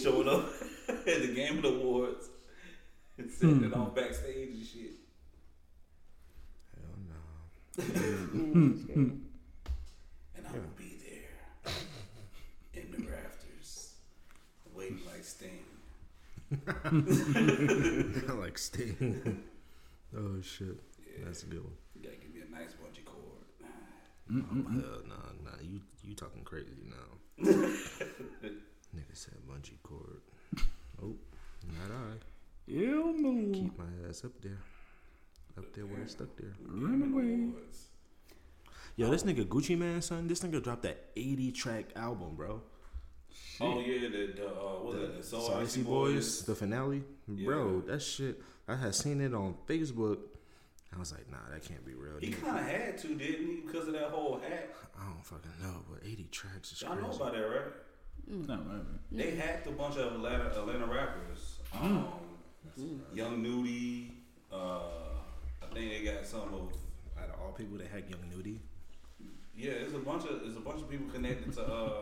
showing 0.00 0.28
up 0.28 0.48
at 0.88 1.04
the 1.04 1.32
gaming 1.34 1.64
awards 1.64 2.28
and 3.18 3.30
sitting 3.30 3.64
it 3.64 3.74
off 3.74 3.94
backstage 3.94 4.48
and 4.54 4.66
shit. 4.66 4.92
Hell 6.74 6.96
no. 7.08 7.84
Mm, 7.84 9.20
And 10.36 10.46
I 10.46 10.52
will 10.52 10.60
be 10.76 10.98
there 11.04 11.72
in 12.74 12.90
the 12.92 12.98
rafters, 13.10 13.94
waiting 14.74 15.00
like 15.06 15.24
Sting. 15.24 15.64
like 18.38 18.58
Sting. 18.58 19.42
oh 20.16 20.40
shit, 20.40 20.78
Yeah. 21.18 21.24
that's 21.26 21.42
a 21.42 21.46
good 21.46 21.62
one. 21.64 21.72
You 21.94 22.02
gotta 22.02 22.16
give 22.16 22.32
me 22.34 22.40
a 22.40 22.50
nice 22.50 22.72
bungee 22.74 23.04
cord. 23.04 23.44
Hell 24.30 24.44
uh, 24.84 25.02
no, 25.08 25.50
nah, 25.50 25.56
you 25.62 25.80
you 26.02 26.14
talking 26.14 26.42
crazy 26.44 26.84
now. 26.88 27.44
Nigga 27.44 29.14
said 29.14 29.34
bungee 29.48 29.82
cord. 29.82 30.20
Oh, 31.02 31.14
not 31.66 31.90
I. 31.90 32.72
Hell 32.72 33.12
no. 33.16 33.52
Keep 33.52 33.78
my 33.78 34.08
ass 34.08 34.24
up 34.24 34.32
there, 34.42 34.58
up 35.58 35.72
there 35.74 35.86
where 35.86 36.00
it's 36.02 36.12
stuck 36.12 36.34
there. 36.36 36.54
Run 36.66 37.02
away. 37.12 37.34
Awards. 37.34 37.88
Yo, 38.96 39.10
this 39.10 39.24
nigga 39.24 39.44
Gucci 39.44 39.76
Mane, 39.76 40.00
son, 40.00 40.26
this 40.26 40.40
nigga 40.40 40.62
dropped 40.62 40.82
that 40.84 41.10
80 41.16 41.52
track 41.52 41.84
album, 41.96 42.34
bro. 42.34 42.62
Oh 43.60 43.80
yeah, 43.80 44.08
the, 44.08 44.32
the 44.36 44.46
uh, 44.46 44.50
what 44.50 44.84
was 44.86 44.94
that? 44.96 45.16
The 45.16 45.22
Soul 45.22 45.40
So 45.40 45.54
Icy 45.54 45.62
Icy 45.62 45.82
Boys, 45.82 46.42
the 46.44 46.54
finale, 46.54 47.02
bro. 47.26 47.80
That 47.86 48.02
shit, 48.02 48.42
I 48.68 48.76
had 48.76 48.94
seen 48.94 49.20
it 49.20 49.32
on 49.34 49.54
Facebook. 49.66 50.18
I 50.94 50.98
was 50.98 51.12
like, 51.12 51.30
nah, 51.30 51.38
that 51.50 51.62
can't 51.64 51.84
be 51.84 51.94
real. 51.94 52.18
He 52.20 52.28
kind 52.32 52.58
of 52.58 52.64
had 52.64 52.96
to, 52.98 53.08
didn't 53.08 53.46
he? 53.46 53.60
Because 53.66 53.86
of 53.88 53.94
that 53.94 54.10
whole 54.10 54.38
hat. 54.38 54.74
I 54.98 55.04
don't 55.04 55.24
fucking 55.24 55.50
know, 55.62 55.74
but 55.90 56.06
80 56.06 56.28
tracks 56.30 56.72
is 56.72 56.80
Y'all 56.82 56.96
know 56.96 57.10
about 57.10 57.34
that, 57.34 57.40
right? 57.40 57.72
No, 58.28 58.56
man. 58.56 58.98
They 59.12 59.32
hacked 59.36 59.66
a 59.66 59.72
bunch 59.72 59.96
of 59.96 60.14
Atlanta, 60.14 60.44
Atlanta 60.48 60.86
rappers. 60.86 61.58
Um, 61.78 62.06
Young 63.14 63.42
Nudy. 63.42 64.12
Uh, 64.52 64.80
I 65.62 65.66
think 65.74 65.90
they 65.90 66.04
got 66.04 66.26
some 66.26 66.40
of. 66.54 66.72
Out 67.18 67.30
of 67.30 67.40
all 67.40 67.52
people 67.52 67.78
that 67.78 67.88
hacked 67.88 68.10
Young 68.10 68.20
Nudy, 68.34 68.60
Yeah, 69.56 69.72
there's 69.80 69.94
a 69.94 69.98
bunch 69.98 70.24
of 70.24 70.40
there's 70.42 70.56
a 70.56 70.60
bunch 70.60 70.80
of 70.82 70.90
people 70.90 71.06
connected 71.12 71.52
to 71.54 71.62
uh 71.62 71.98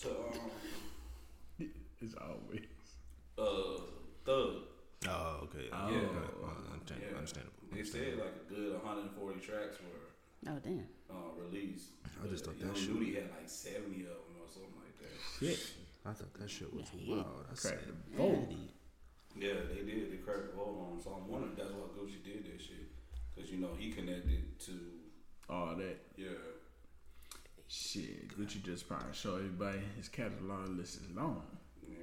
to 0.00 0.10
um 0.10 1.68
It's 2.00 2.14
always. 2.14 2.66
uh 3.38 3.82
Thug. 4.24 4.62
Oh, 5.08 5.40
okay. 5.44 5.66
Oh. 5.72 5.90
Yeah, 5.90 6.00
Yeah. 6.00 6.08
uh, 6.08 6.72
understand- 6.72 7.02
Yeah. 7.02 7.16
understandable. 7.16 7.52
They 7.72 7.82
said 7.84 8.18
like 8.18 8.34
a 8.36 8.54
good 8.54 8.72
140 8.74 9.40
tracks 9.40 9.78
were 9.80 10.50
Oh 10.50 10.58
damn. 10.62 10.86
uh, 11.10 11.32
released. 11.38 11.90
I 12.22 12.26
just 12.28 12.44
But 12.44 12.54
thought 12.54 12.60
that 12.60 12.66
Young 12.66 12.74
shit- 12.76 12.94
Nudy 12.94 13.14
had 13.14 13.30
like 13.30 13.48
70 13.48 14.02
of 14.06 14.08
them 14.10 14.36
or 14.40 14.48
something 14.48 14.74
like 14.78 14.96
that. 14.98 15.10
Shit. 15.40 15.74
I 16.04 16.12
thought 16.12 16.34
that 16.34 16.50
shit 16.50 16.72
was 16.72 16.86
Yeah. 16.94 17.16
wild. 17.16 17.46
I 17.50 17.54
Cracked 17.54 17.60
said, 17.62 17.88
the 17.88 18.16
vote. 18.16 18.48
Yeah, 19.36 19.54
they 19.74 19.82
did. 19.82 20.12
They 20.12 20.18
cracked 20.18 20.46
the 20.50 20.52
vote 20.56 20.76
on. 20.92 21.00
So 21.02 21.10
I'm 21.14 21.26
wondering 21.28 21.52
if 21.52 21.58
that's 21.58 21.72
why 21.72 21.86
Gucci 21.98 22.22
did 22.22 22.44
that 22.46 22.60
shit. 22.60 22.86
Because, 23.34 23.50
you 23.50 23.58
know, 23.58 23.74
he 23.74 23.90
connected 23.92 24.58
to, 24.60 25.00
All 25.48 25.74
that. 25.76 25.96
yeah. 26.16 26.28
Shit. 27.72 28.28
Gucci 28.38 28.62
just 28.62 28.86
probably 28.86 29.14
show 29.14 29.36
everybody 29.36 29.78
his 29.96 30.06
catalog 30.06 30.68
list 30.76 30.96
is 30.96 31.08
long. 31.16 31.42
Yeah. 31.88 31.96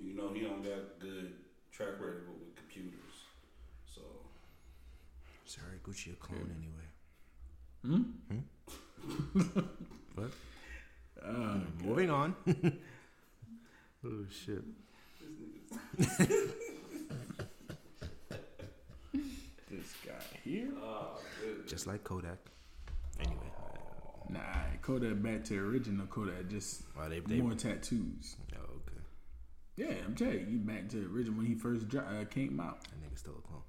You 0.00 0.14
know, 0.16 0.32
he 0.32 0.42
don't 0.42 0.62
got 0.62 1.00
good 1.00 1.32
track 1.72 1.98
record 1.98 2.28
with 2.28 2.54
computers. 2.54 3.24
So, 3.92 4.02
Sorry, 5.44 5.80
Gucci 5.84 6.12
a 6.12 6.16
clone 6.16 6.54
anyway. 6.56 6.88
Hmm? 7.82 8.02
anyway. 8.30 8.44
What? 10.14 10.30
Uh, 11.22 11.58
Moving 11.84 12.10
on. 12.10 12.34
oh 14.06 14.24
shit. 14.30 14.62
this 15.98 16.08
guy 20.06 20.12
here. 20.44 20.68
oh. 20.80 21.18
Just 21.66 21.86
like 21.88 22.04
Kodak. 22.04 22.38
Anyway. 24.28 24.44
Nah, 24.44 24.76
Kodak 24.82 25.22
back 25.22 25.44
to 25.44 25.58
original 25.58 26.06
Kodak, 26.06 26.48
just 26.48 26.82
Well, 26.96 27.08
they, 27.10 27.20
they, 27.20 27.40
more 27.40 27.54
tattoos. 27.54 28.36
oh, 28.56 28.60
okay. 28.76 29.00
Yeah, 29.76 29.94
I'm 30.04 30.14
telling 30.14 30.40
you, 30.40 30.46
he 30.46 30.56
back 30.56 30.88
to 30.90 30.98
original 31.12 31.38
when 31.38 31.46
he 31.46 31.54
first 31.54 31.88
dro- 31.88 32.02
uh, 32.02 32.24
came 32.24 32.60
out. 32.60 32.82
That 32.82 33.00
nigga 33.02 33.18
still 33.18 33.34
a 33.38 33.46
clone. 33.46 33.62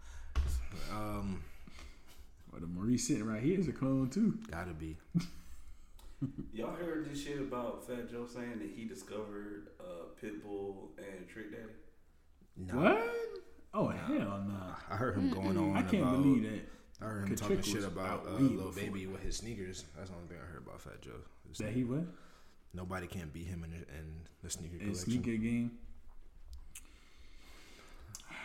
Um, 0.91 1.43
Or 2.53 2.59
the 2.59 2.67
Maurice 2.67 3.07
sitting 3.07 3.25
right 3.25 3.41
here 3.43 3.59
is 3.59 3.67
a 3.67 3.73
clone 3.73 4.09
too. 4.09 4.39
gotta 4.49 4.73
be. 4.73 4.97
Y'all 6.53 6.73
heard 6.75 7.07
this 7.11 7.23
shit 7.23 7.39
about 7.39 7.85
Fat 7.85 8.09
Joe 8.09 8.25
saying 8.25 8.57
that 8.59 8.69
he 8.75 8.85
discovered 8.85 9.67
uh, 9.79 10.05
Pitbull 10.19 10.87
and 10.97 11.27
Trick 11.29 11.51
Daddy? 11.51 11.73
No. 12.55 12.73
What? 12.81 13.13
Oh 13.73 13.89
hell 13.89 14.43
no! 14.47 14.55
I 14.89 14.95
heard 14.95 15.15
him 15.17 15.29
going 15.29 15.55
on. 15.57 15.77
I 15.77 15.83
can't 15.83 16.01
about, 16.01 16.23
believe 16.23 16.43
that. 16.43 16.61
I 17.01 17.05
heard 17.05 17.23
him 17.23 17.29
Could 17.29 17.37
talking 17.37 17.61
shit 17.61 17.83
about 17.83 18.25
uh, 18.25 18.31
out 18.31 18.41
Lil 18.41 18.71
Baby 18.71 19.05
with 19.07 19.21
his 19.21 19.37
sneakers. 19.37 19.85
That's 19.95 20.09
the 20.09 20.15
only 20.15 20.27
thing 20.29 20.37
I 20.43 20.51
heard 20.51 20.63
about 20.65 20.81
Fat 20.81 21.01
Joe. 21.01 21.11
His 21.47 21.59
That 21.59 21.71
he 21.71 21.83
what? 21.83 22.03
Nobody 22.73 23.07
can 23.07 23.29
beat 23.29 23.47
him 23.47 23.63
in 23.63 23.71
the, 23.71 23.77
in 23.77 24.13
the 24.43 24.49
sneaker 24.49 24.75
In 24.75 24.79
collection. 24.91 25.03
sneaker 25.11 25.37
game. 25.37 25.71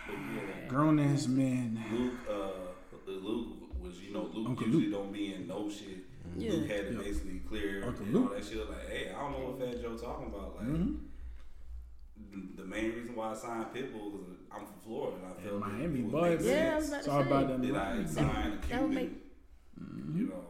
Yeah, 0.09 0.69
Grown 0.69 0.99
ass 0.99 1.27
man. 1.27 1.83
Luke, 1.93 2.15
uh, 2.31 3.11
Luke 3.11 3.49
was, 3.81 4.01
you 4.01 4.13
know, 4.13 4.29
Luke 4.33 4.49
Uncle 4.49 4.67
usually 4.67 4.87
Luke. 4.87 4.93
don't 4.95 5.13
be 5.13 5.35
in 5.35 5.47
no 5.47 5.69
shit. 5.71 5.99
Yeah. 6.37 6.53
Luke 6.53 6.71
had 6.71 6.89
to 6.89 6.93
Yeah. 6.95 6.99
basically 7.01 7.41
clear 7.49 7.85
Uncle 7.87 8.07
and 8.07 8.17
all 8.17 8.29
that 8.29 8.45
shit. 8.45 8.69
Like, 8.69 8.89
hey, 8.89 9.13
I 9.17 9.21
don't 9.21 9.33
know 9.33 9.51
what 9.51 9.61
Fat 9.61 9.81
Joe 9.83 9.97
talking 9.97 10.27
about. 10.27 10.57
Like, 10.57 10.67
Mhm. 10.69 10.99
The, 12.33 12.63
the 12.63 12.69
main 12.69 12.93
reason 12.95 13.15
why 13.15 13.31
I 13.31 13.35
signed 13.35 13.67
Pitbull 13.75 14.15
is 14.33 14.39
I'm 14.51 14.61
from 14.65 14.75
Florida 14.85 15.17
and 15.19 15.27
I 15.27 15.43
Yeah, 15.45 15.51
felt 15.51 15.61
Miami 15.61 15.83
it, 15.83 16.01
it 16.01 16.03
would 16.05 16.13
boy. 16.13 16.31
make 16.37 16.41
Yeah, 16.47 16.71
I 16.73 16.77
was 16.77 16.89
about 16.89 16.97
It's 16.99 17.07
to 17.07 17.13
all 17.13 17.21
say. 17.23 17.27
about 17.27 17.49
them. 17.49 17.63
Did 17.63 17.77
I 17.77 17.91
rhymes. 17.91 18.15
sign 18.15 18.27
a 18.27 18.31
that 18.33 18.83
would 18.83 18.91
Cuban? 18.91 18.95
make- 18.95 20.17
You 20.17 20.27
know, 20.29 20.45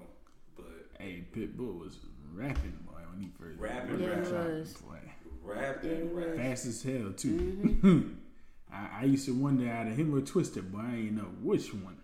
but 0.56 0.66
Hey, 0.98 1.24
Pitbull 1.34 1.78
was 1.80 1.98
rapping 2.32 2.78
boy 2.86 3.00
when 3.10 3.20
he 3.22 3.28
first 3.38 3.58
Rapping, 3.58 4.00
Yeah, 4.00 4.08
rapped 4.10 4.28
he 4.28 4.34
out, 4.36 4.50
was. 4.50 4.72
boy. 4.74 4.98
rap 5.42 5.78
Yeah, 5.82 5.90
and 5.90 6.10
it 6.10 6.14
rap. 6.14 6.36
Fast 6.36 6.66
as 6.66 6.82
hell 6.82 7.12
too. 7.16 7.38
Mm-hmm. 7.82 8.08
I, 8.72 9.00
I 9.00 9.04
used 9.04 9.26
to 9.26 9.34
wonder 9.34 9.68
out 9.70 9.86
of 9.88 9.96
him 9.96 10.14
or 10.14 10.20
Twista, 10.20 10.62
but 10.70 10.80
I 10.82 10.94
ain't 10.94 11.12
know 11.12 11.30
which 11.42 11.74
one. 11.74 11.96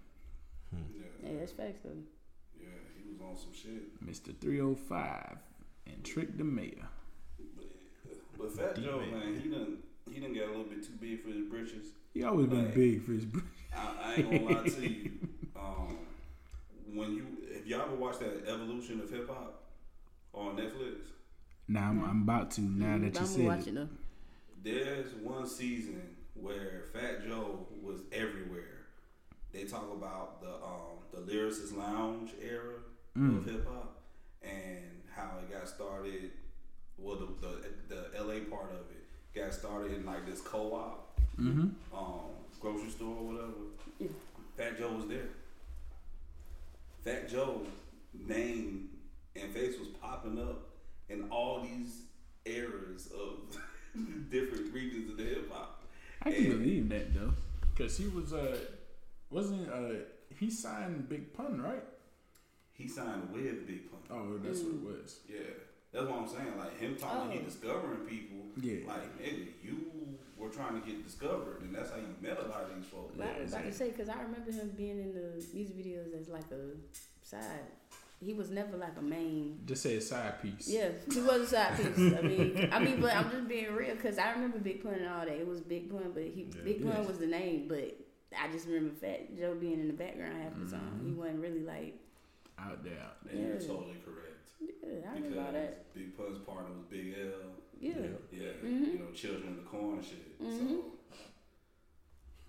Yeah, 0.73 0.81
Yeah, 1.23 1.39
that's 1.39 1.53
facts 1.53 1.79
though. 1.85 1.91
yeah, 2.61 2.67
he 2.97 3.11
was 3.11 3.21
on 3.23 3.37
some 3.37 3.55
shit. 3.55 4.05
Mr. 4.05 4.37
305 4.39 5.39
and 5.87 6.05
Trick 6.05 6.37
the 6.37 6.45
Mayor. 6.45 6.89
But 8.39 8.53
Fat 8.53 8.75
Deep 8.77 8.85
Joe, 8.85 9.01
man. 9.01 9.11
man, 9.35 9.41
he 9.43 9.49
done 9.49 9.79
he 10.13 10.21
done 10.21 10.33
got 10.35 10.45
a 10.45 10.49
little 10.49 10.65
bit 10.65 10.83
too 10.85 10.93
big 11.01 11.23
for 11.23 11.29
his 11.31 11.43
britches. 11.47 11.87
He 12.15 12.23
always 12.25 12.47
been 12.47 12.71
big 12.73 13.03
for 13.05 13.13
his. 13.13 13.25
britches. 13.25 13.51
I, 13.77 13.95
I 14.03 14.15
ain't 14.15 14.31
gonna 14.31 14.61
lie 14.61 14.69
to 14.69 14.89
you. 14.89 15.11
Um, 15.57 15.99
when 16.95 17.15
you 17.17 17.27
if 17.51 17.67
y'all 17.67 17.83
ever 17.83 17.97
watched 17.97 18.21
that 18.21 18.45
Evolution 18.47 19.01
of 19.01 19.11
Hip 19.11 19.29
Hop 19.29 19.61
on 20.33 20.57
Netflix, 20.57 20.99
Now 21.67 21.89
I'm, 21.91 22.05
I'm 22.05 22.23
about 22.23 22.53
to. 22.53 22.61
Now 22.61 22.97
that 22.99 23.15
you 23.15 23.21
I'm 23.21 23.27
said 23.27 23.45
watching 23.45 23.77
it. 23.77 23.81
though. 23.81 23.89
there's 24.63 25.13
one 25.15 25.47
season 25.49 26.01
where 26.35 26.85
Fat 26.93 27.27
Joe 27.27 27.67
was 27.83 27.99
everywhere. 28.13 28.87
They 29.53 29.65
talk 29.65 29.93
about 29.93 30.41
the 30.41 30.55
um, 30.55 30.99
the 31.13 31.33
lyricist 31.33 31.77
lounge 31.77 32.31
era 32.41 32.75
Mm. 33.17 33.39
of 33.39 33.45
hip 33.47 33.67
hop 33.67 34.01
and 34.43 35.03
how 35.13 35.39
it 35.43 35.51
got 35.53 35.69
started. 35.69 36.31
Well, 36.99 37.17
the, 37.17 37.47
the 37.47 37.95
the 37.95 38.23
LA 38.25 38.41
part 38.55 38.71
of 38.73 38.81
it 38.91 39.05
got 39.35 39.53
started 39.55 39.93
in 39.93 40.05
like 40.07 40.27
this 40.27 40.41
co-op, 40.41 41.05
Mm-hmm. 41.39 41.69
um, 41.97 42.21
grocery 42.61 42.91
store 42.91 43.15
or 43.17 43.25
whatever. 43.33 43.53
Yeah. 44.01 44.09
Fat 44.57 44.77
Joe 44.79 44.93
was 44.93 45.07
there. 45.07 45.29
Fat 47.05 47.29
Joe 47.29 47.63
name 48.27 48.89
and 49.37 49.53
face 49.53 49.79
was 49.79 49.89
popping 50.03 50.39
up 50.41 50.63
in 51.09 51.25
all 51.31 51.61
these 51.63 52.03
eras 52.45 53.11
of 53.13 53.57
different 54.31 54.73
regions 54.75 55.11
of 55.11 55.17
the 55.17 55.23
hip 55.25 55.53
hop. 55.53 55.83
I 56.23 56.33
can 56.33 56.45
And- 56.47 56.59
believe 56.63 56.89
that 56.89 57.15
though, 57.15 57.33
because 57.75 57.97
he 57.97 58.09
was 58.09 58.33
uh 58.33 58.57
wasn't 59.31 59.69
uh 59.71 60.01
he 60.39 60.51
signed 60.51 61.09
Big 61.09 61.33
Pun 61.35 61.61
right? 61.63 61.85
He 62.73 62.89
signed 62.89 63.31
with 63.33 63.67
Big 63.67 63.91
Pun. 63.91 64.01
Oh, 64.11 64.39
that's 64.39 64.61
what 64.61 64.75
it 64.75 64.83
was. 65.01 65.21
Yeah, 65.29 65.39
that's 65.93 66.07
what 66.07 66.19
I'm 66.21 66.29
saying. 66.29 66.59
Like 66.59 66.79
him 66.79 66.97
talking, 66.97 67.33
he 67.33 67.39
Oh. 67.39 67.43
discovering 67.43 68.01
people. 68.07 68.39
Yeah. 68.61 68.87
Like 68.87 69.19
nigga, 69.19 69.47
you 69.63 70.19
were 70.37 70.49
trying 70.49 70.81
to 70.81 70.87
get 70.87 71.05
discovered, 71.05 71.63
and 71.63 71.75
that's 71.75 71.91
how 71.91 71.97
you 71.97 72.15
met 72.21 72.39
a 72.39 72.49
lot 72.49 72.63
of 72.63 72.77
these 72.77 72.87
folks. 72.87 73.15
But 73.17 73.27
I 73.37 73.41
was 73.43 73.53
about 73.53 73.65
to 73.65 73.73
say 73.73 73.91
because 73.91 74.09
I 74.09 74.21
remember 74.23 74.51
him 74.51 74.73
being 74.77 74.99
in 75.01 75.15
the 75.15 75.45
music 75.55 75.77
videos 75.77 76.19
as 76.21 76.29
like 76.29 76.51
a 76.51 76.77
side. 77.27 77.67
He 78.21 78.33
was 78.33 78.51
never 78.51 78.77
like 78.77 78.97
a 78.99 79.03
main. 79.03 79.61
Just 79.65 79.85
say 79.85 79.97
a 79.97 80.01
side 80.01 80.43
piece. 80.43 80.69
Yeah, 80.69 80.89
he 81.13 81.21
was 81.21 81.43
a 81.43 81.47
side 81.47 81.77
piece. 81.77 82.15
I 82.19 82.21
mean, 82.21 82.69
I 82.73 82.79
mean, 82.81 83.01
but 83.01 83.15
I'm 83.15 83.31
just 83.31 83.47
being 83.47 83.73
real 83.73 83.95
because 83.95 84.19
I 84.19 84.33
remember 84.33 84.59
Big 84.59 84.83
Pun 84.83 84.95
and 84.95 85.07
all 85.09 85.21
that. 85.25 85.29
It 85.29 85.47
was 85.47 85.61
Big 85.61 85.89
Pun, 85.89 86.11
but 86.13 86.25
he 86.25 86.49
Big 86.65 86.83
Pun 86.83 87.07
was 87.07 87.19
the 87.19 87.29
name. 87.29 87.67
But 87.69 87.97
I 88.37 88.51
just 88.51 88.67
remember 88.67 88.93
Fat 88.97 89.37
Joe 89.39 89.55
being 89.55 89.81
in 89.81 89.87
the 89.87 89.93
background 89.93 90.35
half 90.43 90.53
the 90.59 90.69
time. 90.77 91.01
He 91.05 91.11
mm-hmm. 91.11 91.21
wasn't 91.21 91.41
really 91.41 91.61
like. 91.63 91.95
Out 92.59 92.83
there, 92.83 92.99
out 93.01 93.25
there. 93.25 93.35
And 93.35 93.41
you're 93.47 93.55
Yeah. 93.61 93.67
totally 93.69 93.97
correct. 94.05 94.38
Yeah, 94.61 95.11
I 95.11 95.15
remember 95.15 95.41
all 95.41 95.47
Because 95.47 95.53
that. 95.53 95.95
Big 95.95 96.17
Pun's 96.17 96.39
partner 96.45 96.71
was 96.75 96.85
Big 96.91 97.15
L. 97.21 97.51
Yeah, 97.81 97.95
Yeah, 98.33 98.53
Mhm. 98.65 98.93
you 98.93 98.99
know, 98.99 99.11
children 99.13 99.49
of 99.51 99.57
the 99.57 99.63
corn 99.63 100.03
shit. 100.03 100.39
Mhm. 100.41 100.69
So 100.69 100.85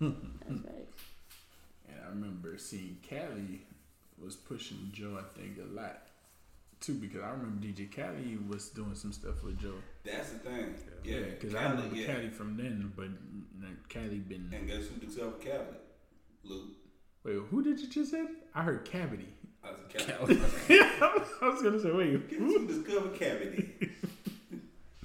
that's 0.00 0.64
right. 0.64 0.88
And 1.88 2.00
I 2.04 2.08
remember 2.08 2.56
seeing 2.58 2.98
Khaled 3.08 3.60
was 4.18 4.36
pushing 4.36 4.90
Joe, 4.92 5.18
I 5.18 5.38
think, 5.38 5.58
a 5.58 5.64
lot 5.74 6.06
too, 6.80 6.94
because 6.94 7.20
I 7.22 7.30
remember 7.30 7.60
DJ 7.66 7.86
Khaled 7.94 8.48
was 8.48 8.70
doing 8.70 8.94
some 8.94 9.12
stuff 9.12 9.42
with 9.44 9.58
Joe. 9.58 9.74
that's 10.02 10.30
the 10.30 10.38
thing. 10.38 10.74
Yeah, 11.04 11.20
because 11.20 11.54
I 11.54 11.70
remember 11.70 11.94
yeah. 11.94 12.06
Khaled 12.06 12.32
from 12.32 12.56
then, 12.56 12.92
but 12.96 13.08
Khaled 13.92 14.28
been. 14.28 14.50
And 14.52 14.66
guess 14.66 14.86
who 14.88 14.96
discovered 15.06 15.40
Khaled? 15.42 15.76
Luke. 16.42 16.70
Wait, 17.22 17.36
who 17.50 17.62
did 17.62 17.78
you 17.80 17.86
just 17.88 18.10
say? 18.12 18.24
I 18.54 18.62
heard 18.62 18.84
Cavity. 18.86 19.28
I 19.64 19.68
said 19.68 20.18
Khaled. 20.18 20.40
I 21.42 21.48
was 21.48 21.62
gonna 21.62 21.80
say, 21.80 21.90
wait, 21.92 22.28
Guess 22.30 22.38
who 22.38 22.66
discovered 22.66 23.14
Cavity? 23.18 23.70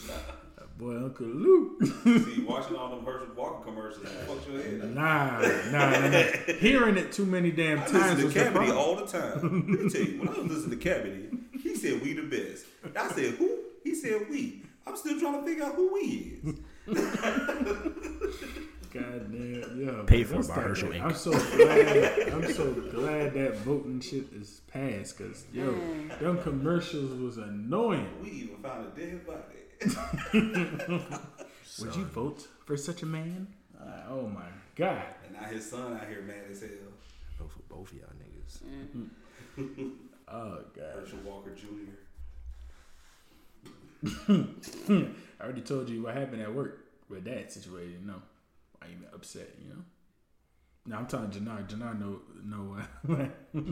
that 0.07 0.77
boy 0.77 0.95
Uncle 0.97 1.25
Luke. 1.27 1.83
See, 2.03 2.43
watching 2.47 2.75
all 2.75 2.89
them 2.95 3.05
Herschel 3.05 3.33
Walker 3.35 3.63
commercials, 3.65 4.05
fucks 4.07 4.47
your 4.51 4.61
head. 4.61 4.93
Nah, 4.95 5.41
nah, 5.71 5.99
nah, 5.99 6.07
nah. 6.09 6.53
Hearing 6.59 6.97
it 6.97 7.11
too 7.11 7.25
many 7.25 7.51
damn 7.51 7.79
I 7.79 7.85
times 7.85 7.93
listen 7.93 8.17
to 8.17 8.27
the 8.27 8.33
Cavity 8.33 8.71
all 8.71 8.95
the 8.95 9.05
time. 9.07 9.41
Let 9.41 9.81
me 9.81 9.89
tell 9.89 10.01
you, 10.01 10.19
when 10.19 10.29
I 10.29 10.31
was 10.39 10.47
listening 10.51 10.77
to 10.79 10.83
Cavity, 10.83 11.29
he 11.61 11.75
said 11.75 12.01
we 12.01 12.13
the 12.13 12.23
best. 12.23 12.65
I 12.97 13.07
said 13.09 13.33
who? 13.35 13.59
He 13.83 13.95
said 13.95 14.27
we. 14.29 14.63
I'm 14.87 14.95
still 14.95 15.19
trying 15.19 15.41
to 15.41 15.47
figure 15.47 15.65
out 15.65 15.75
who 15.75 15.93
we 15.93 16.39
is. 16.43 16.55
God 18.95 19.31
damn, 19.31 19.81
yeah. 19.81 20.03
Paid 20.07 20.27
for 20.27 20.35
that's 20.35 20.47
by 20.47 20.53
Herschel 20.55 20.89
Inc. 20.89 21.01
I'm 21.03 21.13
so 21.13 21.31
glad. 21.31 22.29
I'm 22.33 22.53
so 22.53 22.73
glad 22.73 23.33
that 23.33 23.57
voting 23.57 23.99
shit 23.99 24.31
is 24.33 24.61
passed, 24.67 25.17
cause 25.17 25.45
yo, 25.53 25.73
Mm. 25.73 26.19
them 26.19 26.37
commercials 26.41 27.13
was 27.19 27.37
annoying. 27.37 28.07
We 28.23 28.29
even 28.31 28.57
found 28.57 28.87
a 28.87 28.89
dead 28.99 29.25
body. 29.27 29.59
Would 31.81 31.95
you 31.95 32.05
vote 32.05 32.47
for 32.65 32.77
such 32.77 33.03
a 33.03 33.05
man? 33.05 33.47
Uh, 33.79 34.03
oh 34.09 34.27
my 34.27 34.47
god. 34.75 35.03
And 35.25 35.33
now 35.35 35.43
his 35.47 35.69
son 35.69 35.93
out 35.97 36.07
here 36.07 36.21
mad 36.21 36.45
as 36.49 36.61
hell. 36.61 36.69
Vote 37.37 37.51
for 37.51 37.59
both 37.75 37.91
of 37.91 37.97
y'all 37.97 38.07
niggas. 38.21 38.61
Oh 40.29 40.59
god. 40.75 40.95
Herschel 40.99 41.19
Walker 41.25 41.51
Jr. 41.53 41.91
I 44.29 45.07
already 45.43 45.61
told 45.61 45.89
you 45.89 46.03
what 46.03 46.13
happened 46.15 46.41
at 46.41 46.53
work 46.53 46.79
with 47.09 47.25
that 47.25 47.51
situation. 47.51 47.99
You 48.05 48.13
why 48.85 49.15
upset? 49.15 49.49
You 49.61 49.69
know. 49.69 49.83
Now 50.87 50.99
I'm 50.99 51.07
telling 51.07 51.31
Jannar. 51.31 51.67
Jannar 51.67 51.99
know 51.99 52.21
know. 52.43 52.77
Uh, 53.09 53.25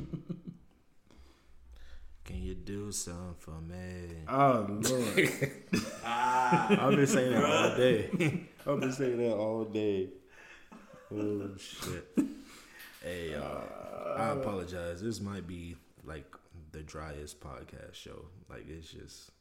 Can 2.26 2.42
you 2.42 2.56
do 2.56 2.90
something 2.92 3.36
for 3.38 3.60
me? 3.60 4.24
oh 4.30 4.66
lord. 4.70 5.52
Ah, 6.06 6.68
I've 6.88 6.96
been 6.96 7.08
saying 7.08 7.34
that 7.34 7.44
all 7.44 7.76
day. 7.76 8.10
I've 8.68 8.80
been 8.80 8.94
saying 8.94 9.18
that 9.18 9.34
all 9.34 9.66
day. 9.66 10.10
Oh 11.14 11.50
shit. 11.58 12.08
Hey, 13.04 13.36
uh, 13.36 14.14
I 14.18 14.30
apologize. 14.30 15.02
This 15.02 15.20
might 15.20 15.46
be 15.46 15.76
like 16.06 16.34
the 16.72 16.82
driest 16.82 17.42
podcast 17.42 17.94
show. 17.94 18.26
Like 18.50 18.66
it's 18.70 18.90
just 18.90 19.32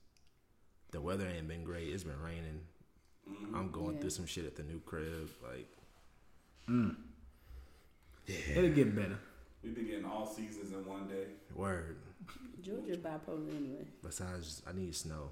the 0.91 1.01
weather 1.01 1.29
ain't 1.29 1.47
been 1.49 1.63
great. 1.65 1.89
It's 1.89 2.05
been 2.05 2.21
raining. 2.21 2.63
I'm 3.55 3.71
going 3.71 3.95
Yeah. 3.95 4.01
through 4.01 4.11
some 4.11 4.27
shit 4.27 4.45
at 4.47 4.57
the 4.57 4.63
new 4.63 4.81
crib. 4.81 5.29
Like 5.43 5.69
Mm. 6.69 6.97
yeah, 8.27 8.37
It'll 8.57 8.71
get 8.71 8.95
better. 8.95 9.19
we've 9.63 9.75
been 9.75 9.87
getting 9.87 10.05
all 10.05 10.27
seasons 10.27 10.73
in 10.73 10.85
one 10.87 11.07
day. 11.09 11.27
word. 11.55 11.97
Georgia's 12.63 12.99
bipolar 12.99 13.49
anyway. 13.57 13.85
Besides, 14.03 14.63
I 14.67 14.73
need 14.73 14.95
snow. 14.95 15.31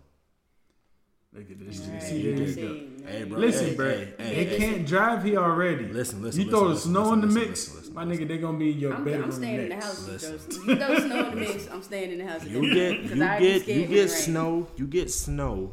Look 1.33 1.49
at 1.49 1.61
this. 1.61 1.79
Right, 1.87 2.03
See, 2.03 2.23
there 2.33 2.43
you 2.49 2.55
go. 3.03 3.07
Hey, 3.09 3.23
bro. 3.23 3.39
Listen, 3.39 3.67
hey, 3.69 3.75
bro. 3.77 3.89
hey, 3.89 4.15
hey, 4.19 4.45
they 4.45 4.59
can't 4.59 4.85
drive 4.85 5.23
here 5.23 5.39
already. 5.39 5.87
Listen, 5.87 6.21
listen. 6.23 6.41
You 6.41 6.47
listen, 6.49 6.59
throw 6.61 6.69
the 6.71 6.77
snow 6.81 7.03
listen, 7.03 7.15
in 7.15 7.21
the 7.21 7.27
mix, 7.29 7.49
listen, 7.51 7.77
listen, 7.77 7.95
my 7.95 8.05
nigga, 8.05 8.27
they 8.27 8.39
gonna 8.39 8.59
be 8.59 8.73
in 8.73 8.79
your 8.81 8.95
I'm, 8.95 9.05
bedroom 9.05 9.25
I'm 9.27 9.33
staying 9.33 9.61
in 9.61 9.69
the 9.69 9.75
house. 9.77 10.09
Listen. 10.09 10.33
Listen. 10.33 10.69
You 10.69 10.77
throw 10.77 10.99
snow 10.99 11.29
in 11.29 11.31
the 11.31 11.37
mix. 11.37 11.69
I'm 11.71 11.83
staying 11.85 12.11
in 12.13 12.19
the 12.19 12.27
house. 12.27 12.45
You 12.45 12.75
get 12.75 13.01
'Cause 13.03 13.11
you 13.13 13.17
get 13.19 13.69
you 13.69 13.87
get 13.87 14.09
snow. 14.11 14.67
You 14.77 14.87
get 14.89 15.11
snow 15.13 15.73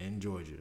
in 0.00 0.20
Georgia. 0.20 0.60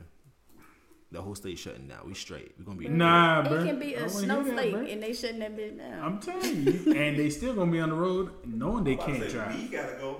The 1.14 1.22
whole 1.22 1.36
state 1.36 1.58
shutting 1.60 1.88
down. 1.88 2.00
We 2.08 2.16
straight. 2.16 2.54
We 2.58 2.66
gonna 2.66 2.78
be 2.78 2.88
Nah, 2.90 3.42
It 3.42 3.50
bro. 3.50 3.64
can 3.64 3.78
be 3.80 3.94
a 3.94 3.98
wanna 4.00 4.10
that, 4.10 4.12
snowflake, 4.18 4.92
and 4.92 5.04
they 5.04 5.14
shutting 5.14 5.40
that 5.40 5.56
bitch 5.56 5.78
down. 5.78 6.00
I'm 6.04 6.20
telling 6.20 6.64
you, 6.66 6.94
and 6.94 7.18
they 7.20 7.30
still 7.30 7.54
gonna 7.54 7.72
be 7.72 7.80
on 7.80 7.90
the 7.90 7.96
road 7.96 8.32
knowing 8.46 8.84
they 8.84 8.94
I'm 8.94 8.98
about 9.00 9.14
to 9.14 9.20
can't 9.20 9.32
drive. 9.32 9.56
We 9.62 9.68
gotta 9.68 9.96
go. 10.00 10.18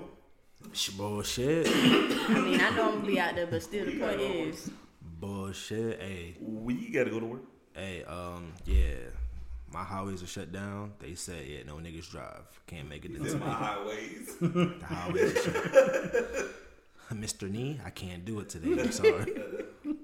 Bullshit. 0.96 1.68
I 1.68 2.40
mean, 2.42 2.62
I 2.62 2.70
know 2.76 2.90
I'm 2.90 2.96
gonna 3.00 3.06
be 3.08 3.20
out 3.20 3.36
there, 3.36 3.48
but 3.48 3.62
still, 3.64 3.86
the 3.86 4.00
point 4.00 4.22
is, 4.22 4.70
bullshit. 5.20 6.00
Hey, 6.00 6.38
We 6.40 6.90
gotta 6.90 7.10
go 7.10 7.20
to 7.20 7.26
work. 7.26 7.42
hey. 7.76 8.04
Um, 8.04 8.54
yeah. 8.66 8.94
My 9.74 9.84
highways 9.84 10.22
are 10.22 10.28
shut 10.28 10.52
down. 10.52 10.94
They 11.00 11.16
said, 11.16 11.48
yeah, 11.48 11.64
no 11.66 11.78
niggas 11.78 12.12
drive. 12.12 12.44
Can't 12.68 12.88
make 12.88 13.06
it 13.06 13.12
It's 13.16 13.34
into 13.34 13.44
my 13.44 13.52
highways. 13.52 14.36
the 14.40 14.76
highways 14.86 15.36
are 15.36 15.42
shut. 15.42 16.46
Mr. 17.14 17.50
Nee, 17.50 17.80
I 17.84 17.90
can't 17.90 18.24
do 18.24 18.40
it 18.42 18.50
today. 18.50 18.80
I'm 18.80 18.92
sorry. 18.92 19.34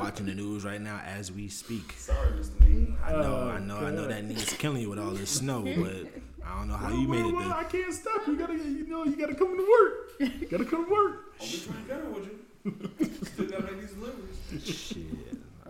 Going, 0.00 0.06
I'm 0.08 0.12
watching 0.12 0.26
the 0.26 0.34
news 0.34 0.64
right 0.64 0.80
now 0.80 1.00
as 1.04 1.30
we 1.30 1.48
speak. 1.48 1.94
Sorry, 1.96 2.30
Mr. 2.32 2.60
Nee. 2.60 2.94
I 3.04 3.12
know, 3.12 3.18
Oh, 3.22 3.48
I 3.50 3.58
know, 3.60 3.76
I 3.78 3.90
know 3.90 4.02
God. 4.02 4.10
that 4.10 4.24
needs 4.24 4.52
killing 4.54 4.82
you 4.82 4.90
with 4.90 4.98
all 4.98 5.10
this 5.10 5.30
snow, 5.30 5.62
but 5.76 6.06
I 6.46 6.58
don't 6.58 6.68
know 6.68 6.74
how 6.76 6.88
you 6.90 7.08
Well, 7.08 7.20
made 7.22 7.28
it 7.28 7.34
well, 7.34 7.48
there. 7.48 7.58
I 7.58 7.64
can't 7.64 7.92
stop. 7.94 8.26
You 8.26 8.36
gotta, 8.36 8.54
you 8.54 8.86
know, 8.86 9.04
you 9.04 9.16
gotta 9.16 9.34
come 9.34 9.56
to 9.56 9.68
work. 9.70 10.10
You 10.40 10.46
gotta 10.48 10.64
come 10.64 10.86
to 10.86 10.90
work. 10.90 11.34
Oh, 11.40 11.44
I'll 11.44 11.46
be 11.46 11.58
trying 11.58 12.02
to 12.02 12.08
with 12.10 12.26
you. 12.26 13.16
Still 13.24 13.46
gotta 13.46 13.62
make 13.72 13.80
these 13.80 13.92
deliveries. 13.92 14.66
Shit. 14.66 15.06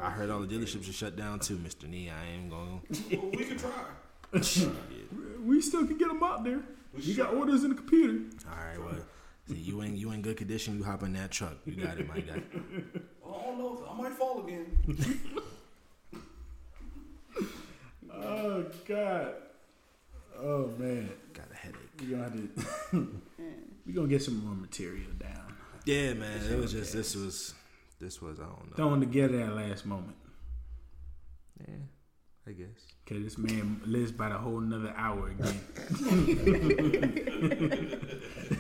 I 0.01 0.11
heard 0.11 0.31
all 0.31 0.41
the 0.41 0.47
dealerships 0.47 0.89
are 0.89 0.93
shut 0.93 1.17
down 1.17 1.41
too, 1.41 1.57
Mr. 1.59 1.89
Nee. 1.89 2.09
I 2.11 2.33
ain't 2.35 2.51
going 2.51 2.81
Well, 3.13 3.31
we 3.33 3.45
can 3.45 3.59
try. 3.59 4.41
Shit. 4.43 4.71
We 5.45 5.61
still 5.61 5.87
can 5.87 5.99
get 5.99 6.09
them 6.09 6.23
out 6.23 6.45
there. 6.45 6.61
We 6.95 7.03
You 7.03 7.15
sure- 7.15 7.25
got 7.27 7.35
orders 7.35 7.65
in 7.65 7.71
the 7.71 7.77
computer. 7.77 8.25
All 8.49 8.57
right, 8.65 8.79
well, 8.79 9.03
see, 9.49 9.55
you 9.57 9.83
ain't 9.83 9.97
you 9.97 10.11
in 10.13 10.23
good 10.23 10.37
condition. 10.37 10.77
You 10.79 10.85
hop 10.85 11.03
in 11.03 11.13
that 11.15 11.31
truck. 11.31 11.55
You 11.67 11.85
got 11.85 11.99
it, 11.99 12.09
my 12.09 12.21
guy. 12.21 12.43
I 13.39 13.45
don't 13.47 13.59
know. 13.59 13.85
I 13.91 13.95
might 14.01 14.13
fall 14.13 14.45
again. 14.45 14.67
Oh 18.23 18.65
God. 18.87 19.35
Oh 20.39 20.71
man. 20.79 21.11
Got 21.33 21.47
a 21.53 21.57
headache. 21.57 21.79
We 22.01 22.07
gonna 22.09 22.25
have 22.25 22.33
to. 22.35 22.49
we 23.87 23.93
gonna 23.93 24.09
get 24.09 24.23
some 24.23 24.45
more 24.45 24.55
material 24.55 25.11
down. 25.19 25.55
Yeah, 25.85 26.15
man. 26.15 26.41
It 26.51 26.59
was 26.59 26.73
just 26.73 26.93
this 26.93 27.15
was 27.15 27.55
this 28.01 28.21
was 28.21 28.39
I 28.41 28.45
don't 28.45 28.71
know. 28.71 28.77
Throwing 28.77 29.01
together 29.01 29.41
at 29.41 29.55
last 29.55 29.87
moment. 29.87 30.17
Yeah, 31.67 31.75
I 32.47 32.53
guess. 32.53 32.69
Cause 33.07 33.23
this 33.23 33.39
man 33.39 33.81
lives 33.87 34.13
by 34.13 34.29
the 34.29 34.39
whole 34.39 34.59
another 34.59 34.95
hour 34.97 35.29
again. 35.29 35.61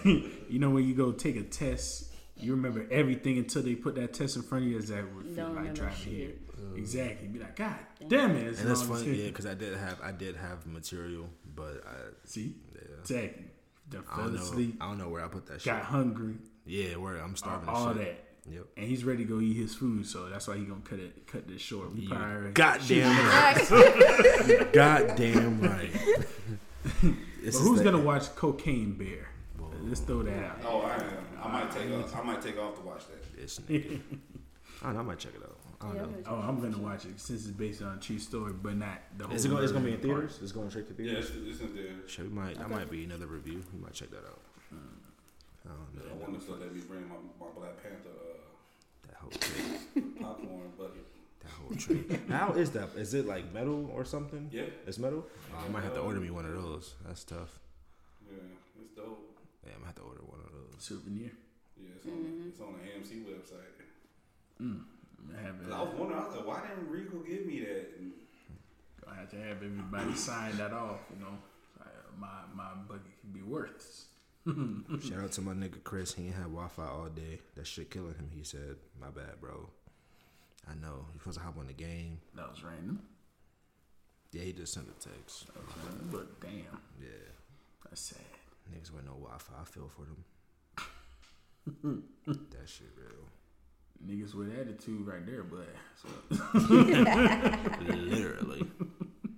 you 0.48 0.58
know 0.58 0.70
when 0.70 0.86
you 0.86 0.94
go 0.94 1.12
take 1.12 1.36
a 1.36 1.42
test, 1.42 2.09
you 2.42 2.52
remember 2.52 2.86
everything 2.90 3.38
until 3.38 3.62
they 3.62 3.74
put 3.74 3.94
that 3.96 4.12
test 4.12 4.36
in 4.36 4.42
front 4.42 4.64
of 4.64 4.70
you. 4.70 4.78
Is 4.78 4.88
that 4.88 5.04
what 5.14 5.24
it 5.26 5.34
feel 5.34 5.46
Don't 5.46 5.48
like 5.54 5.58
remember 5.58 5.80
driving 5.80 5.96
shit. 5.98 6.12
here? 6.12 6.32
Exactly. 6.76 7.28
Be 7.28 7.38
like, 7.38 7.56
God 7.56 7.74
damn 8.08 8.36
it! 8.36 8.58
And 8.58 8.68
that's 8.68 8.82
funny, 8.82 9.10
yeah, 9.14 9.26
because 9.28 9.46
I 9.46 9.54
did 9.54 9.76
have 9.76 9.98
I 10.02 10.12
did 10.12 10.36
have 10.36 10.66
material, 10.66 11.26
but 11.56 11.82
I 11.86 11.94
See, 12.24 12.54
yeah, 12.74 12.80
exactly. 13.00 13.44
Done 13.88 14.04
I 14.10 14.14
fell 14.16 14.24
don't 14.26 14.34
know 14.36 14.42
asleep, 14.42 14.76
I 14.80 14.86
don't 14.88 14.98
know 14.98 15.08
where 15.08 15.24
I 15.24 15.28
put 15.28 15.46
that 15.46 15.60
shit. 15.62 15.72
got 15.72 15.82
hungry, 15.82 16.34
Yeah, 16.66 16.96
where 16.96 17.16
I'm 17.16 17.34
starving. 17.34 17.68
and 17.68 17.76
all 17.76 17.94
shit. 17.94 17.98
that. 18.04 18.24
Yep. 18.52 18.64
And 18.76 18.86
he's 18.86 19.04
ready 19.04 19.24
to 19.24 19.28
go 19.30 19.40
eat 19.40 19.54
his 19.56 19.74
food, 19.74 20.06
so 20.06 20.28
that's 20.28 20.46
why 20.48 20.56
he 20.58 20.64
gonna 20.64 20.80
cut 20.82 20.98
it, 20.98 21.26
cut 21.26 21.48
this 21.48 21.60
short. 21.60 21.92
We 21.94 22.00
You 22.02 22.08
probably 22.10 22.26
already- 22.26 22.52
goddamn 22.52 23.26
right. 23.26 24.72
goddamn 24.72 25.60
right. 25.60 25.90
But 27.42 27.54
who's 27.54 27.80
gonna 27.80 27.98
watch 27.98 28.34
Cocaine 28.36 28.92
Bear? 28.92 29.29
Let's 29.84 30.00
throw 30.00 30.22
that 30.22 30.44
out. 30.44 30.58
Oh, 30.64 30.80
I 30.82 30.94
am. 30.94 31.02
I 31.42 31.48
might 31.48 31.70
take 31.70 31.90
off. 31.92 32.16
I 32.16 32.22
might 32.22 32.42
take 32.42 32.58
off 32.58 32.74
to 32.76 32.82
watch 32.82 33.02
that. 33.06 33.36
This 33.40 33.58
nigga. 33.60 34.00
I 34.82 34.92
know. 34.92 35.00
I 35.00 35.02
might 35.02 35.18
check 35.18 35.32
it 35.34 35.42
out. 35.42 35.56
I 35.80 35.86
don't 35.86 35.96
Yeah, 35.96 36.02
know. 36.02 36.16
Oh, 36.26 36.34
I'm 36.48 36.60
gonna 36.60 36.76
oh, 36.78 36.82
watch 36.82 37.04
it 37.06 37.18
since 37.18 37.42
it's 37.46 37.50
based 37.56 37.82
on 37.82 37.96
a 37.96 38.00
true 38.00 38.18
story, 38.18 38.52
but 38.52 38.76
not 38.76 38.98
the 39.16 39.26
whole. 39.26 39.34
Is 39.36 39.44
it 39.44 39.48
going? 39.48 39.62
It's 39.62 39.72
gonna 39.72 39.84
be 39.84 39.92
in 39.92 39.96
murder 39.98 40.08
part. 40.08 40.30
theaters. 40.30 40.42
It's 40.42 40.52
going 40.52 40.70
straight 40.70 40.94
to 40.96 41.02
Yeah, 41.02 41.12
theaters. 41.14 41.30
it's, 41.30 41.48
it's 41.50 41.60
in 41.60 41.74
there. 41.74 41.84
Shit, 42.06 42.24
we 42.26 42.30
might. 42.32 42.58
That 42.58 42.70
might 42.70 42.90
be 42.90 43.04
another 43.04 43.26
review. 43.26 43.62
We 43.74 43.80
might 43.82 43.92
check 43.94 44.10
that 44.10 44.24
out. 44.26 44.40
Uh, 44.72 44.76
I 45.66 45.68
don't 45.68 46.04
I 46.04 46.08
know. 46.16 46.22
wonder 46.22 46.38
if 46.38 46.46
they'll 46.46 46.56
let 46.56 46.74
me 46.74 46.80
bring 46.80 47.08
my, 47.08 47.16
my 47.38 47.46
Black 47.56 47.82
Panther 47.82 48.08
uh, 48.08 49.08
That 49.08 49.16
whole 49.16 49.30
thing. 49.30 50.14
uh, 50.20 50.24
popcorn 50.24 50.72
bucket. 50.78 51.06
That 51.40 51.50
whole 51.52 51.76
tree. 51.76 52.04
How 52.28 52.52
is 52.52 52.70
that? 52.72 52.90
Is 52.96 53.12
it 53.14 53.26
like 53.26 53.52
metal 53.52 53.90
or 53.94 54.04
something? 54.04 54.48
Yeah, 54.52 54.64
It's 54.86 54.98
metal. 54.98 55.26
Uh, 55.52 55.56
oh, 55.60 55.64
I 55.66 55.72
might 55.72 55.82
have 55.84 55.94
to 55.94 56.00
order 56.00 56.20
me 56.20 56.30
one 56.30 56.44
of 56.46 56.52
those. 56.52 56.94
That's 57.06 57.24
tough. 57.24 57.58
yeah, 58.30 58.38
it's 58.82 58.94
dope. 58.96 59.18
Yeah, 59.64 59.72
I'm 59.74 59.80
gonna 59.80 59.86
have 59.86 59.94
to 59.96 60.02
order 60.02 60.22
one 60.24 60.40
of 60.40 60.52
those. 60.52 60.82
souvenir. 60.82 61.30
Yeah, 61.76 61.88
it's 61.96 62.06
on, 62.06 62.12
Mm-hmm. 62.12 62.48
it's 62.48 62.60
on 62.60 62.72
the 62.74 62.80
AMC 62.88 63.24
website. 63.24 63.84
Mm. 64.60 64.84
I 65.36 65.42
have 65.42 65.62
'Cause 65.62 65.72
I 65.72 65.82
was 65.82 65.94
wondering, 65.98 66.20
I 66.20 66.26
was 66.26 66.36
like, 66.36 66.46
why 66.46 66.60
didn't 66.68 66.88
Regal 66.90 67.20
give 67.20 67.46
me 67.46 67.60
that? 67.60 67.96
And 67.98 68.12
I 69.08 69.14
have 69.14 69.30
to 69.30 69.36
have 69.36 69.56
everybody 69.62 70.14
sign 70.14 70.56
that 70.56 70.72
off. 70.72 71.00
You 71.12 71.24
know, 71.24 71.38
my 72.18 72.42
my 72.54 72.74
buddy 72.88 73.10
can 73.20 73.30
be 73.32 73.42
worth. 73.42 74.06
Shout 74.46 75.18
out 75.24 75.32
to 75.32 75.42
my 75.42 75.52
nigga 75.52 75.82
Chris. 75.84 76.14
He 76.14 76.26
ain't 76.26 76.34
had 76.34 76.44
Wi-Fi 76.44 76.86
all 76.86 77.08
day. 77.10 77.40
That 77.56 77.66
shit 77.66 77.90
killing 77.90 78.14
him. 78.14 78.30
He 78.34 78.42
said, 78.44 78.76
"My 79.00 79.10
bad, 79.10 79.40
bro." 79.40 79.68
I 80.70 80.74
know. 80.74 81.06
You 81.12 81.18
supposed 81.18 81.38
to 81.38 81.44
hop 81.44 81.58
on 81.58 81.66
the 81.66 81.72
game. 81.72 82.20
That 82.34 82.50
was 82.50 82.62
random. 82.62 83.02
Yeah, 84.32 84.42
he 84.42 84.52
just 84.52 84.72
sent 84.74 84.86
a 84.88 84.92
text. 85.08 85.46
That 85.48 85.62
random. 85.84 86.08
But 86.12 86.40
damn, 86.40 86.80
Yeah, 87.00 87.08
that's 87.88 88.00
sad. 88.00 88.18
Niggas 88.72 88.92
with 88.92 89.04
no 89.04 89.12
Wi-Fi. 89.12 89.52
I 89.60 89.64
feel 89.64 89.88
for 89.88 90.06
them. 90.06 90.24
that 92.50 92.68
shit 92.68 92.88
real. 92.96 93.28
Niggas 94.06 94.34
with 94.34 94.58
attitude 94.58 95.06
right 95.06 95.24
there, 95.26 95.42
but 95.42 95.68
so, 95.96 96.08
Literally. 97.84 98.66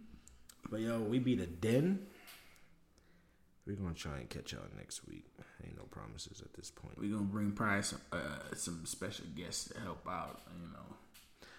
but 0.70 0.80
yo, 0.80 1.00
we 1.00 1.18
beat 1.18 1.40
a 1.40 1.46
den. 1.46 2.06
We're 3.66 3.76
gonna 3.76 3.94
try 3.94 4.18
and 4.18 4.28
catch 4.28 4.52
y'all 4.52 4.62
next 4.76 5.06
week. 5.06 5.24
Ain't 5.64 5.76
no 5.76 5.84
promises 5.84 6.40
at 6.40 6.52
this 6.54 6.70
point. 6.70 6.98
we 6.98 7.08
gonna 7.08 7.22
bring 7.22 7.52
probably 7.52 7.82
some 7.82 8.00
uh, 8.12 8.54
some 8.56 8.84
special 8.86 9.24
guests 9.36 9.68
to 9.70 9.80
help 9.80 10.06
out. 10.08 10.40
You 10.60 10.68
know, 10.72 10.96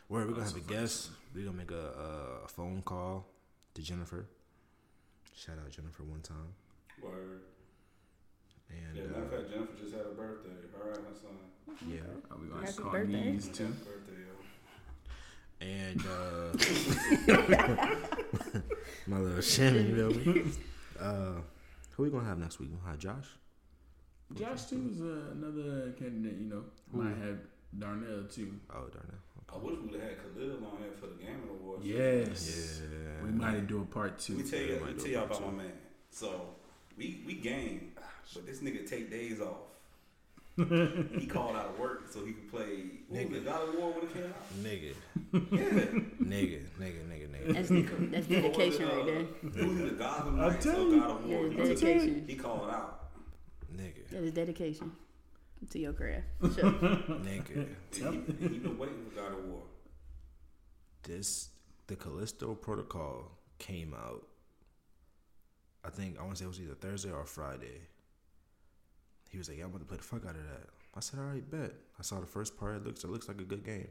Where 0.08 0.26
we 0.26 0.34
gonna 0.34 0.46
have 0.46 0.56
a 0.56 0.60
guest? 0.62 1.10
We 1.36 1.44
gonna 1.44 1.58
make 1.58 1.72
a, 1.72 2.44
a 2.46 2.48
phone 2.48 2.82
call 2.84 3.26
to 3.74 3.82
Jennifer. 3.82 4.26
Shout 5.36 5.58
out 5.64 5.72
Jennifer 5.72 6.04
one 6.04 6.22
time. 6.22 6.54
word. 7.02 7.42
And 8.70 8.96
Yeah, 8.96 9.04
matter 9.04 9.24
of 9.24 9.34
uh, 9.34 9.38
fact, 9.38 9.50
Jennifer 9.52 9.74
just 9.82 9.94
had 9.96 10.06
a 10.06 10.10
birthday. 10.16 10.50
Her 10.78 10.92
and 10.92 11.06
her 11.08 11.14
son. 11.14 11.38
yeah, 11.88 12.00
are 12.32 12.38
we 12.38 12.48
gonna 12.48 12.66
Happy 12.66 12.78
call 12.82 12.92
birthday. 12.92 13.32
these 13.32 13.48
too? 13.50 13.66
Happy 13.66 13.86
birthday, 13.86 14.20
yo. 14.24 14.34
and 15.62 16.02
uh, 16.08 16.54
my 19.08 19.20
little 19.20 19.42
shimmy, 19.42 19.82
you 19.84 19.96
know 19.96 20.10
me. 20.10 20.44
Uh, 21.00 21.36
who 21.92 22.04
we 22.04 22.10
gonna 22.10 22.26
have 22.28 22.40
next 22.40 22.60
week? 22.60 22.70
We 22.72 22.76
gonna 22.78 22.90
have 22.92 23.00
Josh. 23.00 23.28
Josh 24.36 24.64
too 24.66 24.90
is 24.92 25.02
uh, 25.02 25.32
another 25.34 25.92
candidate. 25.92 26.38
You 26.40 26.48
know, 26.50 26.64
might 26.92 27.16
have 27.18 27.38
Darnell 27.78 28.24
too. 28.26 28.60
Oh, 28.74 28.88
darn 28.92 29.20
I 29.54 29.58
wish 29.58 29.76
we'd 29.84 29.94
have 29.94 30.02
had 30.02 30.18
Khalil 30.36 30.58
on 30.66 30.78
here 30.80 30.94
for 31.00 31.08
the 31.08 31.16
Gaming 31.22 31.48
Awards. 31.50 31.86
Yes, 31.86 32.82
Yeah, 32.82 33.24
we 33.24 33.30
might 33.32 33.68
do 33.68 33.82
a 33.82 33.86
part 33.86 34.18
two. 34.18 34.38
Let 34.38 34.46
me 34.46 34.50
tell 34.52 34.60
you, 34.60 34.66
Yeah, 34.74 34.80
let 34.86 34.96
me 34.98 35.04
tell 35.04 35.12
y'all 35.12 35.24
a 35.26 35.28
part 35.28 35.40
about 35.42 35.54
my 35.56 35.64
man. 35.64 35.74
So 36.10 36.30
we 36.98 37.22
we 37.26 37.34
game, 37.36 37.92
but 38.34 38.46
this 38.46 38.60
nigga 38.60 38.88
take 38.88 39.10
days 39.12 39.40
off. 39.42 39.58
he 40.56 41.26
called 41.26 41.56
out 41.56 41.66
of 41.70 41.80
work 41.80 42.04
so 42.12 42.24
he 42.24 42.32
could 42.34 42.52
play 42.52 42.84
what 43.08 43.28
was 43.28 43.38
it, 43.40 43.46
God 43.46 43.70
of 43.70 43.76
War 43.76 43.92
when 43.92 44.04
it 44.04 44.14
came 44.14 44.24
out. 44.26 44.62
nigga, 44.62 44.94
Yeah, 45.34 45.70
nigga, 46.24 46.62
nigga, 46.80 47.02
nigga, 47.10 47.28
nigga. 47.32 47.54
That's 47.54 48.12
that's 48.12 48.28
dedication 48.28 48.86
right 48.88 49.06
there. 49.06 49.20
It 49.64 49.68
was 49.68 49.78
the 49.80 49.96
Gotham 49.98 50.40
I'll 50.40 50.52
Knights 50.52 50.64
tell 50.66 50.76
or 50.76 50.90
you. 50.94 51.00
God 51.00 51.10
of 51.10 51.28
Yeah, 51.28 51.36
War. 51.38 51.46
it's 51.48 51.82
dedication. 51.82 52.26
He 52.28 52.36
called 52.36 52.70
out. 52.70 53.00
Nigga, 53.76 54.08
That 54.12 54.24
is 54.24 54.32
dedication 54.34 54.92
to 55.72 55.80
your 55.80 55.94
craft. 55.94 56.26
Sure. 56.42 56.72
nigga. 56.72 57.68
He, 57.92 58.02
he 58.04 58.60
been 58.60 58.78
waiting 58.78 59.06
for 59.10 59.16
God 59.20 59.32
of 59.32 59.46
War. 59.46 59.64
This 61.02 61.50
the 61.88 61.96
Callisto 61.96 62.54
Protocol 62.54 63.32
came 63.58 63.96
out. 63.96 64.28
I 65.86 65.90
think 65.90 66.18
I 66.18 66.22
want 66.24 66.36
to 66.36 66.40
say 66.40 66.46
it 66.46 66.50
was 66.50 66.62
either 66.62 66.76
Thursday 66.76 67.12
or 67.12 67.26
Friday. 67.26 67.82
He 69.30 69.38
was 69.38 69.50
like, 69.50 69.58
"Yeah, 69.58 69.66
I'm 69.66 69.70
about 69.72 69.80
to 69.80 69.86
play 69.86 69.98
the 69.98 70.04
fuck 70.04 70.24
out 70.26 70.36
of 70.36 70.44
that." 70.44 70.70
I 70.96 71.00
said, 71.00 71.20
"All 71.20 71.26
right, 71.26 71.50
bet." 71.50 71.74
I 72.00 72.04
saw 72.04 72.20
the 72.20 72.26
first 72.28 72.58
part. 72.58 72.76
It 72.78 72.86
looks 72.86 73.04
it 73.04 73.10
looks 73.10 73.28
like 73.28 73.42
a 73.42 73.46
good 73.46 73.64
game. 73.66 73.88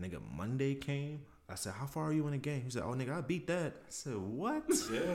Nigga, 0.00 0.20
Monday 0.34 0.74
came. 0.74 1.22
I 1.48 1.54
said, 1.54 1.74
"How 1.74 1.86
far 1.86 2.04
are 2.08 2.12
you 2.12 2.26
in 2.26 2.32
the 2.32 2.38
game?" 2.38 2.62
He 2.64 2.70
said, 2.70 2.82
"Oh, 2.82 2.92
nigga, 2.94 3.16
I 3.16 3.20
beat 3.20 3.46
that." 3.46 3.74
I 3.76 3.90
said, 3.90 4.16
"What?" 4.16 4.64
Yeah, 4.92 5.14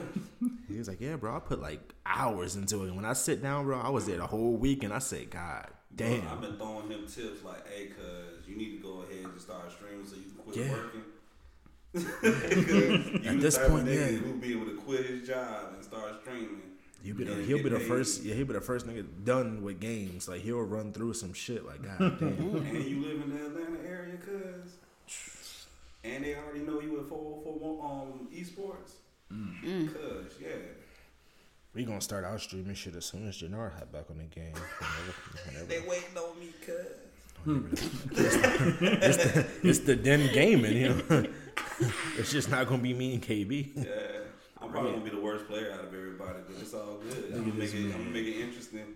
he 0.68 0.78
was 0.78 0.88
like, 0.88 1.00
"Yeah, 1.00 1.16
bro, 1.16 1.36
I 1.36 1.40
put 1.40 1.60
like 1.60 1.94
hours 2.06 2.56
into 2.56 2.84
it. 2.84 2.94
When 2.94 3.04
I 3.04 3.12
sit 3.12 3.42
down, 3.42 3.66
bro, 3.66 3.78
I 3.78 3.90
was 3.90 4.06
there 4.06 4.16
the 4.18 4.26
whole 4.26 4.56
week, 4.56 4.82
and 4.84 4.92
I 4.92 4.98
said, 5.00 5.30
God 5.30 5.68
damn." 5.94 6.20
Bro, 6.22 6.30
I've 6.30 6.40
been 6.40 6.56
throwing 6.56 6.90
him 6.90 7.06
tips 7.06 7.44
like, 7.44 7.66
"Hey, 7.68 7.86
cuz 7.88 8.46
you 8.48 8.56
need 8.56 8.76
to 8.76 8.82
go 8.82 9.02
ahead 9.02 9.24
and 9.26 9.40
start 9.40 9.70
streaming 9.72 10.06
so 10.06 10.16
you 10.16 10.22
can 10.22 10.34
quit 10.44 10.56
Yeah. 10.56 10.72
working." 10.72 11.02
You 12.22 13.20
At 13.24 13.40
this 13.40 13.58
point, 13.58 13.86
nigga 13.86 14.12
yeah. 14.12 14.18
who'll 14.18 14.36
be 14.38 14.52
able 14.52 14.66
to 14.66 14.76
quit 14.76 15.06
his 15.06 15.26
job 15.26 15.72
and 15.74 15.84
start 15.84 16.20
streaming. 16.22 16.62
You 17.04 17.14
be 17.14 17.24
the, 17.24 17.34
he'll 17.36 17.62
be 17.62 17.68
the 17.68 17.78
paid. 17.78 17.86
first. 17.88 18.22
Yeah, 18.24 18.34
he'll 18.34 18.46
be 18.46 18.54
the 18.54 18.60
first 18.60 18.86
nigga 18.86 19.06
done 19.24 19.62
with 19.62 19.80
games. 19.80 20.28
Like 20.28 20.40
he'll 20.42 20.62
run 20.62 20.92
through 20.92 21.14
some 21.14 21.32
shit. 21.32 21.64
Like 21.64 21.82
God 21.82 22.18
damn. 22.18 22.56
and 22.56 22.84
you 22.84 23.00
live 23.04 23.22
in 23.22 23.36
the 23.36 23.46
Atlanta 23.46 23.88
area, 23.88 24.16
cuz. 24.16 24.74
And 26.04 26.24
they 26.24 26.34
already 26.34 26.60
know 26.60 26.80
you 26.80 26.98
at 27.00 27.06
404 27.06 27.84
um, 27.84 28.28
esports. 28.34 28.92
Mm. 29.32 29.92
Cuz, 29.92 30.32
yeah. 30.40 30.48
we 31.74 31.84
gonna 31.84 32.00
start 32.00 32.24
our 32.24 32.38
streaming 32.38 32.74
shit 32.74 32.96
as 32.96 33.04
soon 33.04 33.28
as 33.28 33.36
Jannard 33.36 33.72
had 33.78 33.92
back 33.92 34.04
on 34.10 34.18
the 34.18 34.24
game. 34.24 34.54
Whenever, 35.46 35.66
They 35.66 35.80
waiting 35.80 36.16
on 36.16 36.38
me, 36.40 36.48
cuz. 36.64 36.74
it's, 37.46 39.16
the, 39.16 39.46
it's 39.62 39.78
the 39.80 39.94
den 39.96 40.28
gaming. 40.34 40.76
You 40.76 40.88
know, 41.08 41.24
it's 42.18 42.30
just 42.32 42.50
not 42.50 42.66
gonna 42.68 42.82
be 42.82 42.94
me 42.94 43.14
and 43.14 43.22
KB. 43.22 43.70
Yeah. 43.76 43.84
I'm 44.60 44.70
probably 44.70 44.92
gonna 44.92 45.04
be 45.04 45.10
the 45.10 45.20
worst 45.20 45.46
player 45.46 45.72
out 45.72 45.80
of 45.84 45.94
everybody, 45.94 46.38
but 46.46 46.56
it's 46.60 46.74
all 46.74 46.98
good. 46.98 47.32
I'm 47.32 47.40
gonna, 47.44 47.54
make 47.54 47.72
it, 47.72 47.84
I'm 47.84 47.90
gonna 47.92 48.04
make 48.10 48.26
it 48.26 48.40
interesting 48.40 48.86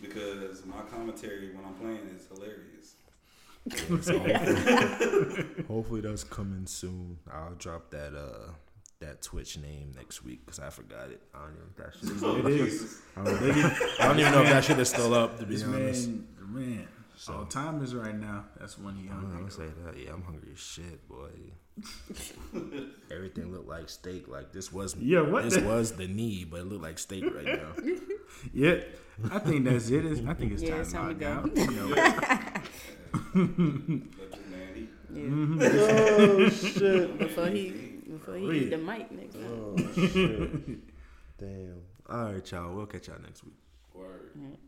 because 0.00 0.64
my 0.64 0.80
commentary 0.92 1.50
when 1.54 1.64
I'm 1.64 1.74
playing 1.74 2.08
is 2.16 2.26
hilarious. 2.28 2.94
So 4.04 4.18
hopefully, 4.18 5.44
hopefully 5.68 6.00
that's 6.00 6.24
coming 6.24 6.66
soon. 6.66 7.18
I'll 7.30 7.54
drop 7.58 7.90
that 7.90 8.14
uh 8.14 8.52
that 9.00 9.22
Twitch 9.22 9.58
name 9.58 9.92
next 9.96 10.24
week 10.24 10.44
because 10.46 10.58
I 10.60 10.70
forgot 10.70 11.10
it. 11.10 11.20
I 11.34 11.38
don't 11.40 11.54
even 11.56 11.68
if 11.70 11.76
that 11.76 11.94
shit 11.94 12.10
is 12.10 12.22
It 12.22 12.46
is. 12.60 12.72
Jesus. 12.80 13.00
I 13.16 13.24
don't, 13.24 14.00
I 14.00 14.08
don't 14.08 14.20
even 14.20 14.32
know 14.32 14.42
if 14.42 14.48
that 14.48 14.64
shit 14.64 14.78
is 14.78 14.88
still 14.88 15.14
up. 15.14 15.38
To 15.38 15.46
be 15.46 15.54
This 15.56 15.64
honest. 15.64 16.08
man, 16.08 16.26
man. 16.48 16.88
So- 17.18 17.32
all 17.34 17.44
time 17.46 17.82
is 17.82 17.94
right 17.94 18.14
now. 18.14 18.44
That's 18.58 18.78
when 18.78 18.94
he 18.96 19.08
I 19.08 19.12
don't 19.12 19.22
hungry. 19.24 19.42
know, 19.42 19.48
say 19.48 19.66
that. 19.84 19.98
Yeah, 19.98 20.12
I'm 20.14 20.22
hungry 20.22 20.50
as 20.52 20.60
shit, 20.60 21.08
boy. 21.08 21.30
Everything 23.10 23.52
looked 23.52 23.68
like 23.68 23.88
steak. 23.88 24.28
Like 24.28 24.52
this 24.52 24.72
was 24.72 24.94
Yeah, 24.96 25.20
what 25.22 25.44
this 25.44 25.54
the- 25.56 25.62
was 25.66 25.92
the 25.92 26.06
knee, 26.06 26.44
but 26.48 26.60
it 26.60 26.66
looked 26.66 26.82
like 26.82 26.98
steak 26.98 27.24
right 27.24 27.44
now. 27.44 27.72
Yeah, 28.52 28.76
I 29.32 29.38
think 29.40 29.64
that's 29.64 29.88
it. 29.90 30.04
It's- 30.04 30.22
I 30.26 30.34
think 30.34 30.52
it's 30.52 30.62
Yeah, 30.62 30.70
time 30.70 30.80
it's 30.82 30.90
to 30.92 30.96
time 30.96 31.18
to 31.18 31.26
out. 31.26 31.54
go. 31.54 31.60
You 31.62 31.70
know, 31.72 31.86
Let 31.88 32.62
this 33.34 34.40
man. 34.50 34.88
Yeah. 35.10 35.66
oh 35.66 36.48
shit! 36.50 37.18
Before 37.18 37.46
he 37.48 37.70
before 38.10 38.36
he 38.36 38.46
Read 38.46 38.62
hit 38.64 38.72
it. 38.72 38.76
the 38.76 38.78
mic 38.78 39.10
next 39.10 39.34
time. 39.34 39.44
Oh 39.50 39.76
shit! 39.94 40.78
Damn. 41.38 41.80
All 42.08 42.32
right, 42.32 42.50
y'all. 42.52 42.74
We'll 42.74 42.86
catch 42.86 43.08
y'all 43.08 43.16
next 43.24 43.42
week. 43.44 43.54
Word. 43.94 44.30
All 44.38 44.44
right. 44.44 44.58